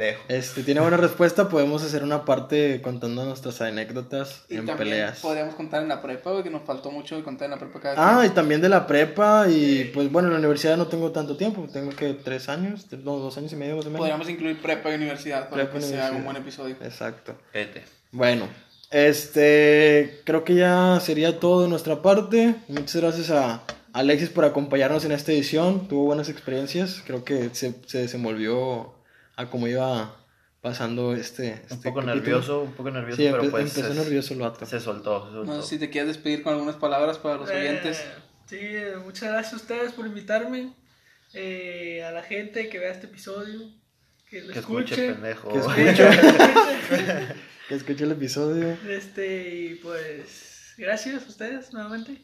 Dejo. 0.00 0.22
este, 0.28 0.62
tiene 0.62 0.80
buena 0.80 0.96
respuesta, 0.96 1.48
podemos 1.48 1.82
hacer 1.84 2.02
una 2.02 2.24
parte 2.24 2.80
contando 2.82 3.24
nuestras 3.24 3.60
anécdotas 3.60 4.44
Y 4.48 4.54
en 4.56 4.66
también 4.66 4.78
peleas. 4.78 5.20
podríamos 5.20 5.54
contar 5.54 5.82
en 5.82 5.88
la 5.88 6.00
prepa, 6.02 6.30
güey, 6.32 6.42
que 6.42 6.50
nos 6.50 6.62
faltó 6.62 6.90
mucho 6.90 7.22
contar 7.22 7.44
en 7.46 7.50
la 7.52 7.58
prepa 7.58 7.80
cada 7.80 8.20
Ah, 8.20 8.24
y 8.26 8.30
también 8.30 8.60
de 8.60 8.68
la 8.68 8.86
prepa. 8.86 9.46
Y 9.48 9.90
pues 9.94 10.10
bueno, 10.10 10.28
en 10.28 10.32
la 10.34 10.38
universidad 10.38 10.76
no 10.76 10.86
tengo 10.86 11.10
tanto 11.12 11.36
tiempo. 11.36 11.68
Tengo 11.72 11.90
que 11.90 12.14
tres 12.14 12.48
años, 12.48 12.86
tres- 12.88 13.04
no, 13.04 13.16
dos 13.18 13.36
años 13.38 13.52
y 13.52 13.56
medio 13.56 13.76
más 13.76 13.84
o 13.84 13.88
menos. 13.88 13.98
Podríamos 14.00 14.28
incluir 14.28 14.60
prepa 14.62 14.90
y 14.90 14.94
universidad 14.94 15.48
para 15.50 15.62
Prepa 15.64 15.74
que 15.74 15.80
sea 15.82 15.88
un 15.88 16.16
universidad. 16.16 16.24
buen 16.24 16.36
episodio. 16.38 16.76
Exacto. 16.82 17.34
Vete. 17.52 17.84
Bueno, 18.12 18.48
este, 18.90 20.20
creo 20.24 20.44
que 20.44 20.54
ya 20.54 20.98
sería 21.00 21.38
todo 21.38 21.62
de 21.62 21.68
nuestra 21.68 22.02
parte. 22.02 22.54
Muchas 22.68 22.96
gracias 22.96 23.30
a 23.30 23.62
Alexis 23.92 24.28
por 24.30 24.44
acompañarnos 24.44 25.04
en 25.04 25.12
esta 25.12 25.32
edición. 25.32 25.88
Tuvo 25.88 26.04
buenas 26.06 26.28
experiencias. 26.28 27.02
Creo 27.06 27.24
que 27.24 27.50
se, 27.52 27.74
se 27.86 27.98
desenvolvió 27.98 28.94
a 29.40 29.50
cómo 29.50 29.66
iba 29.68 30.16
pasando 30.60 31.14
este. 31.14 31.44
Un 31.52 31.52
este 31.52 31.74
poco 31.76 32.00
capítulo. 32.00 32.14
nervioso, 32.14 32.60
un 32.62 32.72
poco 32.72 32.90
nervioso, 32.90 33.16
Sí, 33.22 33.28
pero 33.30 33.42
empe- 33.44 33.50
pues. 33.50 33.76
empezó 33.76 33.92
es- 33.92 33.98
nervioso 33.98 34.34
el 34.34 34.40
vato. 34.40 34.66
Se 34.66 34.80
soltó, 34.80 35.26
se 35.26 35.32
soltó. 35.32 35.52
No 35.54 35.62
sé 35.62 35.68
si 35.68 35.78
te 35.78 35.90
quieres 35.90 36.08
despedir 36.14 36.42
con 36.42 36.52
algunas 36.54 36.76
palabras 36.76 37.18
para 37.18 37.36
los 37.36 37.50
Eh, 37.50 37.54
oyentes. 37.60 38.02
Sí, 38.46 38.58
muchas 39.04 39.30
gracias 39.30 39.52
a 39.54 39.56
ustedes 39.56 39.92
por 39.92 40.06
invitarme. 40.06 40.74
eh, 41.32 42.02
a 42.04 42.10
la 42.10 42.22
gente 42.24 42.68
que 42.68 42.80
vea 42.80 42.90
este 42.90 43.06
episodio, 43.06 43.60
que 44.28 44.42
lo 44.42 44.52
que 44.52 44.58
escuche, 44.58 44.94
escuche. 44.94 45.12
pendejo. 45.12 45.48
Que 45.48 45.60
que 45.60 45.90
escuche. 45.90 47.34
Que 47.68 47.74
escuche 47.76 48.02
el 48.04 48.10
episodio. 48.10 48.76
este, 48.88 49.54
y 49.54 49.74
pues, 49.76 50.74
gracias 50.76 51.22
a 51.24 51.28
ustedes 51.28 51.72
nuevamente. 51.72 52.20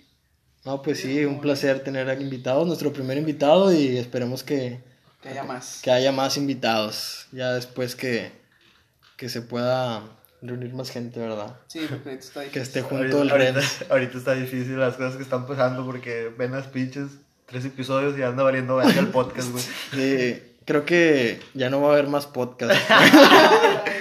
No, 0.65 0.83
pues 0.83 0.99
sí, 0.99 1.25
un 1.25 1.41
placer 1.41 1.85
tener 1.85 2.11
aquí 2.11 2.25
invitados. 2.25 2.67
Nuestro 2.67 2.93
primer 2.93 3.17
invitado 3.17 3.73
y 3.73 3.97
esperemos 3.97 4.43
que, 4.43 4.81
Que 5.27 5.33
haya 5.33 5.45
más. 5.45 5.81
que 5.83 5.91
haya 5.91 6.13
más 6.13 6.37
invitados. 6.37 7.27
Ya 7.33 7.53
después 7.53 7.97
que, 7.97 8.33
que 9.17 9.29
se 9.29 9.43
pueda 9.43 10.03
reunir 10.43 10.73
más 10.75 10.91
gente, 10.91 11.19
¿verdad? 11.21 11.57
Sí, 11.67 11.87
porque 11.89 12.13
esto 12.15 12.27
está 12.27 12.41
Que 12.41 12.47
difícil. 12.61 12.63
esté 12.63 12.83
junto 12.83 13.23
el 13.23 13.31
ahorita, 13.31 13.61
ahorita 13.91 14.19
está 14.19 14.35
difícil 14.35 14.79
las 14.79 14.95
cosas 14.97 15.17
que 15.17 15.23
están 15.23 15.47
pasando 15.47 15.85
porque 15.85 16.33
ven 16.39 16.53
las 16.53 16.67
pinches 16.69 17.09
tres 17.47 17.65
episodios 17.65 18.19
y 18.19 18.23
anda 18.23 18.43
valiendo 18.43 18.77
verga 18.77 19.01
el 19.01 19.09
podcast, 19.09 19.51
güey. 19.51 19.65
Sí, 19.93 20.43
creo 20.65 20.85
que 20.85 21.41
ya 21.55 21.71
no 21.71 21.81
va 21.81 21.91
a 21.91 21.93
haber 21.95 22.09
más 22.09 22.27
podcast. 22.27 22.79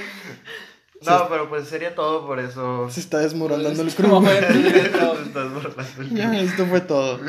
No, 1.01 1.29
pero 1.29 1.49
pues 1.49 1.67
sería 1.67 1.93
todo 1.93 2.25
por 2.25 2.39
eso. 2.39 2.89
Se 2.89 2.99
está 2.99 3.19
desmoronando 3.19 3.69
el 3.83 3.89
el- 3.89 3.95
Ya, 6.15 6.41
esto 6.41 6.65
fue 6.65 6.81
todo. 6.81 7.19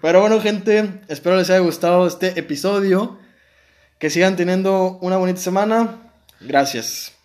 Pero 0.00 0.20
bueno, 0.22 0.40
gente, 0.40 1.02
espero 1.08 1.36
les 1.36 1.50
haya 1.50 1.58
gustado 1.58 2.06
este 2.06 2.38
episodio. 2.38 3.18
Que 3.98 4.10
sigan 4.10 4.36
teniendo 4.36 4.98
una 5.00 5.16
bonita 5.16 5.40
semana. 5.40 5.96
Gracias. 6.40 7.15